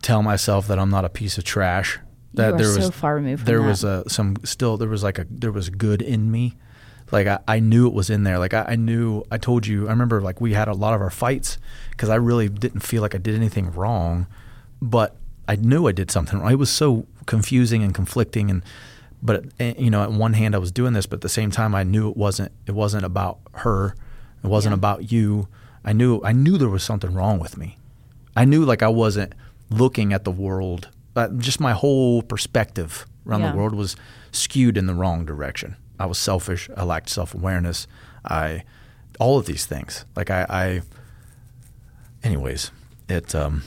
tell 0.03 0.23
myself 0.23 0.67
that 0.69 0.79
I'm 0.79 0.91
not 0.91 1.05
a 1.05 1.09
piece 1.09 1.39
of 1.39 1.45
trash, 1.45 1.99
that 2.35 2.59
there 2.59 2.67
so 2.73 2.77
was 2.87 2.91
far 2.91 3.17
removed 3.17 3.41
from 3.41 3.47
there 3.47 3.59
that. 3.61 3.67
was 3.67 3.85
a 3.85 4.09
some 4.09 4.37
still 4.45 4.77
there 4.77 4.89
was 4.89 5.03
like 5.03 5.19
a 5.19 5.27
there 5.31 5.53
was 5.53 5.69
good 5.71 6.01
in 6.03 6.31
me. 6.31 6.57
Like 7.13 7.27
I, 7.27 7.41
I 7.49 7.59
knew 7.59 7.89
it 7.89 7.93
was 7.93 8.09
in 8.09 8.23
there. 8.23 8.39
Like 8.39 8.55
I, 8.55 8.63
I 8.69 8.77
knew 8.77 9.25
I 9.33 9.39
told 9.39 9.67
you. 9.67 9.89
I 9.89 9.91
remember 9.91 10.21
like 10.21 10.41
we 10.41 10.53
had 10.53 10.69
a 10.69 10.75
lot 10.75 10.95
of 10.95 11.01
our 11.01 11.11
fights 11.11 11.59
because 11.91 12.09
I 12.09 12.15
really 12.15 12.49
didn't 12.49 12.81
feel 12.81 13.03
like 13.03 13.15
I 13.17 13.19
did 13.19 13.35
anything 13.35 13.73
wrong, 13.73 14.27
but 14.81 15.17
I 15.49 15.57
knew 15.57 15.89
I 15.89 15.93
did 15.93 16.11
something 16.11 16.39
wrong. 16.39 16.53
It 16.53 16.55
was 16.57 16.71
so 16.71 17.07
confusing 17.27 17.83
and 17.83 17.93
conflicting 17.95 18.49
and 18.51 18.63
but 19.23 19.45
eh, 19.59 19.75
you 19.77 19.91
know, 19.91 20.03
at 20.03 20.13
one 20.13 20.35
hand 20.35 20.55
I 20.55 20.59
was 20.59 20.71
doing 20.73 20.93
this, 20.93 21.07
but 21.07 21.17
at 21.17 21.21
the 21.23 21.29
same 21.29 21.51
time 21.51 21.75
I 21.75 21.83
knew 21.83 22.09
it 22.09 22.17
wasn't 22.17 22.53
it 22.67 22.73
wasn't 22.73 23.05
about 23.05 23.39
her. 23.55 23.97
It 24.45 24.47
wasn't 24.47 24.73
Yeah. 24.75 24.79
about 24.79 25.11
you. 25.11 25.49
I 25.85 25.93
knew 25.93 26.21
I 26.23 26.31
knew 26.33 26.57
there 26.59 26.69
was 26.69 26.85
something 26.85 27.13
wrong 27.13 27.41
with 27.41 27.57
me. 27.59 27.77
I 28.37 28.45
knew 28.45 28.65
like 28.65 28.85
I 28.85 28.89
wasn't 28.89 29.33
looking 29.69 30.13
at 30.13 30.23
the 30.25 30.31
world. 30.31 30.89
Uh, 31.21 31.29
just 31.39 31.61
my 31.61 31.73
whole 31.73 32.23
perspective 32.23 33.07
around 33.27 33.41
Yeah. 33.43 33.53
the 33.53 33.59
world 33.59 33.75
was 33.75 33.97
skewed 34.33 34.77
in 34.77 34.87
the 34.87 34.95
wrong 34.95 35.25
direction. 35.25 35.77
I 35.99 36.07
was 36.07 36.19
selfish. 36.19 36.69
I 36.77 36.85
lacked 36.85 37.09
self 37.11 37.35
awareness. 37.35 37.87
I 38.25 38.65
all 39.19 39.39
of 39.39 39.47
these 39.47 39.67
things. 39.67 40.05
Like 40.17 40.31
I, 40.31 40.47
I 40.49 40.83
anyways, 42.23 42.71
it 43.09 43.35
um 43.35 43.63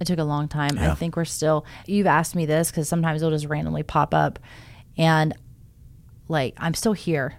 It 0.00 0.06
took 0.06 0.18
a 0.18 0.24
long 0.24 0.48
time. 0.48 0.78
I 0.78 0.94
think 0.94 1.16
we're 1.16 1.24
still. 1.24 1.64
You've 1.86 2.06
asked 2.06 2.34
me 2.34 2.44
this 2.46 2.70
because 2.70 2.88
sometimes 2.88 3.22
it'll 3.22 3.30
just 3.36 3.46
randomly 3.46 3.82
pop 3.82 4.12
up, 4.14 4.38
and 4.98 5.34
like 6.28 6.54
I'm 6.58 6.74
still 6.74 6.92
here, 6.92 7.36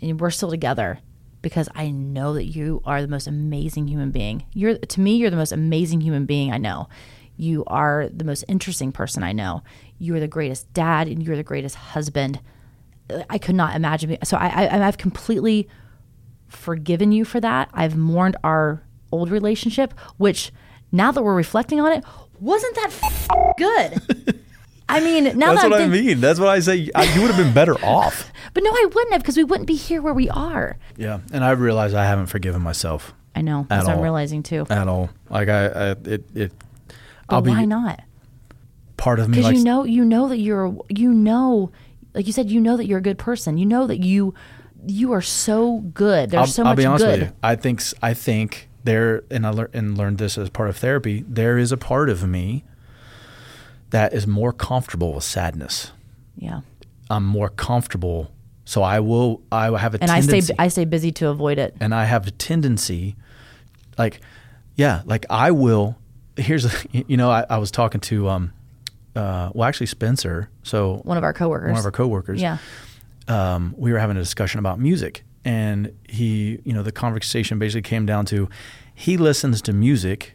and 0.00 0.20
we're 0.20 0.30
still 0.30 0.50
together 0.50 0.98
because 1.42 1.68
I 1.74 1.90
know 1.90 2.34
that 2.34 2.46
you 2.46 2.80
are 2.84 3.00
the 3.02 3.08
most 3.08 3.26
amazing 3.28 3.86
human 3.86 4.10
being. 4.10 4.44
You're 4.54 4.76
to 4.78 5.00
me, 5.00 5.16
you're 5.16 5.30
the 5.30 5.36
most 5.36 5.52
amazing 5.52 6.00
human 6.00 6.26
being 6.26 6.52
I 6.52 6.58
know. 6.58 6.88
You 7.36 7.64
are 7.66 8.08
the 8.12 8.24
most 8.24 8.44
interesting 8.48 8.92
person 8.92 9.22
I 9.22 9.32
know. 9.32 9.62
You 9.98 10.14
are 10.14 10.20
the 10.20 10.28
greatest 10.28 10.72
dad, 10.72 11.08
and 11.08 11.22
you're 11.22 11.36
the 11.36 11.42
greatest 11.42 11.76
husband. 11.76 12.40
I 13.28 13.38
could 13.38 13.54
not 13.54 13.76
imagine. 13.76 14.16
So 14.24 14.36
I, 14.36 14.66
I 14.66 14.86
I've 14.86 14.98
completely 14.98 15.68
forgiven 16.48 17.12
you 17.12 17.24
for 17.24 17.40
that. 17.40 17.68
I've 17.72 17.96
mourned 17.96 18.36
our 18.44 18.82
old 19.12 19.30
relationship, 19.30 19.94
which 20.16 20.52
now 20.92 21.10
that 21.12 21.22
we're 21.22 21.34
reflecting 21.34 21.80
on 21.80 21.92
it, 21.92 22.04
wasn't 22.40 22.74
that 22.76 22.90
f- 23.02 23.56
good? 23.56 24.40
I 24.88 25.00
mean, 25.00 25.38
now 25.38 25.50
That's 25.52 25.62
that 25.62 25.70
what 25.70 25.80
I'm 25.80 25.90
I 25.90 25.92
mean. 25.92 26.20
That's 26.20 26.38
what 26.38 26.48
I 26.48 26.60
say. 26.60 26.90
I, 26.94 27.04
you 27.14 27.22
would 27.22 27.30
have 27.30 27.42
been 27.42 27.54
better 27.54 27.74
off. 27.84 28.30
But 28.52 28.62
no, 28.62 28.70
I 28.70 28.86
wouldn't 28.86 29.12
have 29.12 29.22
because 29.22 29.36
we 29.36 29.44
wouldn't 29.44 29.66
be 29.66 29.74
here 29.76 30.02
where 30.02 30.12
we 30.14 30.28
are. 30.28 30.76
Yeah, 30.96 31.20
and 31.32 31.42
I 31.42 31.50
realize 31.52 31.94
I 31.94 32.04
haven't 32.04 32.26
forgiven 32.26 32.62
myself 32.62 33.14
I 33.34 33.42
know. 33.42 33.60
At 33.60 33.68
That's 33.70 33.86
what 33.86 33.96
I'm 33.96 34.02
realizing 34.02 34.42
too. 34.42 34.66
at 34.70 34.86
all. 34.88 35.10
Like 35.30 35.48
I, 35.48 35.66
I 35.66 35.90
it, 36.04 36.24
it. 36.34 36.52
But 37.28 37.36
I'll 37.36 37.42
be 37.42 37.50
why 37.50 37.64
not? 37.64 38.00
part 38.96 39.18
of 39.18 39.28
me. 39.28 39.38
Because 39.38 39.52
you 39.58 39.64
know, 39.64 39.84
you 39.84 40.04
know 40.04 40.28
that 40.28 40.38
you're, 40.38 40.76
you 40.88 41.12
know, 41.12 41.70
like 42.14 42.26
you 42.26 42.32
said, 42.32 42.50
you 42.50 42.60
know 42.60 42.76
that 42.76 42.86
you're 42.86 42.98
a 42.98 43.02
good 43.02 43.18
person. 43.18 43.58
You 43.58 43.66
know 43.66 43.86
that 43.86 43.98
you, 44.04 44.34
you 44.86 45.12
are 45.12 45.20
so 45.22 45.78
good. 45.78 46.30
There's 46.30 46.40
I'll, 46.40 46.46
so 46.46 46.62
I'll 46.62 46.68
much 46.70 46.76
be 46.78 46.86
honest 46.86 47.04
good. 47.04 47.20
with 47.20 47.28
you. 47.30 47.34
I 47.42 47.56
think 47.56 47.82
I 48.02 48.14
think 48.14 48.68
there, 48.84 49.24
and 49.30 49.46
I 49.46 49.50
lear, 49.50 49.70
and 49.72 49.98
learned 49.98 50.18
this 50.18 50.38
as 50.38 50.48
part 50.50 50.68
of 50.68 50.76
therapy. 50.76 51.24
There 51.28 51.58
is 51.58 51.72
a 51.72 51.76
part 51.76 52.08
of 52.08 52.26
me 52.26 52.64
that 53.90 54.12
is 54.12 54.26
more 54.26 54.52
comfortable 54.52 55.12
with 55.14 55.24
sadness. 55.24 55.92
Yeah. 56.36 56.60
I'm 57.10 57.24
more 57.24 57.48
comfortable, 57.48 58.30
so 58.64 58.82
I 58.82 59.00
will. 59.00 59.42
I 59.52 59.70
will 59.70 59.78
have 59.78 59.94
a 59.94 59.98
And 60.00 60.10
I 60.10 60.20
tendency. 60.20 60.40
stay, 60.52 60.54
I 60.58 60.68
stay 60.68 60.84
busy 60.84 61.12
to 61.12 61.28
avoid 61.28 61.58
it. 61.58 61.76
and 61.80 61.94
I 61.94 62.04
have 62.04 62.26
a 62.26 62.30
tendency, 62.30 63.16
like, 63.98 64.20
yeah, 64.76 65.02
like 65.04 65.26
I 65.28 65.50
will. 65.50 65.96
Here's, 66.36 66.64
a, 66.64 66.70
you 66.92 67.16
know, 67.16 67.30
I, 67.30 67.44
I 67.48 67.58
was 67.58 67.70
talking 67.70 68.00
to, 68.02 68.28
um, 68.28 68.52
uh, 69.16 69.50
well, 69.54 69.68
actually 69.68 69.86
Spencer. 69.86 70.48
So 70.62 70.96
One 71.04 71.16
of 71.16 71.24
our 71.24 71.32
coworkers. 71.32 71.70
one 71.70 71.78
of 71.78 71.84
our 71.84 71.92
coworkers. 71.92 72.40
Yeah. 72.40 72.58
Um, 73.28 73.74
we 73.78 73.92
were 73.92 73.98
having 73.98 74.16
a 74.16 74.20
discussion 74.20 74.58
about 74.58 74.78
music, 74.78 75.24
and 75.44 75.92
he, 76.08 76.58
you 76.64 76.72
know, 76.74 76.82
the 76.82 76.92
conversation 76.92 77.58
basically 77.58 77.82
came 77.82 78.04
down 78.04 78.26
to, 78.26 78.48
he 78.94 79.16
listens 79.16 79.62
to 79.62 79.72
music 79.72 80.34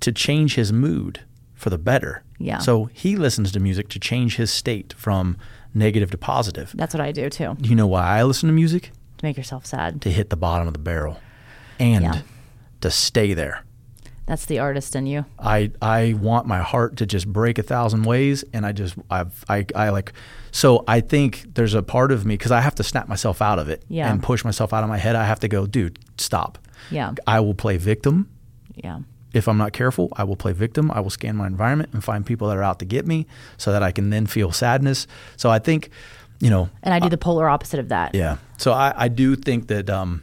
to 0.00 0.12
change 0.12 0.54
his 0.54 0.72
mood 0.72 1.20
for 1.54 1.70
the 1.70 1.78
better. 1.78 2.22
Yeah. 2.38 2.58
So 2.58 2.84
he 2.92 3.16
listens 3.16 3.50
to 3.52 3.60
music 3.60 3.88
to 3.88 3.98
change 3.98 4.36
his 4.36 4.50
state 4.52 4.92
from 4.96 5.36
negative 5.74 6.10
to 6.12 6.18
positive. 6.18 6.70
That's 6.74 6.94
what 6.94 7.00
I 7.00 7.10
do 7.12 7.28
too. 7.30 7.56
You 7.60 7.74
know 7.74 7.86
why 7.86 8.02
I 8.18 8.22
listen 8.22 8.46
to 8.48 8.52
music? 8.52 8.92
To 9.18 9.24
make 9.24 9.36
yourself 9.36 9.64
sad. 9.66 10.00
To 10.02 10.10
hit 10.10 10.30
the 10.30 10.36
bottom 10.36 10.66
of 10.66 10.74
the 10.74 10.78
barrel, 10.78 11.18
and 11.80 12.04
Yeah. 12.04 12.20
to 12.82 12.90
stay 12.90 13.32
there. 13.34 13.64
That's 14.26 14.44
the 14.46 14.58
artist 14.58 14.96
in 14.96 15.06
you. 15.06 15.24
I 15.38 15.70
I 15.80 16.14
want 16.20 16.46
my 16.46 16.58
heart 16.60 16.96
to 16.96 17.06
just 17.06 17.26
break 17.32 17.58
a 17.58 17.62
thousand 17.62 18.02
ways, 18.02 18.44
and 18.52 18.66
I 18.66 18.72
just 18.72 18.96
I've, 19.10 19.44
I 19.48 19.66
I 19.74 19.90
like. 19.90 20.12
So 20.50 20.82
I 20.88 21.00
think 21.00 21.44
there's 21.54 21.74
a 21.74 21.82
part 21.82 22.10
of 22.12 22.24
me 22.26 22.34
because 22.34 22.50
I 22.50 22.60
have 22.60 22.74
to 22.76 22.82
snap 22.82 23.08
myself 23.08 23.40
out 23.40 23.58
of 23.58 23.68
it 23.68 23.84
Yeah. 23.88 24.10
and 24.10 24.22
push 24.22 24.44
myself 24.44 24.72
out 24.72 24.82
of 24.82 24.88
my 24.88 24.98
head. 24.98 25.14
I 25.14 25.24
have 25.24 25.38
to 25.40 25.48
go, 25.48 25.66
dude, 25.66 25.98
stop. 26.18 26.58
Yeah. 26.90 27.12
I 27.26 27.40
will 27.40 27.54
play 27.54 27.76
victim 27.76 28.28
Yeah. 28.74 29.00
if 29.34 29.48
I'm 29.48 29.58
not 29.58 29.72
careful. 29.72 30.08
I 30.16 30.24
will 30.24 30.36
play 30.36 30.52
victim. 30.52 30.90
I 30.90 31.00
will 31.00 31.10
scan 31.10 31.36
my 31.36 31.46
environment 31.46 31.90
and 31.92 32.02
find 32.02 32.24
people 32.24 32.48
that 32.48 32.56
are 32.56 32.62
out 32.62 32.78
to 32.80 32.84
get 32.86 33.06
me, 33.06 33.26
so 33.58 33.70
that 33.72 33.82
I 33.82 33.92
can 33.92 34.10
then 34.10 34.26
feel 34.26 34.50
sadness. 34.50 35.06
So 35.36 35.50
I 35.50 35.58
think, 35.58 35.90
you 36.40 36.48
know, 36.50 36.68
And 36.82 36.92
I 36.94 36.98
do 37.00 37.08
the 37.10 37.18
polar 37.18 37.48
opposite 37.48 37.78
of 37.80 37.90
that. 37.90 38.14
yeah. 38.14 38.38
So 38.56 38.72
I, 38.72 38.92
I 38.96 39.08
do 39.08 39.36
think 39.36 39.66
that, 39.68 39.90
um, 39.90 40.22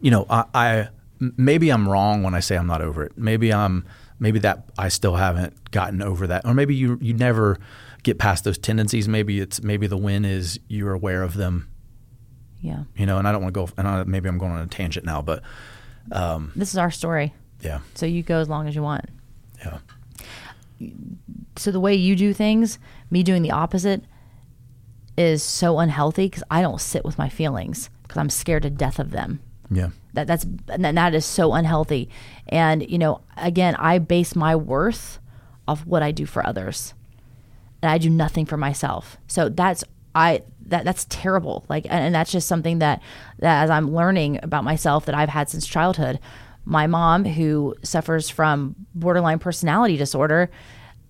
you 0.00 0.10
know, 0.10 0.26
I, 0.28 0.44
I 0.54 0.88
maybe 1.20 1.70
I'm 1.70 1.88
wrong 1.88 2.22
when 2.22 2.34
I 2.34 2.40
say 2.40 2.56
I'm 2.56 2.66
not 2.66 2.82
over 2.82 3.02
it. 3.04 3.12
Maybe 3.16 3.52
I'm 3.52 3.84
maybe 4.18 4.38
that 4.40 4.68
I 4.78 4.88
still 4.88 5.16
haven't 5.16 5.70
gotten 5.70 6.02
over 6.02 6.26
that, 6.28 6.44
or 6.44 6.54
maybe 6.54 6.74
you 6.74 6.98
you 7.00 7.14
never 7.14 7.58
get 8.02 8.18
past 8.18 8.44
those 8.44 8.58
tendencies. 8.58 9.08
Maybe 9.08 9.40
it's 9.40 9.62
maybe 9.62 9.86
the 9.86 9.96
win 9.96 10.24
is 10.24 10.58
you're 10.68 10.92
aware 10.92 11.22
of 11.22 11.34
them. 11.34 11.68
Yeah. 12.60 12.84
You 12.96 13.06
know, 13.06 13.18
and 13.18 13.28
I 13.28 13.32
don't 13.32 13.42
want 13.42 13.54
to 13.54 13.60
go. 13.60 13.68
And 13.76 13.86
I, 13.86 14.04
maybe 14.04 14.28
I'm 14.28 14.38
going 14.38 14.52
on 14.52 14.60
a 14.62 14.66
tangent 14.66 15.04
now, 15.06 15.22
but 15.22 15.42
um, 16.10 16.52
This 16.56 16.70
is 16.70 16.78
our 16.78 16.90
story. 16.90 17.34
yeah, 17.60 17.80
So 17.94 18.06
you 18.06 18.22
go 18.22 18.38
as 18.40 18.48
long 18.48 18.66
as 18.66 18.74
you 18.74 18.82
want. 18.82 19.04
yeah, 19.64 19.78
So 21.56 21.70
the 21.70 21.80
way 21.80 21.94
you 21.94 22.16
do 22.16 22.32
things, 22.32 22.78
me 23.10 23.22
doing 23.22 23.42
the 23.42 23.50
opposite, 23.50 24.02
is 25.16 25.42
so 25.42 25.78
unhealthy 25.78 26.26
because 26.28 26.42
I 26.50 26.60
don't 26.62 26.80
sit 26.80 27.04
with 27.04 27.18
my 27.18 27.28
feelings 27.28 27.88
because 28.02 28.18
I'm 28.18 28.30
scared 28.30 28.62
to 28.64 28.70
death 28.70 28.98
of 28.98 29.10
them. 29.10 29.40
yeah, 29.70 29.88
That 30.16 30.26
that's 30.26 30.44
and 30.68 30.84
that 30.84 31.14
is 31.14 31.24
so 31.24 31.52
unhealthy. 31.52 32.08
And 32.48 32.88
you 32.90 32.98
know, 32.98 33.20
again, 33.36 33.76
I 33.76 33.98
base 33.98 34.34
my 34.34 34.56
worth 34.56 35.20
off 35.68 35.86
what 35.86 36.02
I 36.02 36.10
do 36.10 36.26
for 36.26 36.44
others, 36.44 36.94
and 37.82 37.90
I 37.90 37.98
do 37.98 38.10
nothing 38.10 38.46
for 38.46 38.56
myself. 38.56 39.18
So 39.28 39.48
that's 39.48 39.84
I 40.14 40.42
that 40.66 40.84
that's 40.84 41.06
terrible. 41.08 41.64
Like, 41.68 41.84
and, 41.84 42.06
and 42.06 42.14
that's 42.14 42.32
just 42.32 42.48
something 42.48 42.80
that 42.80 43.02
that 43.38 43.62
as 43.62 43.70
I'm 43.70 43.94
learning 43.94 44.40
about 44.42 44.64
myself 44.64 45.06
that 45.06 45.14
I've 45.14 45.28
had 45.28 45.48
since 45.48 45.66
childhood. 45.66 46.18
My 46.68 46.88
mom, 46.88 47.24
who 47.24 47.76
suffers 47.84 48.28
from 48.28 48.74
borderline 48.92 49.38
personality 49.38 49.96
disorder, 49.96 50.50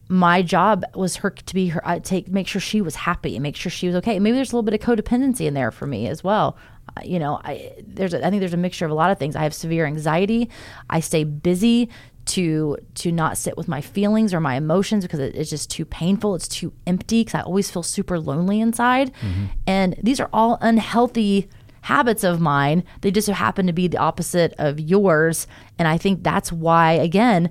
my 0.08 0.42
job 0.42 0.84
was 0.94 1.16
her 1.16 1.30
to 1.30 1.54
be 1.54 1.68
her 1.68 1.80
I 1.86 1.98
take 1.98 2.28
make 2.28 2.46
sure 2.46 2.60
she 2.60 2.80
was 2.80 2.94
happy 2.94 3.36
and 3.36 3.42
make 3.42 3.56
sure 3.56 3.70
she 3.70 3.86
was 3.86 3.96
okay. 3.96 4.18
Maybe 4.18 4.36
there's 4.36 4.52
a 4.52 4.56
little 4.56 4.70
bit 4.70 4.74
of 4.74 4.80
codependency 4.80 5.46
in 5.46 5.54
there 5.54 5.70
for 5.70 5.86
me 5.86 6.08
as 6.08 6.22
well. 6.22 6.56
You 7.04 7.18
know, 7.18 7.40
I 7.44 7.74
there's 7.86 8.14
a, 8.14 8.24
I 8.24 8.30
think 8.30 8.40
there's 8.40 8.54
a 8.54 8.58
mixture 8.58 8.84
of 8.84 8.90
a 8.90 8.94
lot 8.94 9.10
of 9.10 9.18
things. 9.18 9.36
I 9.36 9.42
have 9.42 9.54
severe 9.54 9.86
anxiety. 9.86 10.48
I 10.88 11.00
stay 11.00 11.24
busy 11.24 11.88
to 12.26 12.76
to 12.96 13.12
not 13.12 13.38
sit 13.38 13.56
with 13.56 13.68
my 13.68 13.80
feelings 13.80 14.34
or 14.34 14.40
my 14.40 14.56
emotions 14.56 15.04
because 15.04 15.20
it, 15.20 15.34
it's 15.34 15.50
just 15.50 15.70
too 15.70 15.84
painful. 15.84 16.34
It's 16.34 16.48
too 16.48 16.72
empty 16.86 17.22
because 17.22 17.40
I 17.40 17.42
always 17.42 17.70
feel 17.70 17.82
super 17.82 18.18
lonely 18.18 18.60
inside. 18.60 19.12
Mm-hmm. 19.14 19.44
And 19.66 19.96
these 20.02 20.20
are 20.20 20.28
all 20.32 20.58
unhealthy 20.60 21.48
habits 21.82 22.24
of 22.24 22.40
mine. 22.40 22.82
They 23.00 23.12
just 23.12 23.26
so 23.26 23.32
happen 23.32 23.66
to 23.68 23.72
be 23.72 23.86
the 23.86 23.98
opposite 23.98 24.54
of 24.58 24.80
yours. 24.80 25.46
And 25.78 25.86
I 25.86 25.98
think 25.98 26.24
that's 26.24 26.50
why 26.50 26.92
again 26.92 27.50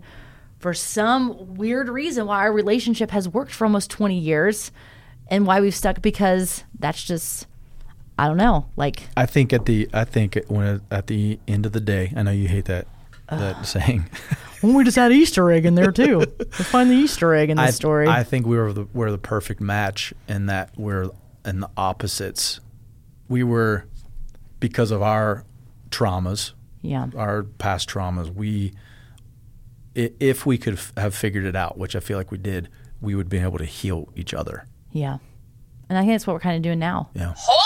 for 0.59 0.73
some 0.73 1.55
weird 1.55 1.89
reason 1.89 2.25
why 2.25 2.39
our 2.39 2.51
relationship 2.51 3.11
has 3.11 3.29
worked 3.29 3.51
for 3.51 3.65
almost 3.65 3.91
20 3.91 4.17
years 4.17 4.71
and 5.27 5.45
why 5.45 5.61
we've 5.61 5.75
stuck 5.75 6.01
because 6.01 6.63
that's 6.79 7.03
just 7.03 7.47
I 8.17 8.27
don't 8.27 8.37
know. 8.37 8.67
Like 8.75 9.07
I 9.17 9.25
think 9.25 9.53
at 9.53 9.65
the 9.65 9.89
I 9.93 10.05
think 10.05 10.39
when 10.47 10.81
at 10.89 11.07
the 11.07 11.39
end 11.47 11.65
of 11.65 11.71
the 11.73 11.81
day, 11.81 12.13
I 12.15 12.23
know 12.23 12.31
you 12.31 12.47
hate 12.47 12.65
that 12.65 12.87
that 13.29 13.65
saying. 13.65 14.09
well, 14.61 14.73
we 14.73 14.83
just 14.83 14.95
had 14.95 15.11
Easter 15.11 15.51
egg 15.51 15.65
in 15.65 15.75
there 15.75 15.91
too. 15.91 16.19
Let's 16.39 16.63
find 16.63 16.89
the 16.89 16.95
Easter 16.95 17.33
egg 17.33 17.49
in 17.49 17.57
this 17.57 17.67
I, 17.67 17.71
story. 17.71 18.07
I 18.07 18.23
think 18.23 18.45
we 18.45 18.57
were 18.57 18.71
the 18.71 18.87
we're 18.93 19.11
the 19.11 19.17
perfect 19.17 19.61
match 19.61 20.13
in 20.27 20.45
that 20.45 20.71
we're 20.77 21.09
in 21.43 21.59
the 21.59 21.69
opposites. 21.77 22.59
We 23.27 23.43
were 23.43 23.85
because 24.59 24.91
of 24.91 25.01
our 25.01 25.45
traumas, 25.89 26.53
yeah. 26.81 27.07
our 27.15 27.43
past 27.43 27.89
traumas. 27.89 28.33
We, 28.33 28.73
if 29.93 30.45
we 30.45 30.57
could 30.57 30.75
f- 30.75 30.93
have 30.97 31.15
figured 31.15 31.45
it 31.45 31.55
out, 31.55 31.77
which 31.77 31.95
I 31.95 31.99
feel 31.99 32.17
like 32.17 32.31
we 32.31 32.37
did, 32.37 32.69
we 33.01 33.15
would 33.15 33.29
be 33.29 33.37
able 33.37 33.57
to 33.57 33.65
heal 33.65 34.09
each 34.15 34.33
other. 34.33 34.65
Yeah. 34.91 35.17
And 35.89 35.97
I 35.97 36.01
think 36.01 36.13
that's 36.13 36.25
what 36.25 36.33
we're 36.33 36.39
kind 36.39 36.55
of 36.55 36.61
doing 36.63 36.79
now. 36.79 37.09
Yeah. 37.13 37.33
Hold 37.37 37.59
up! 37.59 37.64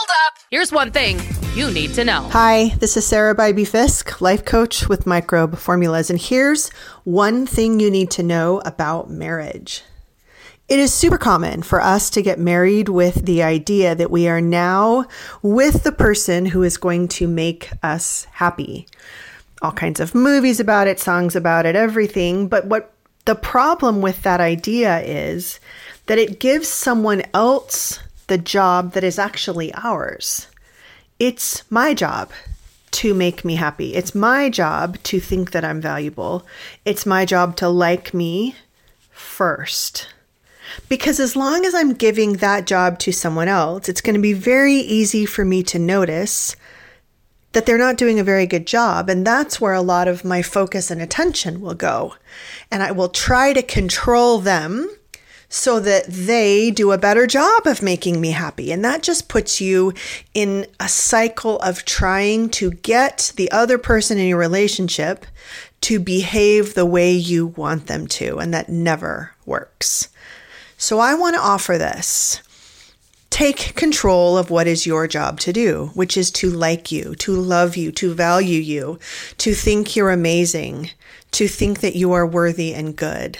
Here's 0.52 0.72
one 0.72 0.90
thing 0.90 1.22
you 1.54 1.70
need 1.70 1.94
to 1.94 2.04
know. 2.04 2.28
Hi, 2.32 2.70
this 2.80 2.98
is 2.98 3.06
Sarah 3.06 3.36
Bybee 3.36 3.68
Fisk, 3.68 4.20
life 4.20 4.44
coach 4.46 4.90
with 4.90 5.06
Microbe 5.06 5.56
Formulas, 5.56 6.10
and 6.10 6.20
here's 6.20 6.70
one 7.04 7.46
thing 7.46 7.80
you 7.80 7.92
need 7.92 8.10
to 8.10 8.24
know 8.24 8.60
about 8.66 9.12
marriage. 9.12 9.84
It 10.68 10.80
is 10.80 10.92
super 10.92 11.20
common 11.20 11.62
for 11.62 11.80
us 11.80 12.10
to 12.10 12.24
get 12.24 12.40
married 12.40 12.90
with 12.90 13.28
the 13.28 13.44
idea 13.44 13.94
that 13.94 14.10
we 14.10 14.28
are 14.28 14.42
now 14.42 15.06
with 15.44 15.84
the 15.84 15.92
person 15.92 16.48
who 16.48 16.64
is 16.64 16.78
going 16.78 17.10
to 17.10 17.28
make 17.28 17.70
us 17.84 18.26
happy. 18.32 18.88
All 19.62 19.72
kinds 19.72 20.00
of 20.00 20.16
movies 20.16 20.60
about 20.60 20.88
it, 20.88 21.00
songs 21.00 21.36
about 21.36 21.68
it, 21.68 21.76
everything. 21.76 22.48
But 22.48 22.66
what 22.66 22.92
the 23.26 23.36
problem 23.36 24.02
with 24.02 24.24
that 24.24 24.42
idea 24.42 25.00
is 25.02 25.60
that 26.08 26.18
it 26.18 26.40
gives 26.40 26.68
someone 26.68 27.22
else 27.36 28.00
the 28.30 28.38
job 28.38 28.94
that 28.94 29.04
is 29.04 29.20
actually 29.20 29.74
ours. 29.74 30.48
It's 31.20 31.70
my 31.70 31.94
job 31.94 32.32
to 32.92 33.14
make 33.14 33.44
me 33.44 33.56
happy. 33.56 33.94
It's 33.94 34.16
my 34.16 34.50
job 34.50 34.98
to 35.04 35.20
think 35.20 35.52
that 35.52 35.66
I'm 35.66 35.82
valuable. 35.82 36.46
It's 36.86 37.06
my 37.06 37.26
job 37.26 37.56
to 37.58 37.70
like 37.70 38.14
me 38.14 38.56
first. 39.12 40.08
Because 40.88 41.20
as 41.20 41.36
long 41.36 41.66
as 41.66 41.74
I'm 41.74 41.94
giving 41.94 42.34
that 42.34 42.66
job 42.66 43.00
to 43.00 43.12
someone 43.12 43.48
else, 43.48 43.90
it's 43.90 44.02
going 44.02 44.16
to 44.16 44.22
be 44.22 44.34
very 44.34 44.76
easy 44.76 45.26
for 45.26 45.44
me 45.44 45.64
to 45.64 45.80
notice 45.80 46.56
that 47.54 47.66
they're 47.66 47.78
not 47.78 47.98
doing 47.98 48.20
a 48.20 48.24
very 48.24 48.46
good 48.46 48.68
job. 48.68 49.10
And 49.10 49.26
that's 49.26 49.60
where 49.60 49.74
a 49.74 49.82
lot 49.82 50.08
of 50.08 50.24
my 50.24 50.42
focus 50.42 50.92
and 50.92 51.02
attention 51.02 51.62
will 51.62 51.74
go. 51.74 52.16
And 52.72 52.84
I 52.84 52.92
will 52.92 53.10
try 53.10 53.54
to 53.54 53.64
control 53.64 54.40
them 54.40 54.90
so 55.50 55.80
that 55.80 56.06
they 56.06 56.70
do 56.72 56.92
a 56.92 56.98
better 56.98 57.26
job 57.26 57.66
of 57.66 57.82
making 57.82 58.22
me 58.22 58.32
happy. 58.32 58.72
And 58.72 58.86
that 58.86 59.02
just 59.02 59.28
puts 59.28 59.60
you 59.60 59.94
in 60.34 60.68
a 60.80 60.88
cycle 60.88 61.58
of 61.60 61.86
trying 61.86 62.50
to 62.52 62.72
get 62.72 63.34
the 63.36 63.52
other 63.52 63.78
person 63.78 64.18
in 64.18 64.28
your 64.28 64.38
relationship 64.38 65.26
to 65.82 66.00
behave 66.00 66.76
the 66.76 66.86
way 66.86 67.12
you 67.12 67.48
want 67.48 67.88
them 67.88 68.06
to. 68.08 68.38
And 68.38 68.54
that 68.54 68.70
never 68.70 69.34
works. 69.46 70.10
So 70.78 71.00
I 71.00 71.16
want 71.16 71.36
to 71.36 71.42
offer 71.42 71.78
this 71.78 72.42
Take 73.30 73.76
control 73.76 74.38
of 74.38 74.50
what 74.50 74.68
is 74.68 74.86
your 74.86 75.08
job 75.08 75.40
to 75.42 75.54
do, 75.54 75.92
which 75.94 76.18
is 76.18 76.32
to 76.32 76.50
like 76.50 76.92
you, 76.92 77.16
to 77.16 77.32
love 77.32 77.78
you, 77.78 77.92
to 77.94 78.14
value 78.14 78.60
you, 78.60 79.00
to 79.38 79.54
think 79.54 79.96
you're 79.96 80.10
amazing, 80.10 80.90
to 81.32 81.48
think 81.48 81.80
that 81.82 81.96
you 81.96 82.12
are 82.12 82.26
worthy 82.26 82.74
and 82.74 82.96
good. 82.96 83.38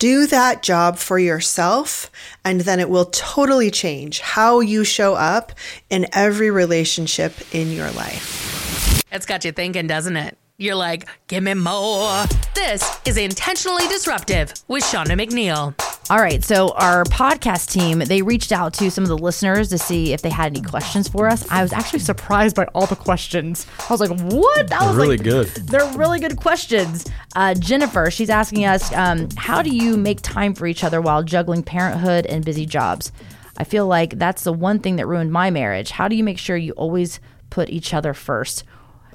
Do 0.00 0.26
that 0.28 0.62
job 0.62 0.96
for 0.96 1.18
yourself, 1.18 2.10
and 2.42 2.62
then 2.62 2.80
it 2.80 2.88
will 2.88 3.04
totally 3.04 3.70
change 3.70 4.20
how 4.20 4.60
you 4.60 4.82
show 4.82 5.12
up 5.14 5.52
in 5.90 6.06
every 6.14 6.50
relationship 6.50 7.34
in 7.52 7.70
your 7.70 7.90
life. 7.90 9.04
It's 9.12 9.26
got 9.26 9.44
you 9.44 9.52
thinking, 9.52 9.86
doesn't 9.86 10.16
it? 10.16 10.38
You're 10.56 10.74
like, 10.74 11.06
give 11.26 11.42
me 11.42 11.52
more. 11.52 12.24
This 12.54 12.98
is 13.04 13.18
Intentionally 13.18 13.86
Disruptive 13.88 14.54
with 14.68 14.84
Shauna 14.84 15.20
McNeil. 15.20 15.74
All 16.10 16.18
right, 16.18 16.42
so 16.42 16.70
our 16.70 17.04
podcast 17.04 17.70
team, 17.70 18.00
they 18.00 18.20
reached 18.20 18.50
out 18.50 18.72
to 18.74 18.90
some 18.90 19.04
of 19.04 19.08
the 19.08 19.16
listeners 19.16 19.68
to 19.68 19.78
see 19.78 20.12
if 20.12 20.22
they 20.22 20.28
had 20.28 20.46
any 20.56 20.60
questions 20.60 21.06
for 21.06 21.28
us. 21.28 21.48
I 21.48 21.62
was 21.62 21.72
actually 21.72 22.00
surprised 22.00 22.56
by 22.56 22.64
all 22.74 22.86
the 22.86 22.96
questions. 22.96 23.64
I 23.88 23.92
was 23.92 24.00
like, 24.00 24.18
what? 24.20 24.66
That 24.66 24.80
was 24.82 24.96
really 24.96 25.18
like, 25.18 25.22
good. 25.22 25.46
They're 25.68 25.86
really 25.96 26.18
good 26.18 26.36
questions. 26.36 27.06
Uh, 27.36 27.54
Jennifer, 27.54 28.10
she's 28.10 28.28
asking 28.28 28.64
us, 28.64 28.92
um, 28.92 29.28
how 29.36 29.62
do 29.62 29.70
you 29.70 29.96
make 29.96 30.20
time 30.20 30.52
for 30.52 30.66
each 30.66 30.82
other 30.82 31.00
while 31.00 31.22
juggling 31.22 31.62
parenthood 31.62 32.26
and 32.26 32.44
busy 32.44 32.66
jobs? 32.66 33.12
I 33.56 33.62
feel 33.62 33.86
like 33.86 34.18
that's 34.18 34.42
the 34.42 34.52
one 34.52 34.80
thing 34.80 34.96
that 34.96 35.06
ruined 35.06 35.30
my 35.30 35.50
marriage. 35.50 35.92
How 35.92 36.08
do 36.08 36.16
you 36.16 36.24
make 36.24 36.38
sure 36.38 36.56
you 36.56 36.72
always 36.72 37.20
put 37.50 37.70
each 37.70 37.94
other 37.94 38.14
first? 38.14 38.64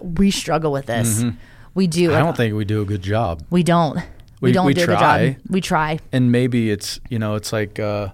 We 0.02 0.32
struggle 0.32 0.72
with 0.72 0.86
this. 0.86 1.24
Mhm. 1.24 1.36
We 1.74 1.88
do. 1.88 2.14
I 2.16 2.20
don't 2.20 2.38
think 2.38 2.56
we 2.56 2.64
do 2.64 2.82
a 2.82 2.86
good 2.86 3.02
job. 3.02 3.43
we 3.50 3.64
don't. 3.64 4.00
We, 4.42 4.50
We- 4.50 4.54
don't 4.54 4.66
we 4.66 4.74
do 4.74 4.86
try. 4.86 5.30
job. 5.34 5.42
We 5.50 5.62
try. 5.62 6.00
and 6.12 6.32
maybe 6.32 6.70
it's 6.72 7.00
you 7.10 7.20
know 7.20 7.36
it's 7.36 7.54
like 7.54 7.80
uh 7.80 8.10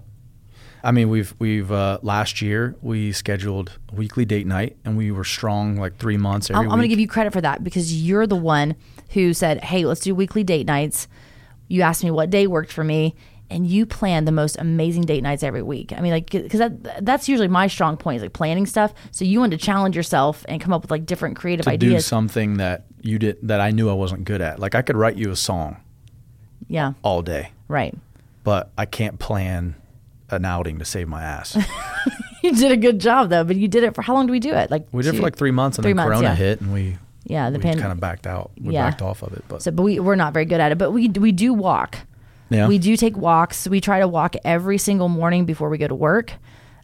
i 0.83 0.91
mean 0.91 1.09
we've 1.09 1.33
we've 1.39 1.71
uh 1.71 1.99
last 2.01 2.41
year 2.41 2.75
we 2.81 3.11
scheduled 3.11 3.77
a 3.91 3.95
weekly 3.95 4.25
date 4.25 4.47
night 4.47 4.77
and 4.85 4.97
we 4.97 5.11
were 5.11 5.23
strong 5.23 5.75
like 5.77 5.97
three 5.97 6.17
months 6.17 6.49
every 6.49 6.59
I'm, 6.59 6.65
I'm 6.71 6.77
going 6.77 6.81
to 6.83 6.87
give 6.87 6.99
you 6.99 7.07
credit 7.07 7.33
for 7.33 7.41
that 7.41 7.63
because 7.63 8.01
you're 8.03 8.25
the 8.27 8.35
one 8.35 8.75
who 9.11 9.33
said, 9.33 9.63
"Hey, 9.63 9.85
let's 9.85 10.01
do 10.01 10.15
weekly 10.15 10.43
date 10.43 10.65
nights." 10.67 11.07
You 11.67 11.81
asked 11.83 12.03
me 12.03 12.11
what 12.11 12.29
day 12.29 12.47
worked 12.47 12.71
for 12.71 12.83
me, 12.83 13.13
and 13.49 13.67
you 13.67 13.85
plan 13.85 14.25
the 14.25 14.31
most 14.31 14.55
amazing 14.57 15.03
date 15.03 15.21
nights 15.21 15.43
every 15.43 15.61
week. 15.61 15.91
I 15.95 16.01
mean, 16.01 16.11
like, 16.13 16.29
because 16.29 16.59
that 16.59 17.05
that's 17.05 17.27
usually 17.29 17.47
my 17.47 17.67
strong 17.67 17.97
point 17.97 18.17
is 18.17 18.21
like 18.23 18.33
planning 18.33 18.65
stuff. 18.65 18.93
So 19.11 19.23
you 19.25 19.39
wanted 19.39 19.59
to 19.59 19.65
challenge 19.65 19.95
yourself 19.95 20.45
and 20.47 20.59
come 20.61 20.71
up 20.73 20.81
with 20.81 20.91
like 20.91 21.05
different 21.05 21.35
creative 21.35 21.67
ideas 21.67 21.91
to 21.91 21.97
do 21.97 22.01
something 22.01 22.57
that 22.57 22.85
you 23.01 23.19
did 23.19 23.37
that 23.43 23.59
i 23.59 23.71
knew 23.71 23.89
i 23.89 23.93
wasn't 23.93 24.23
good 24.23 24.41
at 24.41 24.59
like 24.59 24.75
i 24.75 24.81
could 24.83 24.95
write 24.95 25.17
you 25.17 25.31
a 25.31 25.35
song 25.35 25.75
yeah, 26.67 26.93
all 27.03 27.21
day 27.21 27.51
right. 27.67 27.95
but 28.43 28.69
i 28.77 28.85
can't 28.85 29.19
plan 29.19 29.75
an 30.29 30.45
outing 30.45 30.79
to 30.79 30.85
save 30.85 31.07
my 31.07 31.23
ass 31.23 31.57
You 32.43 32.55
did 32.55 32.71
a 32.71 32.77
good 32.77 32.99
job 32.99 33.29
though, 33.29 33.43
but 33.43 33.55
you 33.55 33.67
did 33.67 33.83
it 33.83 33.93
for 33.93 34.01
how 34.01 34.15
long 34.15 34.25
do 34.25 34.31
we 34.31 34.39
do 34.39 34.51
it? 34.51 34.71
Like 34.71 34.87
we 34.91 35.03
did 35.03 35.09
it 35.09 35.11
two- 35.11 35.17
for 35.17 35.23
like 35.23 35.35
three 35.35 35.51
months 35.51 35.77
and 35.77 35.83
three 35.83 35.91
then 35.91 35.97
months, 35.97 36.09
corona 36.21 36.29
yeah. 36.29 36.35
hit 36.35 36.59
and 36.59 36.73
we 36.73 36.97
Yeah, 37.25 37.51
the 37.51 37.59
we 37.59 37.61
pan- 37.61 37.77
kind 37.79 37.91
of 37.91 37.99
backed 37.99 38.25
out 38.25 38.49
we 38.59 38.73
Yeah. 38.73 38.89
backed 38.89 39.03
off 39.03 39.21
of 39.21 39.33
it 39.33 39.43
but 39.47 39.61
So, 39.61 39.69
but 39.69 39.83
we 39.83 39.99
we're 39.99 40.15
not 40.15 40.33
very 40.33 40.45
good 40.45 40.59
at 40.59 40.71
it. 40.71 40.79
But 40.79 40.89
we 40.89 41.07
we 41.07 41.31
do 41.31 41.53
walk. 41.53 41.99
Yeah. 42.49 42.67
We 42.67 42.79
do 42.79 42.97
take 42.97 43.15
walks. 43.15 43.67
We 43.67 43.79
try 43.79 43.99
to 43.99 44.07
walk 44.07 44.35
every 44.43 44.79
single 44.79 45.07
morning 45.07 45.45
before 45.45 45.69
we 45.69 45.77
go 45.77 45.87
to 45.87 45.93
work. 45.93 46.33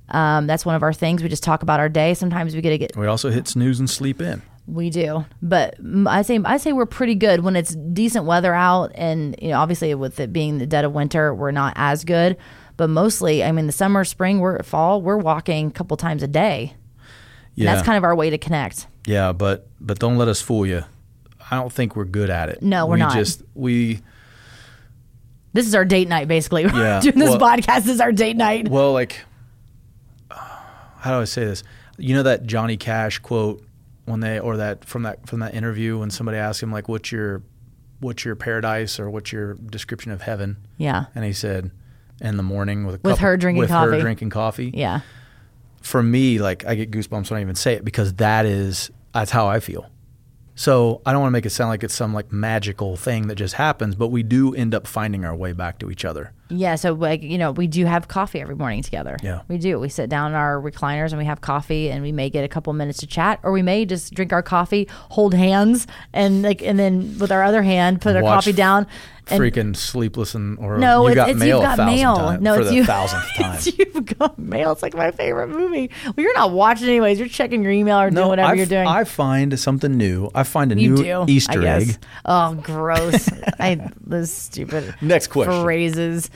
Um, 0.10 0.46
that's 0.46 0.64
one 0.64 0.76
of 0.76 0.84
our 0.84 0.94
things. 0.94 1.24
We 1.24 1.28
just 1.30 1.42
talk 1.44 1.64
about 1.64 1.80
our 1.80 1.90
day. 1.90 2.14
Sometimes 2.14 2.54
we 2.56 2.62
get 2.62 2.70
to 2.70 2.78
get 2.78 2.96
we 2.96 3.08
also 3.08 3.32
hit 3.32 3.48
snooze 3.48 3.80
and 3.80 3.90
sleep 3.90 4.22
in 4.22 4.44
we 4.68 4.90
do, 4.90 5.26
but 5.42 5.76
I 6.08 6.22
say 6.22 6.40
I 6.44 6.58
say 6.58 6.74
we're 6.74 6.86
pretty 6.86 7.16
good 7.16 7.40
when 7.42 7.56
it's 7.56 7.74
decent 7.74 8.26
weather 8.26 8.54
out, 8.54 8.92
and 8.96 9.36
you 9.42 9.50
know, 9.50 9.60
obviously 9.60 9.96
with 9.96 10.20
it 10.20 10.32
being 10.34 10.58
the 10.58 10.66
dead 10.68 10.84
of 10.86 10.92
winter, 10.94 11.34
we're 11.34 11.52
not 11.52 11.74
as 11.78 12.04
good. 12.04 12.38
But 12.76 12.90
mostly, 12.90 13.44
I 13.44 13.52
mean, 13.52 13.66
the 13.66 13.72
summer, 13.72 14.04
spring, 14.04 14.40
we're 14.40 14.62
fall, 14.62 15.02
we're 15.02 15.18
walking 15.18 15.68
a 15.68 15.72
couple 15.72 15.98
times 15.98 16.22
a 16.22 16.28
day. 16.28 16.76
And 17.58 17.66
that's 17.66 17.82
kind 17.84 17.98
of 17.98 18.04
our 18.04 18.16
way 18.16 18.30
to 18.30 18.38
connect. 18.38 18.86
Yeah, 19.08 19.32
but 19.32 19.68
but 19.82 19.98
don't 19.98 20.18
let 20.18 20.28
us 20.28 20.42
fool 20.42 20.66
you. 20.66 20.84
I 21.50 21.56
don't 21.56 21.72
think 21.74 21.96
we're 21.96 22.06
good 22.06 22.30
at 22.30 22.50
it. 22.50 22.62
No, 22.62 22.86
we're 22.86 22.96
we 22.96 23.00
not. 23.00 23.14
Just 23.14 23.42
we 23.56 24.02
This 25.54 25.66
is 25.66 25.74
our 25.74 25.86
date 25.86 26.08
night, 26.08 26.28
basically. 26.28 26.64
Yeah, 26.74 27.00
Doing 27.00 27.18
this 27.18 27.30
well- 27.30 27.40
podcast 27.40 27.88
is 27.88 28.00
our 28.00 28.12
date 28.12 28.36
night. 28.38 28.68
well 28.68 28.94
like 28.94 29.22
how 30.32 31.16
do 31.16 31.22
I 31.22 31.24
say 31.24 31.46
this? 31.46 31.64
You 31.98 32.14
know 32.16 32.24
that 32.24 32.46
Johnny 32.46 32.78
Cash 32.78 33.20
quote 33.20 33.64
when 34.08 34.22
they 34.22 34.40
or 34.40 34.58
that 34.58 34.84
from 34.86 35.04
that 35.04 35.28
from 35.28 35.40
that 35.42 35.54
interview 35.54 36.00
when 36.00 36.10
somebody 36.10 36.38
asked 36.38 36.64
him 36.64 36.72
like 36.72 36.88
what's 36.90 37.12
your 37.12 37.44
what's 38.00 38.24
your 38.26 38.36
paradise 38.36 39.00
or 39.00 39.10
what's 39.10 39.32
your 39.32 39.54
description 39.56 40.12
of 40.12 40.22
heaven? 40.22 40.58
Yeah. 40.78 41.06
And 41.16 41.24
he 41.26 41.34
said 41.34 41.72
in 42.22 42.38
the 42.38 42.44
morning 42.44 42.86
with 42.86 42.96
a 42.96 43.00
With 43.04 43.14
cup- 43.14 43.20
her 43.20 43.38
drinking 43.38 43.60
with 43.60 43.70
coffee. 43.70 43.92
her 43.92 44.00
drinking 44.02 44.30
coffee. 44.32 44.72
Yeah. 44.74 45.02
For 45.82 46.02
me, 46.02 46.40
like 46.40 46.66
I 46.66 46.76
get 46.76 46.92
goosebumps 46.92 47.30
when 47.30 47.38
I 47.38 47.42
even 47.42 47.56
say 47.56 47.74
it 47.74 47.86
because 47.86 48.14
that 48.16 48.46
is 48.46 48.90
that's 49.14 49.32
how 49.32 49.48
I 49.48 49.60
feel. 49.60 49.90
So 50.56 51.02
I 51.06 51.12
don't 51.12 51.22
want 51.22 51.30
to 51.32 51.34
make 51.34 51.46
it 51.46 51.52
sound 51.52 51.70
like 51.70 51.84
it's 51.84 51.94
some 51.94 52.14
like 52.14 52.32
magical 52.32 52.96
thing 52.98 53.28
that 53.28 53.36
just 53.36 53.54
happens, 53.56 53.96
but 53.96 54.08
we 54.08 54.24
do 54.24 54.56
end 54.56 54.74
up 54.74 54.88
finding 54.88 55.24
our 55.26 55.36
way 55.36 55.54
back 55.54 55.78
to 55.80 55.92
each 55.92 56.04
other. 56.04 56.34
Yeah, 56.50 56.76
so 56.76 56.94
like 56.94 57.22
you 57.24 57.38
know, 57.38 57.52
we 57.52 57.68
do 57.68 57.86
have 57.86 58.08
coffee 58.08 58.40
every 58.42 58.56
morning 58.56 58.82
together. 58.84 59.18
Yeah. 59.22 59.42
we 59.48 59.58
do. 59.58 59.80
We 59.80 59.90
sit 59.90 60.10
down 60.10 60.32
in 60.32 60.36
our 60.38 60.62
recliners 60.62 61.10
and 61.10 61.18
we 61.18 61.26
have 61.26 61.42
coffee, 61.42 61.90
and 61.90 62.02
we 62.04 62.12
may 62.12 62.30
get 62.30 62.44
a 62.44 62.48
couple 62.48 62.72
minutes 62.74 63.00
to 63.00 63.08
chat, 63.08 63.40
or 63.44 63.52
we 63.52 63.62
may 63.62 63.86
just 63.86 64.14
drink 64.14 64.32
our 64.34 64.44
coffee, 64.44 64.88
hold 65.10 65.34
hands, 65.34 65.88
and 66.14 66.42
like, 66.44 66.62
and 66.62 66.78
then 66.80 67.18
with 67.20 67.32
our 67.32 67.44
other 67.44 67.64
hand 67.64 68.02
put 68.02 68.16
our 68.16 68.24
Watch 68.24 68.46
coffee 68.46 68.54
down. 68.54 68.88
And 69.30 69.42
freaking 69.44 69.76
sleepless 69.76 70.36
and 70.36 70.58
or 70.60 70.78
no, 70.78 71.02
you 71.02 71.08
it's, 71.10 71.16
got 71.16 71.30
it's 71.32 71.40
mail 71.40 71.58
you've 71.60 71.76
got 71.78 71.86
mail. 71.86 72.16
times 72.16 72.42
no, 72.42 72.54
for 72.56 72.62
it's 72.62 72.70
the 72.70 72.76
you. 72.78 72.86
thousandth 72.86 73.26
time. 73.38 73.60
you've 73.78 74.18
got 74.18 74.40
mail. 74.40 74.72
It's 74.72 74.82
like 74.82 74.96
my 74.96 75.12
favorite 75.12 75.50
movie. 75.50 75.92
Well, 76.06 76.14
you're 76.18 76.34
not 76.34 76.52
watching 76.52 76.88
anyways. 76.88 77.20
You're 77.20 77.28
checking 77.28 77.62
your 77.62 77.74
email 77.74 78.00
or 78.00 78.10
doing 78.10 78.26
whatever 78.30 78.52
I, 78.52 78.54
you're 78.54 78.66
doing. 78.66 78.88
I 78.88 79.04
find 79.04 79.60
something 79.60 79.98
new. 79.98 80.30
I 80.34 80.44
find 80.44 80.72
a 80.72 80.80
you 80.80 80.92
new 80.92 81.04
do 81.04 81.26
Easter 81.28 81.66
egg. 81.68 81.98
Oh, 82.24 82.54
gross! 82.54 83.30
I 83.60 83.90
those 84.00 84.32
stupid 84.32 84.96
Next 85.02 85.28
question. 85.28 85.62
phrases. 85.62 86.30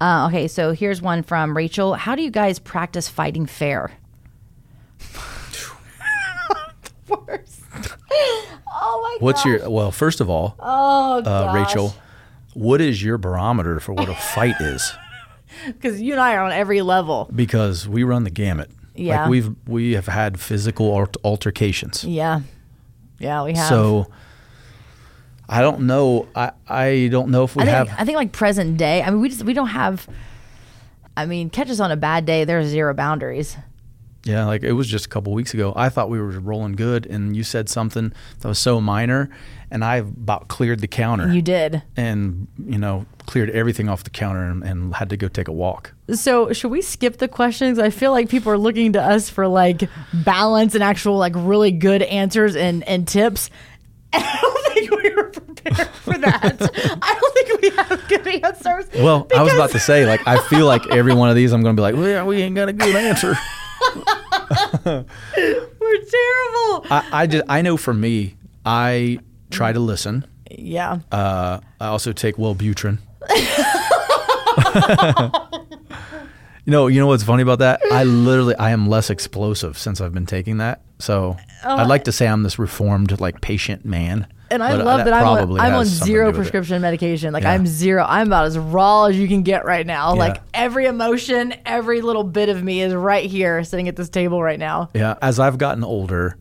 Uh, 0.00 0.26
okay, 0.28 0.46
so 0.48 0.72
here's 0.72 1.00
one 1.00 1.22
from 1.22 1.56
Rachel. 1.56 1.94
How 1.94 2.14
do 2.14 2.22
you 2.22 2.30
guys 2.30 2.58
practice 2.58 3.08
fighting 3.08 3.46
fair? 3.46 3.92
Worst. 7.08 7.62
oh 8.72 9.00
my 9.02 9.16
What's 9.24 9.40
gosh. 9.44 9.60
your 9.60 9.70
well? 9.70 9.90
First 9.90 10.20
of 10.20 10.28
all, 10.28 10.56
Oh, 10.58 11.22
uh. 11.22 11.52
Rachel, 11.54 11.94
what 12.54 12.80
is 12.80 13.02
your 13.02 13.16
barometer 13.18 13.78
for 13.80 13.92
what 13.92 14.08
a 14.08 14.14
fight 14.34 14.56
is? 14.60 14.92
Because 15.66 16.00
you 16.02 16.12
and 16.12 16.20
I 16.20 16.34
are 16.34 16.44
on 16.44 16.52
every 16.52 16.82
level. 16.82 17.30
Because 17.34 17.88
we 17.88 18.02
run 18.02 18.24
the 18.24 18.30
gamut. 18.30 18.70
Yeah. 18.94 19.22
like 19.22 19.30
we've 19.30 19.50
we 19.66 19.92
have 19.92 20.06
had 20.06 20.40
physical 20.40 21.06
altercations. 21.24 22.02
Yeah, 22.04 22.40
yeah, 23.18 23.44
we 23.44 23.54
have. 23.54 23.68
So 23.68 24.08
I 25.48 25.60
don't 25.60 25.82
know. 25.82 26.28
I 26.34 26.52
I 26.68 27.08
don't 27.10 27.30
know 27.30 27.44
if 27.44 27.56
we 27.56 27.62
I 27.62 27.66
think, 27.66 27.76
have. 27.88 28.00
I 28.00 28.04
think 28.04 28.16
like 28.16 28.32
present 28.32 28.76
day. 28.76 29.02
I 29.02 29.10
mean, 29.10 29.20
we 29.20 29.28
just 29.28 29.44
we 29.44 29.52
don't 29.52 29.68
have. 29.68 30.08
I 31.16 31.24
mean, 31.26 31.50
catch 31.50 31.70
us 31.70 31.80
on 31.80 31.90
a 31.90 31.96
bad 31.96 32.26
day. 32.26 32.44
There's 32.44 32.66
zero 32.66 32.92
boundaries. 32.94 33.56
Yeah, 34.24 34.44
like 34.46 34.64
it 34.64 34.72
was 34.72 34.88
just 34.88 35.06
a 35.06 35.08
couple 35.08 35.32
weeks 35.34 35.54
ago. 35.54 35.72
I 35.76 35.88
thought 35.88 36.10
we 36.10 36.18
were 36.20 36.30
rolling 36.40 36.72
good, 36.72 37.06
and 37.06 37.36
you 37.36 37.44
said 37.44 37.68
something 37.68 38.12
that 38.40 38.48
was 38.48 38.58
so 38.58 38.80
minor, 38.80 39.30
and 39.70 39.84
I 39.84 39.96
about 39.98 40.48
cleared 40.48 40.80
the 40.80 40.88
counter. 40.88 41.32
You 41.32 41.42
did. 41.42 41.82
and 41.96 42.48
you 42.58 42.76
know 42.78 43.06
cleared 43.26 43.50
everything 43.50 43.88
off 43.88 44.04
the 44.04 44.10
counter 44.10 44.44
and, 44.44 44.62
and 44.64 44.94
had 44.94 45.10
to 45.10 45.16
go 45.16 45.28
take 45.28 45.46
a 45.48 45.52
walk. 45.52 45.92
So 46.12 46.52
should 46.52 46.70
we 46.72 46.82
skip 46.82 47.18
the 47.18 47.28
questions? 47.28 47.78
I 47.78 47.90
feel 47.90 48.10
like 48.10 48.28
people 48.28 48.50
are 48.50 48.58
looking 48.58 48.92
to 48.94 49.02
us 49.02 49.30
for 49.30 49.46
like 49.46 49.88
balance 50.12 50.74
and 50.74 50.82
actual 50.82 51.16
like 51.16 51.32
really 51.36 51.70
good 51.70 52.02
answers 52.02 52.56
and 52.56 52.82
and 52.88 53.06
tips. 53.06 53.48
And 54.16 54.24
I 54.24 54.38
don't 54.40 54.74
think 54.74 54.90
we 55.02 55.14
were 55.14 55.30
prepared 55.30 55.88
for 55.88 56.18
that. 56.18 56.98
I 57.02 57.18
don't 57.20 57.34
think 57.34 57.60
we 57.60 57.70
have 57.70 58.08
good 58.08 58.26
answers. 58.44 58.86
Well, 58.94 59.26
I 59.36 59.42
was 59.42 59.52
about 59.52 59.70
to 59.70 59.78
say, 59.78 60.06
like, 60.06 60.26
I 60.26 60.38
feel 60.48 60.66
like 60.66 60.86
every 60.90 61.14
one 61.14 61.28
of 61.28 61.36
these, 61.36 61.52
I'm 61.52 61.62
going 61.62 61.76
to 61.76 61.80
be 61.80 61.82
like, 61.82 61.94
well, 61.94 62.08
yeah, 62.08 62.24
we 62.24 62.40
ain't 62.42 62.54
got 62.54 62.68
a 62.68 62.72
good 62.72 62.96
answer. 62.96 63.34
We're 64.84 66.04
terrible. 66.04 66.86
I, 66.90 67.08
I 67.12 67.26
just, 67.26 67.44
I 67.48 67.62
know 67.62 67.76
for 67.76 67.94
me, 67.94 68.36
I 68.64 69.18
try 69.50 69.72
to 69.72 69.80
listen. 69.80 70.24
Yeah. 70.50 71.00
Uh, 71.12 71.60
I 71.80 71.86
also 71.88 72.12
take 72.12 72.36
Wellbutrin. 72.36 72.98
you 76.66 76.72
know, 76.72 76.88
you 76.88 77.00
know 77.00 77.06
what's 77.06 77.22
funny 77.22 77.42
about 77.42 77.60
that? 77.60 77.80
I 77.90 78.04
literally, 78.04 78.56
I 78.56 78.72
am 78.72 78.88
less 78.88 79.08
explosive 79.08 79.78
since 79.78 80.00
I've 80.00 80.12
been 80.12 80.26
taking 80.26 80.58
that. 80.58 80.82
So 80.98 81.36
Oh, 81.64 81.76
I'd 81.76 81.86
like 81.86 82.04
to 82.04 82.12
say 82.12 82.26
I'm 82.26 82.42
this 82.42 82.58
reformed, 82.58 83.18
like, 83.20 83.40
patient 83.40 83.84
man. 83.84 84.26
And 84.50 84.62
I 84.62 84.72
uh, 84.72 84.84
love 84.84 85.04
that, 85.04 85.12
I'm 85.12 85.26
on, 85.26 85.60
I'm 85.60 85.74
on 85.74 85.84
zero 85.84 86.32
prescription 86.32 86.80
medication. 86.82 87.32
Like 87.32 87.42
Yeah. 87.42 87.52
I'm 87.52 87.66
zero. 87.66 88.04
I'm 88.06 88.28
about 88.28 88.46
as 88.46 88.56
raw 88.58 89.04
as 89.06 89.18
you 89.18 89.26
can 89.26 89.42
get 89.42 89.64
right 89.64 89.86
now. 89.86 90.12
Yeah. 90.12 90.18
Like 90.18 90.42
every 90.54 90.86
emotion, 90.86 91.54
every 91.64 92.00
little 92.00 92.22
bit 92.24 92.48
of 92.48 92.62
me 92.62 92.82
is 92.82 92.94
right 92.94 93.28
here, 93.28 93.64
sitting 93.64 93.88
at 93.88 93.96
this 93.96 94.08
table 94.08 94.42
right 94.42 94.58
now. 94.58 94.90
Yeah, 94.94 95.16
as 95.20 95.40
I've 95.40 95.58
gotten 95.58 95.82
older, 95.82 96.36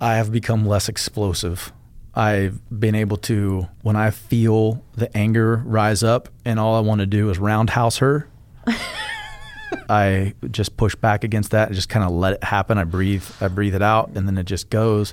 I 0.00 0.14
have 0.14 0.32
become 0.32 0.66
less 0.66 0.88
explosive. 0.88 1.72
I've 2.14 2.60
been 2.68 2.94
able 2.96 3.16
to, 3.18 3.68
when 3.82 3.94
I 3.96 4.10
feel 4.10 4.84
the 4.96 5.16
anger 5.16 5.62
rise 5.64 6.02
up, 6.02 6.28
and 6.44 6.58
all 6.58 6.74
I 6.74 6.80
want 6.80 7.00
to 7.00 7.06
do 7.06 7.30
is 7.30 7.38
roundhouse 7.38 7.98
her. 7.98 8.28
I 9.88 10.34
just 10.50 10.76
push 10.76 10.94
back 10.94 11.24
against 11.24 11.50
that 11.52 11.68
and 11.68 11.74
just 11.74 11.88
kind 11.88 12.04
of 12.04 12.12
let 12.12 12.34
it 12.34 12.44
happen. 12.44 12.78
I 12.78 12.84
breathe, 12.84 13.24
I 13.40 13.48
breathe 13.48 13.74
it 13.74 13.82
out, 13.82 14.10
and 14.14 14.26
then 14.26 14.36
it 14.38 14.44
just 14.44 14.70
goes. 14.70 15.12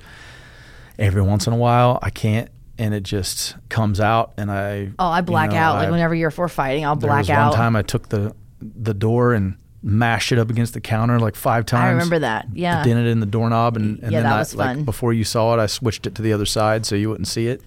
Every 0.98 1.22
once 1.22 1.46
in 1.46 1.52
a 1.54 1.56
while, 1.56 1.98
I 2.02 2.10
can't, 2.10 2.50
and 2.76 2.92
it 2.92 3.02
just 3.04 3.56
comes 3.70 4.00
out, 4.00 4.32
and 4.36 4.50
I. 4.50 4.90
Oh, 4.98 5.06
I 5.08 5.22
black 5.22 5.50
you 5.50 5.56
know, 5.56 5.62
out. 5.62 5.74
Like 5.76 5.90
whenever 5.90 6.14
you're 6.14 6.30
for 6.30 6.46
fighting, 6.48 6.84
I'll 6.84 6.94
there 6.96 7.08
black 7.08 7.20
was 7.20 7.30
out. 7.30 7.48
one 7.50 7.56
time 7.56 7.74
I 7.76 7.82
took 7.82 8.08
the 8.10 8.34
the 8.60 8.92
door 8.92 9.32
and 9.32 9.56
mashed 9.82 10.30
it 10.30 10.38
up 10.38 10.50
against 10.50 10.74
the 10.74 10.80
counter 10.82 11.18
like 11.18 11.34
five 11.36 11.64
times. 11.64 11.84
I 11.84 11.90
remember 11.92 12.18
that, 12.18 12.48
yeah. 12.52 12.84
Dented 12.84 13.06
it 13.06 13.10
in 13.10 13.20
the 13.20 13.26
doorknob, 13.26 13.76
and, 13.76 13.98
and 14.00 14.12
Yeah, 14.12 14.18
then 14.20 14.24
that 14.30 14.34
I, 14.36 14.38
was 14.40 14.54
like, 14.54 14.76
fun. 14.76 14.84
before 14.84 15.14
you 15.14 15.24
saw 15.24 15.54
it, 15.58 15.62
I 15.62 15.64
switched 15.66 16.06
it 16.06 16.14
to 16.16 16.22
the 16.22 16.34
other 16.34 16.44
side 16.44 16.84
so 16.84 16.94
you 16.96 17.08
wouldn't 17.08 17.28
see 17.28 17.46
it. 17.46 17.62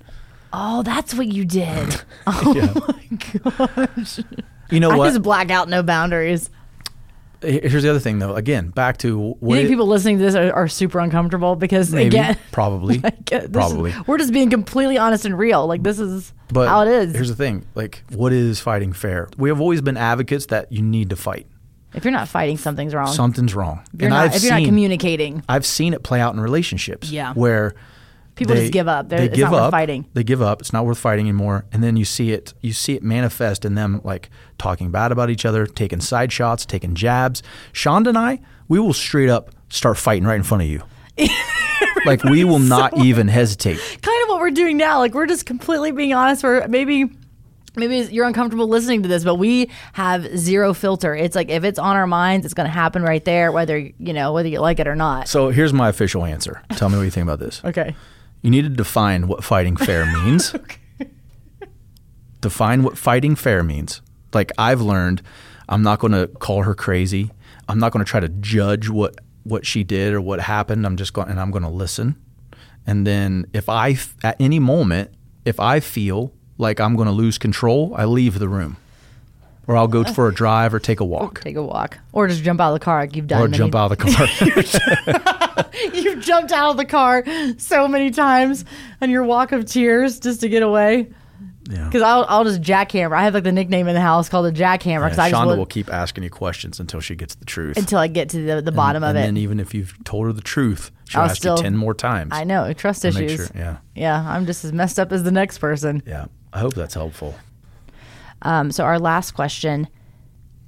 oh, 0.53 0.83
that's 0.83 1.15
what 1.15 1.27
you 1.27 1.43
did. 1.45 2.01
Oh 2.27 2.53
Yeah. 2.55 2.73
my 3.57 3.87
gosh. 3.97 4.19
You 4.73 4.79
know 4.79 4.91
I 4.91 4.95
what? 4.97 5.09
just 5.09 5.21
black 5.21 5.51
out, 5.51 5.69
no 5.69 5.83
boundaries. 5.83 6.49
Here's 7.41 7.83
the 7.83 7.89
other 7.89 7.99
thing, 7.99 8.19
though. 8.19 8.35
Again, 8.35 8.69
back 8.69 8.97
to 8.99 9.35
You 9.41 9.49
think 9.49 9.65
it- 9.65 9.67
people 9.67 9.85
listening 9.85 10.17
to 10.17 10.23
this 10.23 10.33
are, 10.33 10.53
are 10.53 10.67
super 10.69 10.99
uncomfortable 10.99 11.57
because 11.57 11.91
maybe, 11.91 12.07
again, 12.07 12.37
probably, 12.53 12.99
like, 12.99 13.25
this 13.25 13.43
is- 13.43 13.49
probably. 13.49 13.93
we're 14.07 14.17
just 14.17 14.31
being 14.31 14.49
completely 14.49 14.97
honest 14.97 15.25
and 15.25 15.37
real. 15.37 15.67
Like 15.67 15.83
this 15.83 15.99
is 15.99 16.31
But 16.53 16.69
how 16.69 16.83
it 16.83 16.87
is. 16.87 17.13
Here's 17.13 17.27
the 17.27 17.35
thing: 17.35 17.65
like, 17.75 18.01
what 18.11 18.31
is 18.31 18.61
fighting 18.61 18.93
fair? 18.93 19.27
We 19.37 19.49
have 19.49 19.59
always 19.59 19.81
been 19.81 19.97
advocates 19.97 20.45
that 20.47 20.71
you 20.71 20.81
need 20.81 21.09
to 21.09 21.17
fight. 21.17 21.47
If 21.93 22.05
you're 22.05 22.13
not 22.13 22.29
fighting, 22.29 22.57
something's 22.57 22.95
wrong. 22.95 23.07
Something's 23.13 23.53
wrong. 23.53 23.81
If 23.93 24.01
you're, 24.01 24.09
not, 24.09 24.33
if 24.35 24.41
you're 24.43 24.53
not 24.57 24.63
communicating, 24.63 25.43
I've 25.49 25.65
seen 25.65 25.93
it 25.93 26.01
play 26.01 26.21
out 26.21 26.33
in 26.33 26.39
relationships. 26.39 27.11
Yeah. 27.11 27.33
Where 27.33 27.75
People 28.35 28.55
they- 28.55 28.61
just 28.61 28.73
give 28.73 28.87
up. 28.87 29.09
They're- 29.09 29.19
They 29.19 29.25
it's 29.25 29.35
give 29.35 29.45
not 29.45 29.51
worth 29.53 29.61
up. 29.63 29.71
fighting. 29.71 30.05
They 30.13 30.23
give 30.23 30.41
up. 30.41 30.59
It's 30.61 30.73
not 30.73 30.85
worth 30.85 30.97
fighting 30.97 31.25
anymore. 31.25 31.65
And 31.71 31.83
then 31.83 31.95
you 31.97 32.05
see 32.05 32.31
it. 32.31 32.53
You 32.61 32.73
see 32.73 32.93
it 32.93 33.03
manifest 33.03 33.63
in 33.65 33.75
them 33.75 34.01
like 34.03 34.29
talking 34.57 34.89
bad 34.91 35.11
about 35.11 35.29
each 35.29 35.45
other, 35.45 35.65
taking 35.67 36.01
side 36.01 36.31
shots, 36.31 36.65
taking 36.65 36.95
jabs. 36.95 37.43
Shonda 37.73 38.07
and 38.07 38.17
I, 38.17 38.39
we 38.67 38.79
will 38.79 38.93
straight 38.93 39.29
up 39.29 39.51
start 39.69 39.97
fighting 39.97 40.23
right 40.25 40.35
in 40.35 40.43
front 40.43 40.63
of 40.63 40.69
you. 40.69 40.81
like 42.05 42.23
we 42.23 42.43
will 42.43 42.59
not 42.59 42.97
even 42.97 43.27
hesitate. 43.27 43.77
kind 44.01 44.23
of 44.23 44.29
what 44.29 44.39
we're 44.39 44.51
doing 44.51 44.77
now. 44.77 44.99
Like 44.99 45.13
we're 45.13 45.25
just 45.27 45.45
completely 45.45 45.91
being 45.91 46.13
honest. 46.13 46.43
We're 46.43 46.67
maybe 46.67 47.05
maybe 47.75 47.99
you're 48.13 48.25
uncomfortable 48.25 48.67
listening 48.67 49.03
to 49.03 49.09
this, 49.09 49.23
but 49.23 49.35
we 49.35 49.69
have 49.93 50.37
zero 50.37 50.73
filter. 50.73 51.15
It's 51.15 51.35
like 51.35 51.49
if 51.49 51.63
it's 51.63 51.79
on 51.79 51.95
our 51.95 52.07
minds, 52.07 52.45
it's 52.45 52.53
going 52.53 52.67
to 52.67 52.73
happen 52.73 53.03
right 53.03 53.23
there, 53.23 53.51
whether 53.51 53.77
you 53.77 54.13
know 54.13 54.33
whether 54.33 54.49
you 54.49 54.59
like 54.59 54.79
it 54.79 54.87
or 54.87 54.95
not. 54.95 55.27
So 55.27 55.49
here's 55.49 55.73
my 55.73 55.89
official 55.89 56.25
answer. 56.25 56.61
Tell 56.71 56.89
me 56.89 56.97
what 56.97 57.03
you 57.03 57.11
think 57.11 57.23
about 57.23 57.39
this. 57.39 57.61
Okay. 57.63 57.95
You 58.43 58.51
need 58.51 58.63
to 58.63 58.69
define 58.69 59.27
what 59.27 59.43
fighting 59.43 59.75
fair 59.75 60.05
means. 60.23 60.53
Define 62.41 62.83
what 62.83 62.97
fighting 62.97 63.35
fair 63.35 63.63
means. 63.63 64.01
Like 64.33 64.51
I've 64.57 64.81
learned, 64.81 65.23
I'm 65.67 65.81
not 65.81 65.99
going 65.99 66.13
to 66.13 66.27
call 66.27 66.63
her 66.63 66.75
crazy. 66.75 67.31
I'm 67.67 67.79
not 67.79 67.91
going 67.91 68.03
to 68.05 68.09
try 68.09 68.19
to 68.19 68.29
judge 68.29 68.89
what 68.89 69.15
what 69.43 69.65
she 69.65 69.83
did 69.83 70.13
or 70.13 70.21
what 70.21 70.39
happened. 70.39 70.85
I'm 70.85 70.97
just 70.97 71.13
going 71.13 71.29
and 71.29 71.39
I'm 71.39 71.51
going 71.51 71.63
to 71.63 71.69
listen. 71.69 72.15
And 72.85 73.07
then 73.07 73.45
if 73.53 73.69
I 73.69 73.97
at 74.23 74.35
any 74.39 74.59
moment 74.59 75.11
if 75.45 75.59
I 75.59 75.79
feel 75.79 76.33
like 76.57 76.79
I'm 76.79 76.95
going 76.95 77.07
to 77.07 77.13
lose 77.13 77.37
control, 77.37 77.93
I 77.97 78.05
leave 78.05 78.39
the 78.39 78.47
room. 78.47 78.77
Or 79.67 79.77
I'll 79.77 79.87
go 79.87 80.03
for 80.13 80.27
a 80.27 80.33
drive 80.33 80.73
or 80.73 80.79
take 80.79 80.99
a 80.99 81.05
walk. 81.05 81.41
Take 81.41 81.55
a 81.55 81.63
walk, 81.63 81.97
or 82.11 82.27
just 82.27 82.43
jump 82.43 82.59
out 82.59 82.73
of 82.73 82.79
the 82.79 82.83
car 82.83 82.99
like 82.99 83.15
you've 83.15 83.27
done. 83.27 83.41
Or 83.41 83.47
jump 83.47 83.75
out 83.75 83.91
of 83.91 83.97
the 83.97 85.19
car. 85.25 85.39
You've 85.93 86.23
jumped 86.23 86.51
out 86.51 86.71
of 86.71 86.77
the 86.77 86.85
car 86.85 87.23
so 87.57 87.87
many 87.87 88.11
times 88.11 88.65
on 89.01 89.09
your 89.09 89.23
walk 89.23 89.51
of 89.51 89.65
tears 89.65 90.19
just 90.19 90.41
to 90.41 90.49
get 90.49 90.63
away. 90.63 91.11
Yeah. 91.69 91.85
Because 91.85 92.01
I'll, 92.01 92.25
I'll 92.27 92.43
just 92.43 92.61
jackhammer. 92.61 93.15
I 93.15 93.23
have 93.23 93.33
like 93.33 93.45
the 93.45 93.51
nickname 93.53 93.87
in 93.87 93.93
the 93.95 94.01
house 94.01 94.27
called 94.27 94.45
the 94.47 94.51
jackhammer. 94.51 95.05
Because 95.05 95.17
Yeah, 95.17 95.23
I 95.23 95.29
just 95.31 95.41
Shonda 95.41 95.45
want- 95.47 95.59
will 95.59 95.65
keep 95.65 95.91
asking 95.91 96.25
you 96.25 96.29
questions 96.29 96.79
until 96.81 96.99
she 96.99 97.15
gets 97.15 97.35
the 97.35 97.45
truth. 97.45 97.77
until 97.77 97.99
I 97.99 98.07
get 98.07 98.27
to 98.29 98.41
the, 98.45 98.61
the 98.61 98.73
bottom 98.73 99.01
and, 99.01 99.11
of 99.11 99.15
and 99.15 99.25
it. 99.25 99.29
And 99.29 99.37
even 99.37 99.61
if 99.61 99.73
you've 99.73 99.95
told 100.03 100.25
her 100.25 100.33
the 100.33 100.41
truth, 100.41 100.91
she'll 101.07 101.21
I'll 101.21 101.27
ask 101.29 101.37
still- 101.37 101.55
you 101.55 101.63
ten 101.63 101.77
more 101.77 101.93
times. 101.93 102.31
I 102.33 102.43
know 102.43 102.71
trust 102.73 103.05
issues. 103.05 103.35
sure- 103.35 103.47
yeah. 103.55 103.77
yeah. 103.95 104.25
I'm 104.27 104.45
just 104.45 104.65
as 104.65 104.73
messed 104.73 104.99
up 104.99 105.13
as 105.13 105.23
the 105.23 105.31
next 105.31 105.59
person. 105.59 106.03
Yeah, 106.05 106.25
I 106.51 106.59
hope 106.59 106.73
that's 106.73 106.95
helpful. 106.95 107.33
Um, 108.41 108.69
so 108.71 108.83
our 108.83 108.99
last 108.99 109.31
question: 109.31 109.87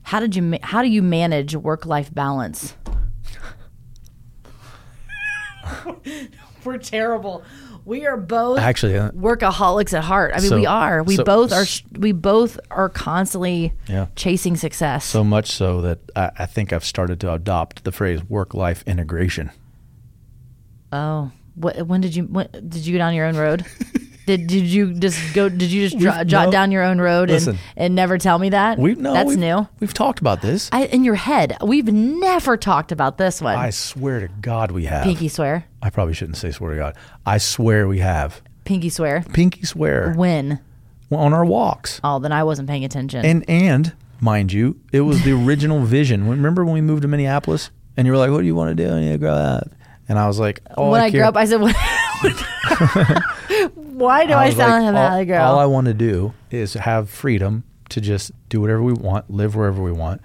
How 0.04 0.22
did 0.22 0.34
you 0.34 0.42
ma- 0.44 0.58
how 0.62 0.82
do 0.82 0.88
you 0.88 1.02
manage 1.02 1.58
work 1.58 1.86
life 1.86 2.14
balance? 2.14 2.74
We're 6.64 6.78
terrible. 6.78 7.44
We 7.86 8.08
are 8.08 8.18
both 8.18 8.58
Actually, 8.58 8.98
uh, 8.98 9.12
workaholics 9.12 9.94
at 9.96 10.04
heart. 10.04 10.32
I 10.36 10.40
mean, 10.40 10.50
so- 10.50 10.56
we 10.58 10.66
are. 10.66 11.04
We 11.04 11.18
so- 11.18 11.24
both 11.24 11.52
are. 11.52 11.66
We 12.00 12.12
both 12.14 12.60
are 12.72 12.90
constantly 12.90 13.74
Yeah. 13.88 14.08
chasing 14.16 14.56
success. 14.56 15.06
So 15.06 15.24
much 15.24 15.52
so 15.52 15.82
that 15.82 16.00
I, 16.16 16.32
I 16.40 16.46
think 16.48 16.74
I've 16.74 16.84
started 16.86 17.20
to 17.20 17.32
adopt 17.34 17.84
the 17.84 17.92
phrase 17.92 18.24
work-life 18.28 18.84
integration. 18.88 19.52
oh, 20.92 21.32
what, 21.56 21.86
when 21.88 22.02
did 22.02 22.16
you 22.16 22.24
when, 22.24 22.48
did 22.52 22.86
you 22.86 22.94
get 22.94 23.02
on 23.02 23.14
your 23.14 23.26
own 23.28 23.36
road? 23.38 23.66
did 24.26 24.48
did 24.48 24.64
you 24.66 24.94
just 24.94 25.34
go? 25.34 25.50
Did 25.50 25.72
you 25.72 25.88
just 25.88 26.00
dro- 26.00 26.12
We've- 26.18 26.26
jot 26.26 26.46
no. 26.48 26.52
down 26.52 26.72
your 26.72 26.84
own 26.84 27.00
road 27.00 27.30
and, 27.30 27.34
Listen. 27.34 27.58
and 27.76 27.96
never 27.96 28.18
tell 28.18 28.40
me 28.40 28.50
that? 28.50 28.78
We 28.78 28.96
no, 28.96 29.14
that's 29.14 29.30
we've, 29.30 29.38
new. 29.40 29.68
We've 29.80 29.94
talked 29.94 30.20
about 30.20 30.42
this. 30.42 30.70
I, 30.72 30.86
in 30.86 31.04
your 31.04 31.16
head, 31.16 31.58
we've 31.64 31.88
never 31.92 32.58
talked 32.58 32.92
about 32.92 33.18
this 33.18 33.42
one. 33.42 33.56
I 33.56 33.70
swear 33.70 34.20
to 34.22 34.28
God, 34.28 34.72
we 34.72 34.86
have. 34.86 35.04
Pinky 35.04 35.28
swear. 35.28 35.66
I 35.82 35.90
probably 35.90 36.14
shouldn't 36.14 36.38
say 36.38 36.52
swear 36.52 36.72
to 36.72 36.78
God. 36.78 36.96
I 37.26 37.38
swear 37.38 37.88
we 37.88 38.00
have. 38.00 38.42
Pinky 38.64 38.90
swear. 38.90 39.24
Pinky 39.34 39.64
swear 39.66 40.14
When? 40.14 40.60
on 41.12 41.34
our 41.34 41.46
walks. 41.46 42.02
Oh, 42.04 42.18
then 42.20 42.32
I 42.32 42.44
wasn't 42.44 42.68
paying 42.68 42.84
attention. 42.84 43.24
And 43.26 43.48
and 43.48 43.94
mind 44.20 44.52
you, 44.52 44.80
it 44.92 45.02
was 45.02 45.24
the 45.24 45.34
original 45.34 45.82
vision. 45.86 46.28
Remember 46.28 46.66
when 46.66 46.74
we 46.74 46.82
moved 46.82 47.04
to 47.04 47.08
Minneapolis 47.08 47.70
and 47.96 48.08
you 48.08 48.12
were 48.12 48.18
like, 48.18 48.32
"What 48.32 48.40
do 48.42 48.46
you 48.48 48.56
want 48.56 48.76
to 48.76 48.84
do 48.84 48.90
when 48.92 49.04
you 49.04 49.18
grow 49.18 49.32
up?" 49.34 49.70
And 50.08 50.20
I 50.20 50.28
was 50.28 50.40
like, 50.40 50.60
all 50.78 50.92
when 50.92 51.02
I, 51.02 51.10
care- 51.10 51.22
grew 51.22 51.28
up, 51.30 51.36
I 51.36 51.46
said, 51.46 51.60
what? 51.62 51.76
"Why 53.98 54.26
do 54.26 54.34
I, 54.34 54.48
was 54.48 54.56
sound 54.56 54.86
like, 54.86 54.94
like 54.94 55.12
all, 55.12 55.18
a 55.20 55.26
girl?" 55.26 55.44
all 55.54 55.60
I 55.60 55.66
want 55.66 55.88
to 55.88 55.94
do 55.94 56.34
is 56.52 56.74
have 56.74 57.10
freedom 57.10 57.64
to 57.90 58.02
just 58.02 58.32
do 58.50 58.62
whatever 58.62 58.82
we 58.82 58.94
want, 58.94 59.30
live 59.30 59.56
wherever 59.56 59.82
we 59.82 59.92
want, 59.92 60.22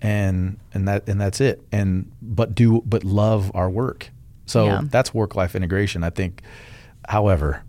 and 0.00 0.58
and 0.74 0.86
that 0.88 1.08
and 1.08 1.20
that's 1.20 1.40
it. 1.40 1.62
And 1.72 2.10
but 2.22 2.54
do 2.54 2.82
but 2.84 3.04
love 3.04 3.50
our 3.54 3.70
work. 3.70 4.10
So 4.46 4.66
Yeah. 4.66 4.80
that's 4.84 5.12
work 5.12 5.34
life 5.34 5.54
integration. 5.54 6.04
I 6.04 6.10
think. 6.10 6.42
However, 7.08 7.62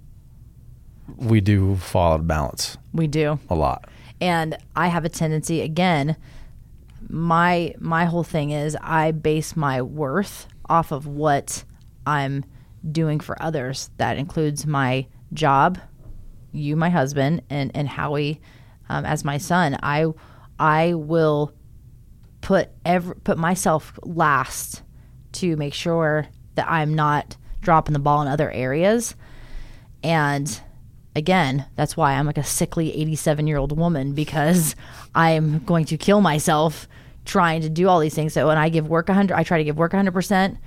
we 1.17 1.39
do 1.41 1.75
fall 1.77 2.13
out 2.13 2.19
of 2.19 2.27
balance 2.27 2.77
we 2.93 3.07
do. 3.07 3.39
a 3.49 3.55
lot. 3.55 3.87
and 4.21 4.57
I 4.75 4.89
have 4.89 5.05
a 5.05 5.09
tendency 5.09 5.61
again 5.61 6.15
my 7.07 7.73
my 7.79 8.05
whole 8.05 8.23
thing 8.23 8.51
is 8.51 8.77
I 8.81 9.11
base 9.11 9.55
my 9.55 9.81
worth 9.81 10.47
off 10.69 10.91
of 10.91 11.07
what 11.07 11.63
I'm 12.05 12.43
doing 12.91 13.19
for 13.19 13.41
others 13.41 13.89
that 13.97 14.17
includes 14.17 14.67
my 14.67 15.07
job 15.33 15.79
you 16.51 16.75
my 16.75 16.89
husband 16.89 17.41
and 17.49 17.71
and 17.75 17.87
Howie 17.87 18.41
um, 18.89 19.05
as 19.05 19.23
my 19.23 19.37
son 19.37 19.77
I 19.83 20.07
I 20.57 20.93
will 20.93 21.53
put 22.41 22.69
every, 22.85 23.15
put 23.15 23.37
myself 23.37 23.97
last 24.03 24.81
to 25.33 25.55
make 25.57 25.73
sure 25.73 26.27
that 26.55 26.69
I'm 26.69 26.93
not 26.93 27.37
dropping 27.61 27.93
the 27.93 27.99
ball 27.99 28.21
in 28.21 28.27
other 28.27 28.51
areas 28.51 29.15
and 30.03 30.61
again, 31.15 31.65
that's 31.75 31.97
why 31.97 32.13
I'm 32.13 32.25
like 32.25 32.37
a 32.37 32.43
sickly 32.43 32.95
87 32.95 33.47
year 33.47 33.57
old 33.57 33.77
woman 33.77 34.13
because 34.13 34.75
I'm 35.15 35.59
going 35.59 35.85
to 35.85 35.97
kill 35.97 36.21
myself 36.21 36.87
trying 37.25 37.61
to 37.61 37.69
do 37.69 37.87
all 37.87 37.99
these 37.99 38.15
things. 38.15 38.33
So 38.33 38.47
when 38.47 38.57
I 38.57 38.69
give 38.69 38.87
work 38.87 39.07
100, 39.07 39.35
I 39.35 39.43
try 39.43 39.59
to 39.59 39.63
give 39.63 39.77
work 39.77 39.91
100%, 39.91 40.57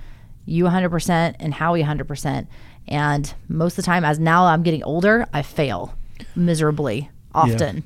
you 0.45 0.65
100%, 0.65 1.35
and 1.39 1.53
Howie 1.53 1.83
100%. 1.83 2.47
And 2.87 3.33
most 3.47 3.73
of 3.73 3.77
the 3.77 3.83
time, 3.83 4.03
as 4.03 4.19
now 4.19 4.45
I'm 4.45 4.63
getting 4.63 4.83
older, 4.83 5.25
I 5.33 5.41
fail 5.41 5.95
miserably 6.35 7.09
often. 7.33 7.83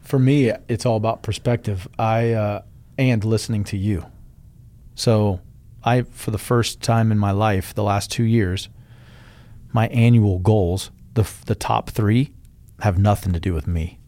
For 0.00 0.18
me, 0.18 0.52
it's 0.68 0.86
all 0.86 0.96
about 0.96 1.22
perspective. 1.22 1.88
I 1.98 2.32
uh, 2.32 2.62
and 2.96 3.24
listening 3.24 3.64
to 3.64 3.76
you. 3.76 4.06
So, 4.94 5.40
I 5.84 6.02
for 6.02 6.30
the 6.30 6.38
first 6.38 6.80
time 6.80 7.10
in 7.12 7.18
my 7.18 7.32
life, 7.32 7.74
the 7.74 7.82
last 7.82 8.10
two 8.10 8.24
years, 8.24 8.68
my 9.72 9.88
annual 9.88 10.38
goals, 10.38 10.90
the 11.14 11.28
the 11.46 11.54
top 11.54 11.90
three, 11.90 12.32
have 12.80 12.98
nothing 12.98 13.32
to 13.32 13.40
do 13.40 13.52
with 13.52 13.66
me. 13.66 13.98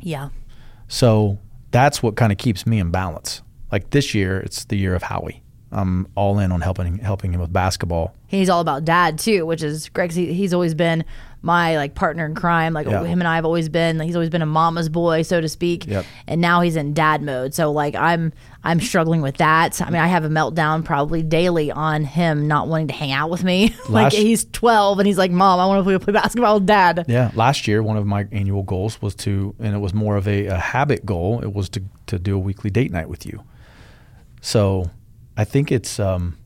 Yeah. 0.00 0.28
So 0.88 1.38
that's 1.70 2.02
what 2.02 2.16
kind 2.16 2.32
of 2.32 2.38
keeps 2.38 2.66
me 2.66 2.78
in 2.78 2.90
balance. 2.90 3.42
Like 3.72 3.90
this 3.90 4.14
year, 4.14 4.38
it's 4.40 4.64
the 4.64 4.76
year 4.76 4.94
of 4.94 5.04
Howie. 5.04 5.42
I'm 5.72 6.06
all 6.14 6.38
in 6.38 6.52
on 6.52 6.60
helping 6.60 6.98
helping 6.98 7.32
him 7.34 7.40
with 7.40 7.52
basketball. 7.52 8.14
He's 8.28 8.48
all 8.48 8.60
about 8.60 8.84
dad 8.84 9.18
too, 9.18 9.44
which 9.46 9.62
is. 9.62 9.88
'cause 9.88 10.14
he, 10.14 10.32
he's 10.32 10.54
always 10.54 10.74
been 10.74 11.04
my 11.42 11.76
like 11.76 11.94
partner 11.94 12.24
in 12.24 12.34
crime. 12.34 12.72
Like 12.72 12.86
Yeah. 12.88 13.04
him 13.04 13.20
and 13.20 13.26
I 13.28 13.34
have 13.36 13.44
always 13.44 13.68
been. 13.68 13.98
Like, 13.98 14.06
he's 14.06 14.16
always 14.16 14.30
been 14.30 14.42
a 14.42 14.46
mama's 14.46 14.88
boy, 14.88 15.22
so 15.22 15.40
to 15.40 15.48
speak. 15.48 15.86
Yep. 15.86 16.04
And 16.28 16.40
now 16.40 16.60
he's 16.60 16.76
in 16.76 16.94
dad 16.94 17.20
mode. 17.22 17.52
So 17.52 17.70
like 17.72 17.94
I'm 17.96 18.32
I'm 18.64 18.80
struggling 18.80 19.22
with 19.22 19.36
that. 19.38 19.80
I 19.82 19.90
mean, 19.90 20.00
I 20.00 20.06
have 20.06 20.24
a 20.24 20.28
meltdown 20.28 20.84
probably 20.84 21.22
daily 21.22 21.70
on 21.72 22.04
him 22.04 22.46
not 22.48 22.68
wanting 22.68 22.88
to 22.88 22.94
hang 22.94 23.10
out 23.12 23.30
with 23.30 23.42
me. 23.44 23.74
like 23.88 24.12
he's 24.12 24.44
12 24.46 25.00
and 25.00 25.06
he's 25.06 25.18
like, 25.18 25.30
"Mom, 25.32 25.58
I 25.60 25.66
want 25.66 25.80
to 25.80 25.84
play, 25.84 25.98
play 25.98 26.12
basketball 26.20 26.54
with 26.54 26.66
dad." 26.66 27.04
Yeah, 27.08 27.32
last 27.34 27.66
year 27.68 27.82
one 27.82 27.96
of 27.96 28.06
my 28.06 28.26
annual 28.32 28.62
goals 28.62 29.02
was 29.02 29.14
to, 29.16 29.54
and 29.58 29.74
it 29.74 29.78
was 29.78 29.92
more 29.94 30.16
of 30.16 30.26
a, 30.28 30.46
a 30.46 30.58
habit 30.58 31.04
goal. 31.04 31.40
It 31.42 31.52
was 31.52 31.68
to 31.70 31.82
to 32.06 32.18
do 32.20 32.36
a 32.36 32.38
weekly 32.38 32.70
date 32.70 32.92
night 32.92 33.08
with 33.08 33.26
you. 33.26 33.42
So 34.40 34.90
I 35.36 35.44
think 35.44 35.70
it's 35.72 35.98
um 36.00 36.36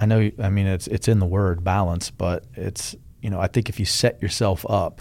I 0.00 0.06
know 0.06 0.30
I 0.38 0.50
mean 0.50 0.66
it's 0.66 0.86
it's 0.88 1.08
in 1.08 1.18
the 1.18 1.26
word 1.26 1.62
balance, 1.64 2.10
but 2.10 2.44
it's 2.54 2.94
you 3.20 3.30
know, 3.30 3.40
I 3.40 3.46
think 3.46 3.68
if 3.68 3.78
you 3.78 3.86
set 3.86 4.20
yourself 4.20 4.66
up 4.68 5.00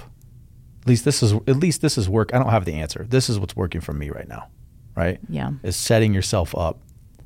at 0.82 0.88
least 0.88 1.06
this 1.06 1.22
is 1.22 1.34
at 1.34 1.58
least 1.58 1.82
this 1.82 1.98
is 1.98 2.10
work. 2.10 2.34
I 2.34 2.40
don't 2.40 2.50
have 2.50 2.66
the 2.66 2.74
answer. 2.74 3.06
This 3.08 3.30
is 3.30 3.40
what's 3.40 3.56
working 3.56 3.82
for 3.82 3.94
me 3.94 4.10
right 4.10 4.28
now. 4.28 4.48
Right? 4.96 5.20
Yeah. 5.30 5.52
Is 5.64 5.76
setting 5.76 6.14
yourself 6.14 6.56
up 6.56 6.82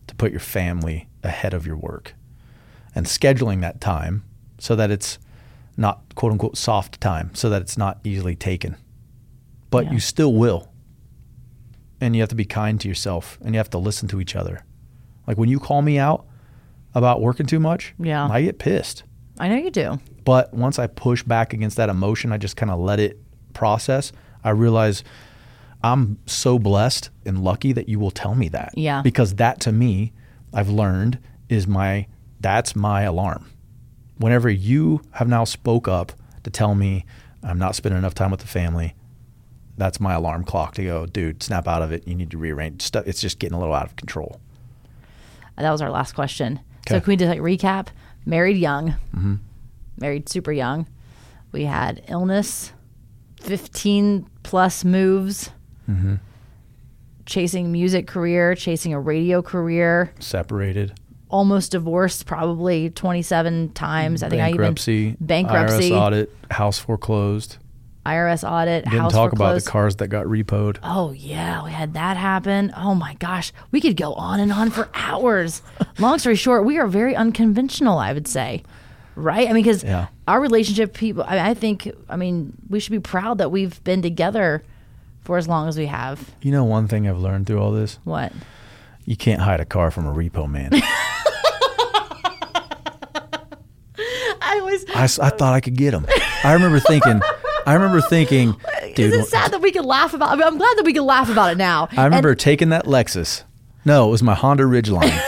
to 0.08 0.16
put 0.16 0.32
your 0.32 0.40
family 0.42 1.08
ahead 1.24 1.54
of 1.54 1.66
your 1.66 1.78
work 1.78 2.14
and 2.94 3.06
scheduling 3.06 3.62
that 3.62 3.82
time 3.82 4.24
so 4.60 4.76
that 4.76 4.92
it's 4.92 5.18
not 5.78 6.16
quote 6.16 6.32
unquote 6.32 6.58
soft 6.58 7.02
time, 7.02 7.34
so 7.34 7.50
that 7.50 7.62
it's 7.62 7.78
not 7.78 8.00
easily 8.04 8.36
taken. 8.36 8.76
But 9.70 9.86
Yeah. 9.86 9.94
you 9.94 10.00
still 10.00 10.34
will. 10.34 10.70
And 12.00 12.16
you 12.16 12.22
have 12.22 12.30
to 12.30 12.36
be 12.36 12.46
kind 12.46 12.80
to 12.82 12.88
yourself 12.88 13.38
and 13.42 13.54
you 13.56 13.58
have 13.58 13.70
to 13.72 13.78
listen 13.78 14.08
to 14.10 14.22
each 14.22 14.36
other. 14.36 14.64
Like 15.28 15.38
when 15.38 15.50
you 15.50 15.60
call 15.60 15.82
me 15.82 15.98
out 16.00 16.26
about 16.94 17.22
working 17.22 17.46
too 17.46 17.60
much, 17.60 17.94
Yeah. 18.00 18.28
I 18.28 18.42
get 18.42 18.60
pissed. 18.60 19.04
I 19.40 19.50
know 19.50 19.56
you 19.58 19.72
do. 19.72 20.00
But 20.24 20.54
once 20.54 20.80
I 20.80 20.88
push 20.88 21.24
back 21.24 21.54
against 21.54 21.78
that 21.78 21.90
emotion, 21.90 22.32
I 22.32 22.38
just 22.38 22.56
kind 22.56 22.72
of 22.72 22.80
let 22.80 23.00
it 23.00 23.20
process. 23.54 24.12
I 24.44 24.52
realize 24.52 25.04
I'm 25.84 26.18
so 26.26 26.58
blessed 26.58 27.10
and 27.26 27.44
lucky 27.44 27.74
that 27.74 27.90
you 27.90 28.00
will 28.00 28.12
tell 28.12 28.34
me 28.36 28.48
that. 28.50 28.72
Yeah. 28.76 29.02
Because 29.02 29.36
that 29.36 29.60
to 29.62 29.72
me, 29.72 30.14
I've 30.54 30.70
learned 30.70 31.20
is 31.50 31.68
my 31.68 32.08
that's 32.40 32.76
my 32.76 33.02
alarm. 33.04 33.50
Whenever 34.18 34.50
you 34.50 35.02
have 35.12 35.28
now 35.28 35.44
spoke 35.44 35.88
up 35.88 36.14
to 36.44 36.50
tell 36.50 36.76
me 36.76 37.06
I'm 37.44 37.60
not 37.60 37.76
spending 37.76 37.98
enough 38.00 38.14
time 38.16 38.32
with 38.32 38.40
the 38.40 38.48
family, 38.48 38.96
that's 39.78 40.00
my 40.00 40.14
alarm 40.14 40.44
clock 40.46 40.76
to 40.76 40.84
go, 40.84 41.06
dude, 41.06 41.44
snap 41.44 41.68
out 41.68 41.82
of 41.82 41.92
it. 41.92 42.08
You 42.08 42.16
need 42.16 42.32
to 42.32 42.38
rearrange 42.38 42.82
stuff. 42.82 43.06
It's 43.06 43.20
just 43.20 43.40
getting 43.40 43.56
a 43.58 43.60
little 43.60 43.76
out 43.76 43.86
of 43.86 43.96
control. 43.96 44.40
That 45.58 45.72
was 45.72 45.82
our 45.82 45.90
last 45.92 46.14
question. 46.14 46.60
So 46.88 47.00
can 47.00 47.08
we 47.12 47.16
just 47.16 47.30
like 47.30 47.40
recap? 47.40 47.88
Married 48.26 48.58
young, 48.58 48.96
Mhm. 49.16 49.40
married 50.00 50.30
super 50.30 50.52
young. 50.52 50.88
We 51.52 51.66
had 51.66 52.02
illness, 52.08 52.74
fifteen 53.40 54.28
plus 54.44 54.84
moves, 54.84 55.52
Mhm. 55.90 56.20
chasing 57.26 57.72
music 57.72 58.08
career, 58.08 58.56
chasing 58.56 58.94
a 58.94 59.00
radio 59.00 59.42
career, 59.42 60.12
Separated. 60.20 60.94
almost 61.30 61.72
divorced 61.72 62.26
probably 62.26 62.90
twenty 62.90 63.22
seven 63.22 63.70
times. 63.70 64.22
I 64.24 64.30
think 64.30 64.42
bankruptcy, 64.42 64.98
I 64.98 65.02
even 65.02 65.18
bankruptcy, 65.26 65.90
IRS 65.92 65.92
audit, 65.92 66.36
house 66.52 66.80
foreclosed. 66.80 67.58
IRS 68.06 68.48
audit, 68.50 68.84
Didn't 68.86 69.00
house 69.00 69.12
talk 69.14 69.34
about 69.34 69.56
the 69.62 69.68
cars 69.70 69.96
that 69.96 70.10
got 70.10 70.26
repoed. 70.28 70.78
Oh 70.84 71.12
yeah, 71.12 71.64
we 71.64 71.72
had 71.72 71.94
that 71.96 72.18
happen. 72.18 72.72
Oh 72.78 72.94
my 72.94 73.16
gosh, 73.16 73.52
we 73.72 73.82
could 73.82 73.98
go 73.98 74.14
on 74.14 74.40
and 74.40 74.52
on 74.52 74.70
for 74.70 74.90
hours. 74.94 75.62
Long 76.00 76.20
story 76.20 76.36
short, 76.36 76.66
we 76.66 76.78
are 76.78 76.88
very 76.88 77.16
unconventional. 77.16 77.98
I 77.98 78.14
would 78.14 78.28
say, 78.28 78.62
right? 79.16 79.50
I 79.50 79.54
mean, 79.54 79.64
because 79.64 79.84
Yeah. 79.84 80.08
our 80.28 80.40
relationship, 80.40 80.94
people. 80.94 81.24
I, 81.28 81.50
I 81.50 81.54
think. 81.56 81.90
I 82.08 82.16
mean, 82.16 82.54
we 82.70 82.80
should 82.80 82.92
be 82.92 83.00
proud 83.00 83.40
that 83.40 83.50
we've 83.52 83.84
been 83.84 84.02
together 84.04 84.62
for 85.22 85.38
as 85.38 85.48
long 85.48 85.68
as 85.68 85.76
we 85.78 85.88
have. 85.88 86.30
You 86.44 86.52
know 86.52 86.64
one 86.64 86.88
thing 86.88 87.08
I've 87.10 87.18
learned 87.18 87.48
through 87.48 87.60
all 87.60 87.72
this? 87.72 87.98
What? 88.04 88.32
You 89.06 89.16
can't 89.18 89.42
hide 89.42 89.60
a 89.60 89.66
car 89.66 89.90
from 89.90 90.06
a 90.06 90.14
repo 90.14 90.48
man. 90.50 90.70
I 94.42 94.62
was. 94.62 94.86
I, 94.94 95.04
I 95.26 95.30
thought 95.30 95.54
I 95.54 95.60
could 95.62 95.76
get 95.76 95.94
him. 95.94 96.06
I 96.44 96.54
remember 96.54 96.80
thinking, 96.80 97.22
I 97.66 97.74
remember 97.74 98.02
thinking, 98.02 98.56
dude, 98.94 99.00
Is 99.14 99.14
it 99.14 99.26
sad 99.28 99.52
that 99.52 99.62
we 99.62 99.72
can 99.72 99.84
laugh 99.84 100.14
about? 100.14 100.30
I 100.30 100.36
mean, 100.36 100.44
I'm 100.44 100.58
glad 100.58 100.78
that 100.78 100.86
we 100.86 100.94
can 100.94 101.06
laugh 101.06 101.30
about 101.30 101.52
it 101.52 101.58
now. 101.58 101.88
I 101.98 102.06
remember 102.06 102.32
And 102.32 102.40
taking 102.40 102.70
that 102.70 102.86
Lexus. 102.86 103.44
No, 103.86 104.08
it 104.08 104.12
was 104.12 104.24
my 104.24 104.36
Honda 104.36 104.64
Ridgeline. 104.64 105.20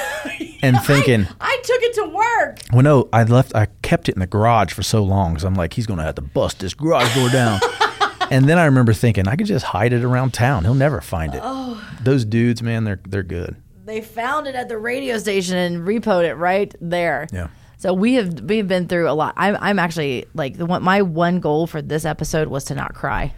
and 0.61 0.79
thinking, 0.81 1.27
I 1.39 1.61
took 1.63 1.81
it 1.83 1.93
to 1.95 2.05
work. 2.09 2.57
well, 2.73 2.81
no, 2.81 3.09
I 3.13 3.23
left, 3.23 3.55
I 3.55 3.67
kept 3.81 4.09
it 4.09 4.13
in 4.15 4.19
the 4.19 4.27
garage 4.27 4.73
for 4.73 4.83
so 4.83 5.03
long 5.03 5.33
because 5.33 5.43
I'm 5.45 5.53
like, 5.55 5.73
he's 5.73 5.85
going 5.85 5.97
to 5.99 6.03
have 6.03 6.15
to 6.15 6.21
bust 6.21 6.59
this 6.59 6.73
garage 6.73 7.13
door 7.15 7.29
down. 7.29 7.59
and 8.31 8.47
then 8.49 8.57
I 8.57 8.65
remember 8.65 8.93
thinking, 8.93 9.27
I 9.27 9.35
could 9.35 9.47
just 9.47 9.65
hide 9.65 9.93
it 9.93 10.03
around 10.03 10.33
town. 10.33 10.63
He'll 10.63 10.73
never 10.73 11.01
find 11.01 11.33
it. 11.35 11.41
Oh. 11.43 11.83
Those 12.01 12.25
dudes, 12.25 12.61
man, 12.63 12.83
they're 12.83 12.99
they're 13.07 13.23
good. 13.23 13.55
They 13.85 14.01
found 14.01 14.47
it 14.47 14.55
at 14.55 14.67
the 14.67 14.77
radio 14.77 15.17
station 15.17 15.55
and 15.55 15.87
repoed 15.87 16.25
it 16.27 16.35
right 16.35 16.73
there. 16.81 17.27
Yeah. 17.31 17.47
So 17.77 17.93
we 17.93 18.15
have 18.15 18.41
we've 18.41 18.67
been 18.67 18.87
through 18.87 19.09
a 19.09 19.13
lot. 19.13 19.33
I'm 19.37 19.55
I'm 19.59 19.79
actually 19.79 20.25
like 20.33 20.57
the 20.57 20.65
one 20.65 20.83
my 20.83 21.01
one 21.03 21.39
goal 21.39 21.67
for 21.67 21.81
this 21.81 22.05
episode 22.05 22.47
was 22.47 22.65
to 22.65 22.75
not 22.75 22.93
cry. 22.95 23.33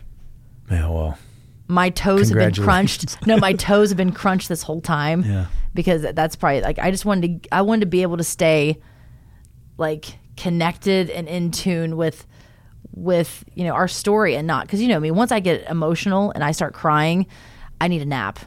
Yeah, 0.71 0.89
well, 0.89 1.17
My 1.67 1.89
toes 1.89 2.29
have 2.29 2.37
been 2.37 2.53
crunched. 2.53 3.25
No, 3.27 3.37
my 3.37 3.53
toes 3.67 3.89
have 3.89 3.97
been 3.97 4.11
crunched 4.13 4.47
this 4.49 4.61
whole 4.63 4.81
time. 4.81 5.23
Yeah. 5.23 5.45
Because 5.73 6.05
that's 6.13 6.35
probably 6.35 6.61
like 6.61 6.79
I 6.79 6.89
just 6.89 7.05
wanted 7.05 7.43
to 7.43 7.49
I 7.53 7.61
wanted 7.63 7.81
to 7.81 7.87
be 7.87 8.01
able 8.01 8.17
to 8.17 8.23
stay 8.23 8.77
like 9.77 10.05
connected 10.37 11.09
and 11.09 11.27
in 11.27 11.51
tune 11.51 11.97
with 11.97 12.25
with 12.91 13.43
you 13.55 13.65
know 13.65 13.73
our 13.73 13.87
story 13.87 14.35
and 14.35 14.47
not 14.47 14.65
because 14.65 14.81
you 14.81 14.87
know 14.87 14.99
me 14.99 15.11
once 15.11 15.31
I 15.31 15.39
get 15.41 15.69
emotional 15.69 16.31
and 16.31 16.43
I 16.43 16.51
start 16.53 16.73
crying, 16.73 17.27
I 17.81 17.87
need 17.89 18.01
a 18.01 18.05
nap. 18.05 18.39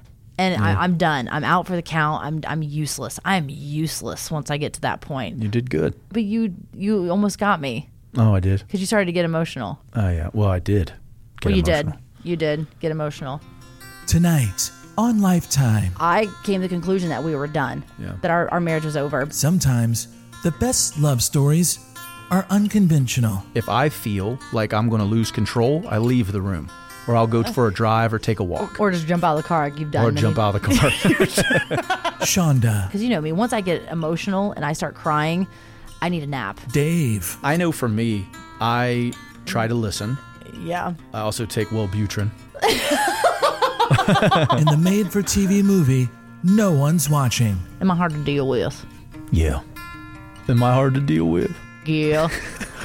And 0.43 0.55
Yeah. 0.61 0.69
I, 0.79 0.83
I'm 0.85 0.97
done. 0.99 1.29
I'm 1.31 1.45
out 1.45 1.67
for 1.67 1.77
the 1.77 1.83
count. 1.83 2.25
I'm 2.25 2.41
I'm 2.47 2.63
useless. 2.63 3.19
I'm 3.25 3.47
useless 3.49 4.31
once 4.31 4.51
I 4.51 4.57
get 4.57 4.73
to 4.75 4.81
that 4.83 5.01
point. 5.01 5.43
you 5.43 5.49
did 5.49 5.71
good. 5.71 5.95
But 6.11 6.23
you 6.25 6.55
you 6.75 7.11
almost 7.11 7.39
got 7.39 7.61
me 7.61 7.89
Oh, 8.17 8.35
I 8.35 8.41
did. 8.41 8.59
because 8.67 8.81
you 8.81 8.87
started 8.87 9.07
to 9.07 9.13
get 9.13 9.25
emotional. 9.25 9.79
Oh, 9.95 10.09
yeah. 10.11 10.29
Well, 10.33 10.51
I 10.51 10.59
did. 10.59 10.87
get 11.41 11.45
well, 11.51 11.55
you 11.57 11.63
emotional. 11.63 11.93
did. 11.93 12.29
You 12.31 12.37
did 12.37 12.67
get 12.81 12.91
emotional. 12.91 13.41
Tonight 14.07 14.71
on 14.99 15.21
Lifetime. 15.21 15.93
I 15.99 16.27
came 16.45 16.61
to 16.61 16.69
the 16.69 16.75
conclusion 16.75 17.09
that 17.09 17.23
we 17.25 17.35
were 17.35 17.47
done. 17.47 17.83
Yeah. 17.99 18.13
That 18.21 18.31
our, 18.31 18.51
our 18.51 18.61
marriage 18.61 18.85
was 18.85 18.97
over. 18.97 19.27
Sometimes 19.31 20.09
the 20.43 20.51
best 20.53 20.99
love 20.99 21.23
stories 21.23 21.79
are 22.31 22.45
unconventional. 22.51 23.43
If 23.55 23.69
I 23.69 23.89
feel 23.89 24.39
like 24.53 24.73
I'm 24.75 24.89
going 24.89 25.01
to 25.01 25.07
lose 25.07 25.31
control, 25.31 25.85
I 25.89 25.99
leave 25.99 26.33
the 26.33 26.41
room, 26.43 26.71
or 27.09 27.17
I'll 27.17 27.27
go 27.27 27.43
for 27.43 27.67
a 27.69 27.73
drive 27.73 28.13
or 28.15 28.19
take 28.19 28.39
a 28.41 28.45
walk, 28.45 28.79
Or 28.81 28.91
just 28.91 29.07
jump 29.07 29.25
out 29.25 29.37
of 29.37 29.43
the 29.43 29.49
car 29.49 29.69
like 29.69 29.79
you've 29.79 29.91
done. 29.91 30.05
or 30.05 30.13
jump 30.13 30.39
out 30.39 30.55
of 30.55 30.63
the 30.63 30.69
car. 30.69 30.91
Shonda, 32.23 32.87
Because 32.87 33.03
you 33.03 33.09
know 33.11 33.21
me, 33.21 33.33
once 33.33 33.53
I 33.53 33.61
get 33.61 33.83
emotional 33.91 34.53
and 34.53 34.65
I 34.65 34.73
start 34.73 34.95
crying, 34.95 35.47
I 36.01 36.09
need 36.09 36.23
a 36.23 36.27
nap. 36.27 36.61
Dave. 36.73 37.37
I 37.43 37.57
know 37.57 37.73
for 37.73 37.89
me, 37.89 38.27
I 38.61 39.13
try 39.47 39.67
to 39.67 39.75
listen. 39.75 40.17
Yeah. 40.61 40.95
I 41.13 41.21
also 41.21 41.45
take 41.47 41.69
Wellbutrin. 41.69 42.31
in 44.59 44.65
the 44.67 44.77
made 44.79 45.11
for 45.13 45.23
TV 45.23 45.63
movie, 45.63 46.09
No 46.45 46.73
One's 46.73 47.09
Watching. 47.11 47.59
Am 47.81 47.91
I 47.91 47.97
hard 47.97 48.13
to 48.13 48.25
deal 48.25 48.49
with? 48.49 48.85
Yeah. 49.31 49.61
Am 50.49 50.63
I 50.63 50.73
hard 50.73 50.95
to 50.95 51.01
deal 51.01 51.27
with? 51.27 51.55
Yeah. 51.87 52.29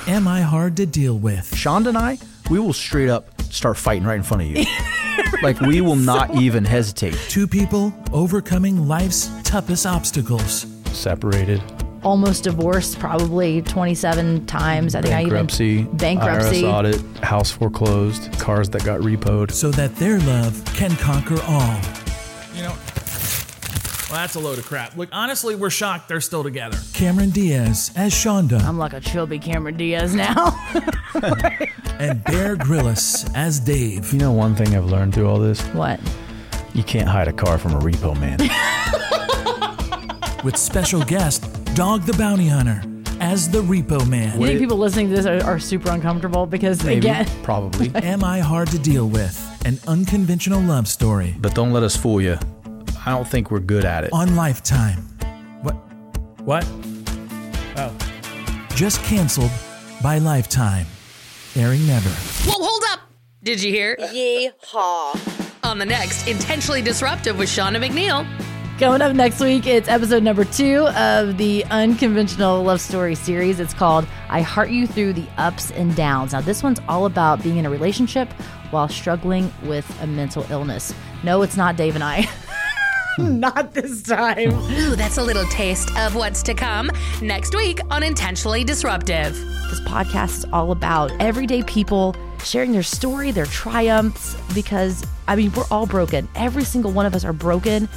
Am 0.08 0.28
I 0.28 0.42
hard 0.42 0.76
to 0.78 0.86
deal 0.86 1.18
with? 1.18 1.52
Shonda 1.52 1.88
and 1.90 1.98
I, 1.98 2.18
we 2.50 2.60
will 2.60 2.74
straight 2.74 3.10
up 3.10 3.37
start 3.54 3.78
fighting 3.78 4.04
right 4.04 4.16
in 4.16 4.24
front 4.24 4.44
of 4.44 4.50
you. 4.50 4.66
like 5.42 5.60
we 5.60 5.82
will 5.82 5.96
not 5.96 6.36
even 6.36 6.66
hesitate. 6.66 7.18
Two 7.30 7.48
people 7.48 7.94
overcoming 8.12 8.88
life's 8.88 9.30
toughest 9.44 9.86
obstacles. 9.86 10.66
Separated. 10.92 11.62
Almost 12.04 12.44
divorced 12.46 13.00
probably 13.00 13.62
27 13.64 14.46
times. 14.46 14.96
I 14.96 15.02
think 15.02 15.14
Bankruptcy. 15.14 15.80
I 15.80 15.82
even 15.82 15.98
bankruptcy. 15.98 16.62
IRS 16.62 16.74
audit. 16.74 17.02
House 17.24 17.52
foreclosed. 17.52 18.32
Cars 18.40 18.70
that 18.70 18.86
got 18.86 19.02
repoed. 19.02 19.52
So 19.52 19.72
that 19.72 19.96
their 19.96 20.20
love 20.20 20.64
can 20.74 20.96
conquer 20.98 21.42
all. 21.48 21.80
You 22.56 22.64
know, 22.64 22.76
well, 24.10 24.20
that's 24.20 24.36
a 24.36 24.40
load 24.40 24.58
of 24.58 24.66
crap. 24.66 24.96
Look, 24.96 25.10
honestly, 25.12 25.56
we're 25.56 25.70
shocked 25.70 26.08
they're 26.08 26.22
still 26.22 26.44
together. 26.44 26.78
Cameron 26.94 27.30
Diaz 27.32 27.92
as 27.96 28.14
Shonda 28.14 28.62
I'm 28.62 28.78
like 28.78 28.94
a 28.94 29.02
chubby 29.02 29.40
Cameron 29.40 29.78
Diaz 29.78 30.16
now. 30.16 30.56
and 32.00 32.24
Bear 32.24 32.56
Grylls 32.56 33.26
as 33.36 33.60
Dave. 33.60 34.12
You 34.14 34.20
know 34.20 34.32
one 34.32 34.56
thing 34.56 34.76
I've 34.76 34.86
learned 34.86 35.14
through 35.14 35.28
all 35.28 35.40
this? 35.40 35.62
What? 35.68 36.00
You 36.74 36.84
can't 36.84 37.08
hide 37.08 37.28
a 37.28 37.34
car 37.34 37.58
from 37.58 37.74
a 37.74 37.80
repo 37.80 38.18
man. 38.20 38.38
With 40.44 40.56
special 40.56 41.04
guest 41.04 41.44
Dog 41.76 42.04
the 42.04 42.14
Bounty 42.14 42.48
Hunter 42.48 42.82
as 43.20 43.50
the 43.50 43.62
Repo 43.62 44.08
Man. 44.08 44.40
you 44.40 44.48
think 44.48 44.60
people 44.60 44.78
listening 44.78 45.10
to 45.10 45.16
this 45.16 45.26
are, 45.26 45.44
are 45.44 45.60
super 45.60 45.90
uncomfortable 45.90 46.46
because 46.46 46.84
Maybe. 46.84 47.00
again, 47.00 47.28
Probably. 47.44 47.92
Am 47.96 48.24
I 48.24 48.40
hard 48.40 48.70
to 48.70 48.80
deal 48.80 49.10
with? 49.10 49.44
An 49.66 49.80
unconventional 49.88 50.62
love 50.62 50.88
story 50.88 51.36
But 51.40 51.56
don't 51.56 51.74
let 51.74 51.84
us 51.84 51.96
fool 51.96 52.22
you. 52.22 52.38
I 53.08 53.12
don't 53.12 53.26
think 53.26 53.52
we're 53.52 53.62
good 53.62 53.86
at 53.86 54.04
it. 54.04 54.12
on 54.12 54.36
Lifetime. 54.36 54.98
What? 55.62 55.76
What? 56.44 56.68
Oh. 57.78 57.96
Just 58.76 59.02
canceled 59.06 59.50
by 60.04 60.18
Lifetime. 60.18 60.86
Airing 61.56 61.88
never. 61.88 62.10
Whoa, 62.10 62.62
hold 62.62 62.84
up! 62.92 63.00
Did 63.44 63.64
you 63.64 63.72
hear? 63.72 63.96
Yeehaw. 63.96 65.64
On 65.64 65.80
the 65.80 65.86
next 65.86 66.28
Intentionally 66.28 66.82
Disruptive 66.82 67.38
with 67.38 67.48
Shauna 67.48 67.82
McNeil. 67.82 68.28
Coming 68.78 69.02
up 69.02 69.16
next 69.16 69.40
week, 69.40 69.66
it's 69.68 69.88
episode 69.88 70.22
number 70.22 70.44
two 70.44 70.86
of 70.90 71.38
the 71.38 71.64
Unconventional 71.72 72.62
Love 72.62 72.82
Story 72.82 73.16
series. 73.16 73.62
It's 73.62 73.74
called 73.74 74.06
I 74.28 74.42
Heart 74.42 74.70
You 74.72 74.86
Through 74.86 75.14
the 75.14 75.28
Ups 75.38 75.72
and 75.72 75.96
Downs. 75.96 76.34
Now, 76.34 76.42
this 76.42 76.62
one's 76.62 76.82
all 76.90 77.06
about 77.06 77.42
being 77.42 77.56
in 77.56 77.66
a 77.66 77.70
relationship 77.70 78.30
while 78.72 78.90
struggling 78.90 79.54
with 79.64 79.90
a 80.02 80.08
mental 80.08 80.46
illness. 80.50 80.94
No, 81.24 81.42
it's 81.42 81.56
not 81.56 81.78
Dave 81.78 81.96
and 81.96 82.04
I. 82.04 82.28
Not 83.22 83.74
this 83.74 84.04
time. 84.04 84.54
Ooh, 84.54 84.96
that's 84.96 85.18
a 85.18 85.24
little 85.24 85.46
taste 85.46 85.90
of 85.98 86.14
what's 86.14 86.44
to 86.44 86.54
come 86.54 86.92
next 87.20 87.56
week 87.56 87.80
on 87.90 88.04
Intentionally 88.04 88.64
Disruptive. 88.64 89.34
This 89.70 89.80
podcast 89.82 90.38
is 90.38 90.46
all 90.54 90.72
about 90.72 91.12
everyday 91.20 91.64
people 91.64 92.16
sharing 92.44 92.72
their 92.72 92.84
story, 92.84 93.32
their 93.32 93.48
triumphs, 93.48 94.36
because 94.54 95.04
I 95.28 95.36
mean, 95.36 95.52
we're 95.54 95.66
all 95.72 95.88
broken. 95.88 96.30
Every 96.36 96.64
single 96.64 96.92
one 96.92 97.08
of 97.08 97.16
us 97.16 97.26
are 97.26 97.34
broken 97.34 97.90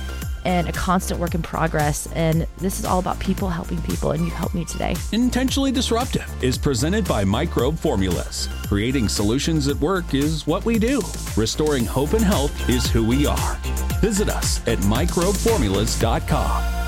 and 0.45 0.69
a 0.69 0.73
constant 0.73 1.21
work 1.21 1.35
in 1.35 1.43
progress. 1.43 2.09
And 2.15 2.47
this 2.59 2.79
is 2.79 2.85
all 2.85 2.99
about 2.99 3.19
people 3.19 3.49
helping 3.49 3.81
people, 3.83 4.13
and 4.13 4.25
you've 4.25 4.35
helped 4.35 4.55
me 4.55 4.65
today. 4.65 4.97
Intentionally 5.13 5.73
Disruptive 5.73 6.29
is 6.43 6.59
presented 6.59 7.07
by 7.07 7.25
Microbe 7.25 7.79
Formulas. 7.79 8.49
Creating 8.67 9.09
solutions 9.09 9.69
at 9.69 9.77
work 9.77 10.15
is 10.15 10.47
what 10.47 10.65
we 10.65 10.79
do. 10.79 11.01
Restoring 11.37 11.85
hope 11.85 12.13
and 12.13 12.25
health 12.25 12.69
is 12.69 12.87
who 12.87 13.07
we 13.07 13.27
are. 13.27 13.55
Visit 14.01 14.29
us 14.29 14.67
at 14.67 14.79
microbeformulas.com. 14.79 16.80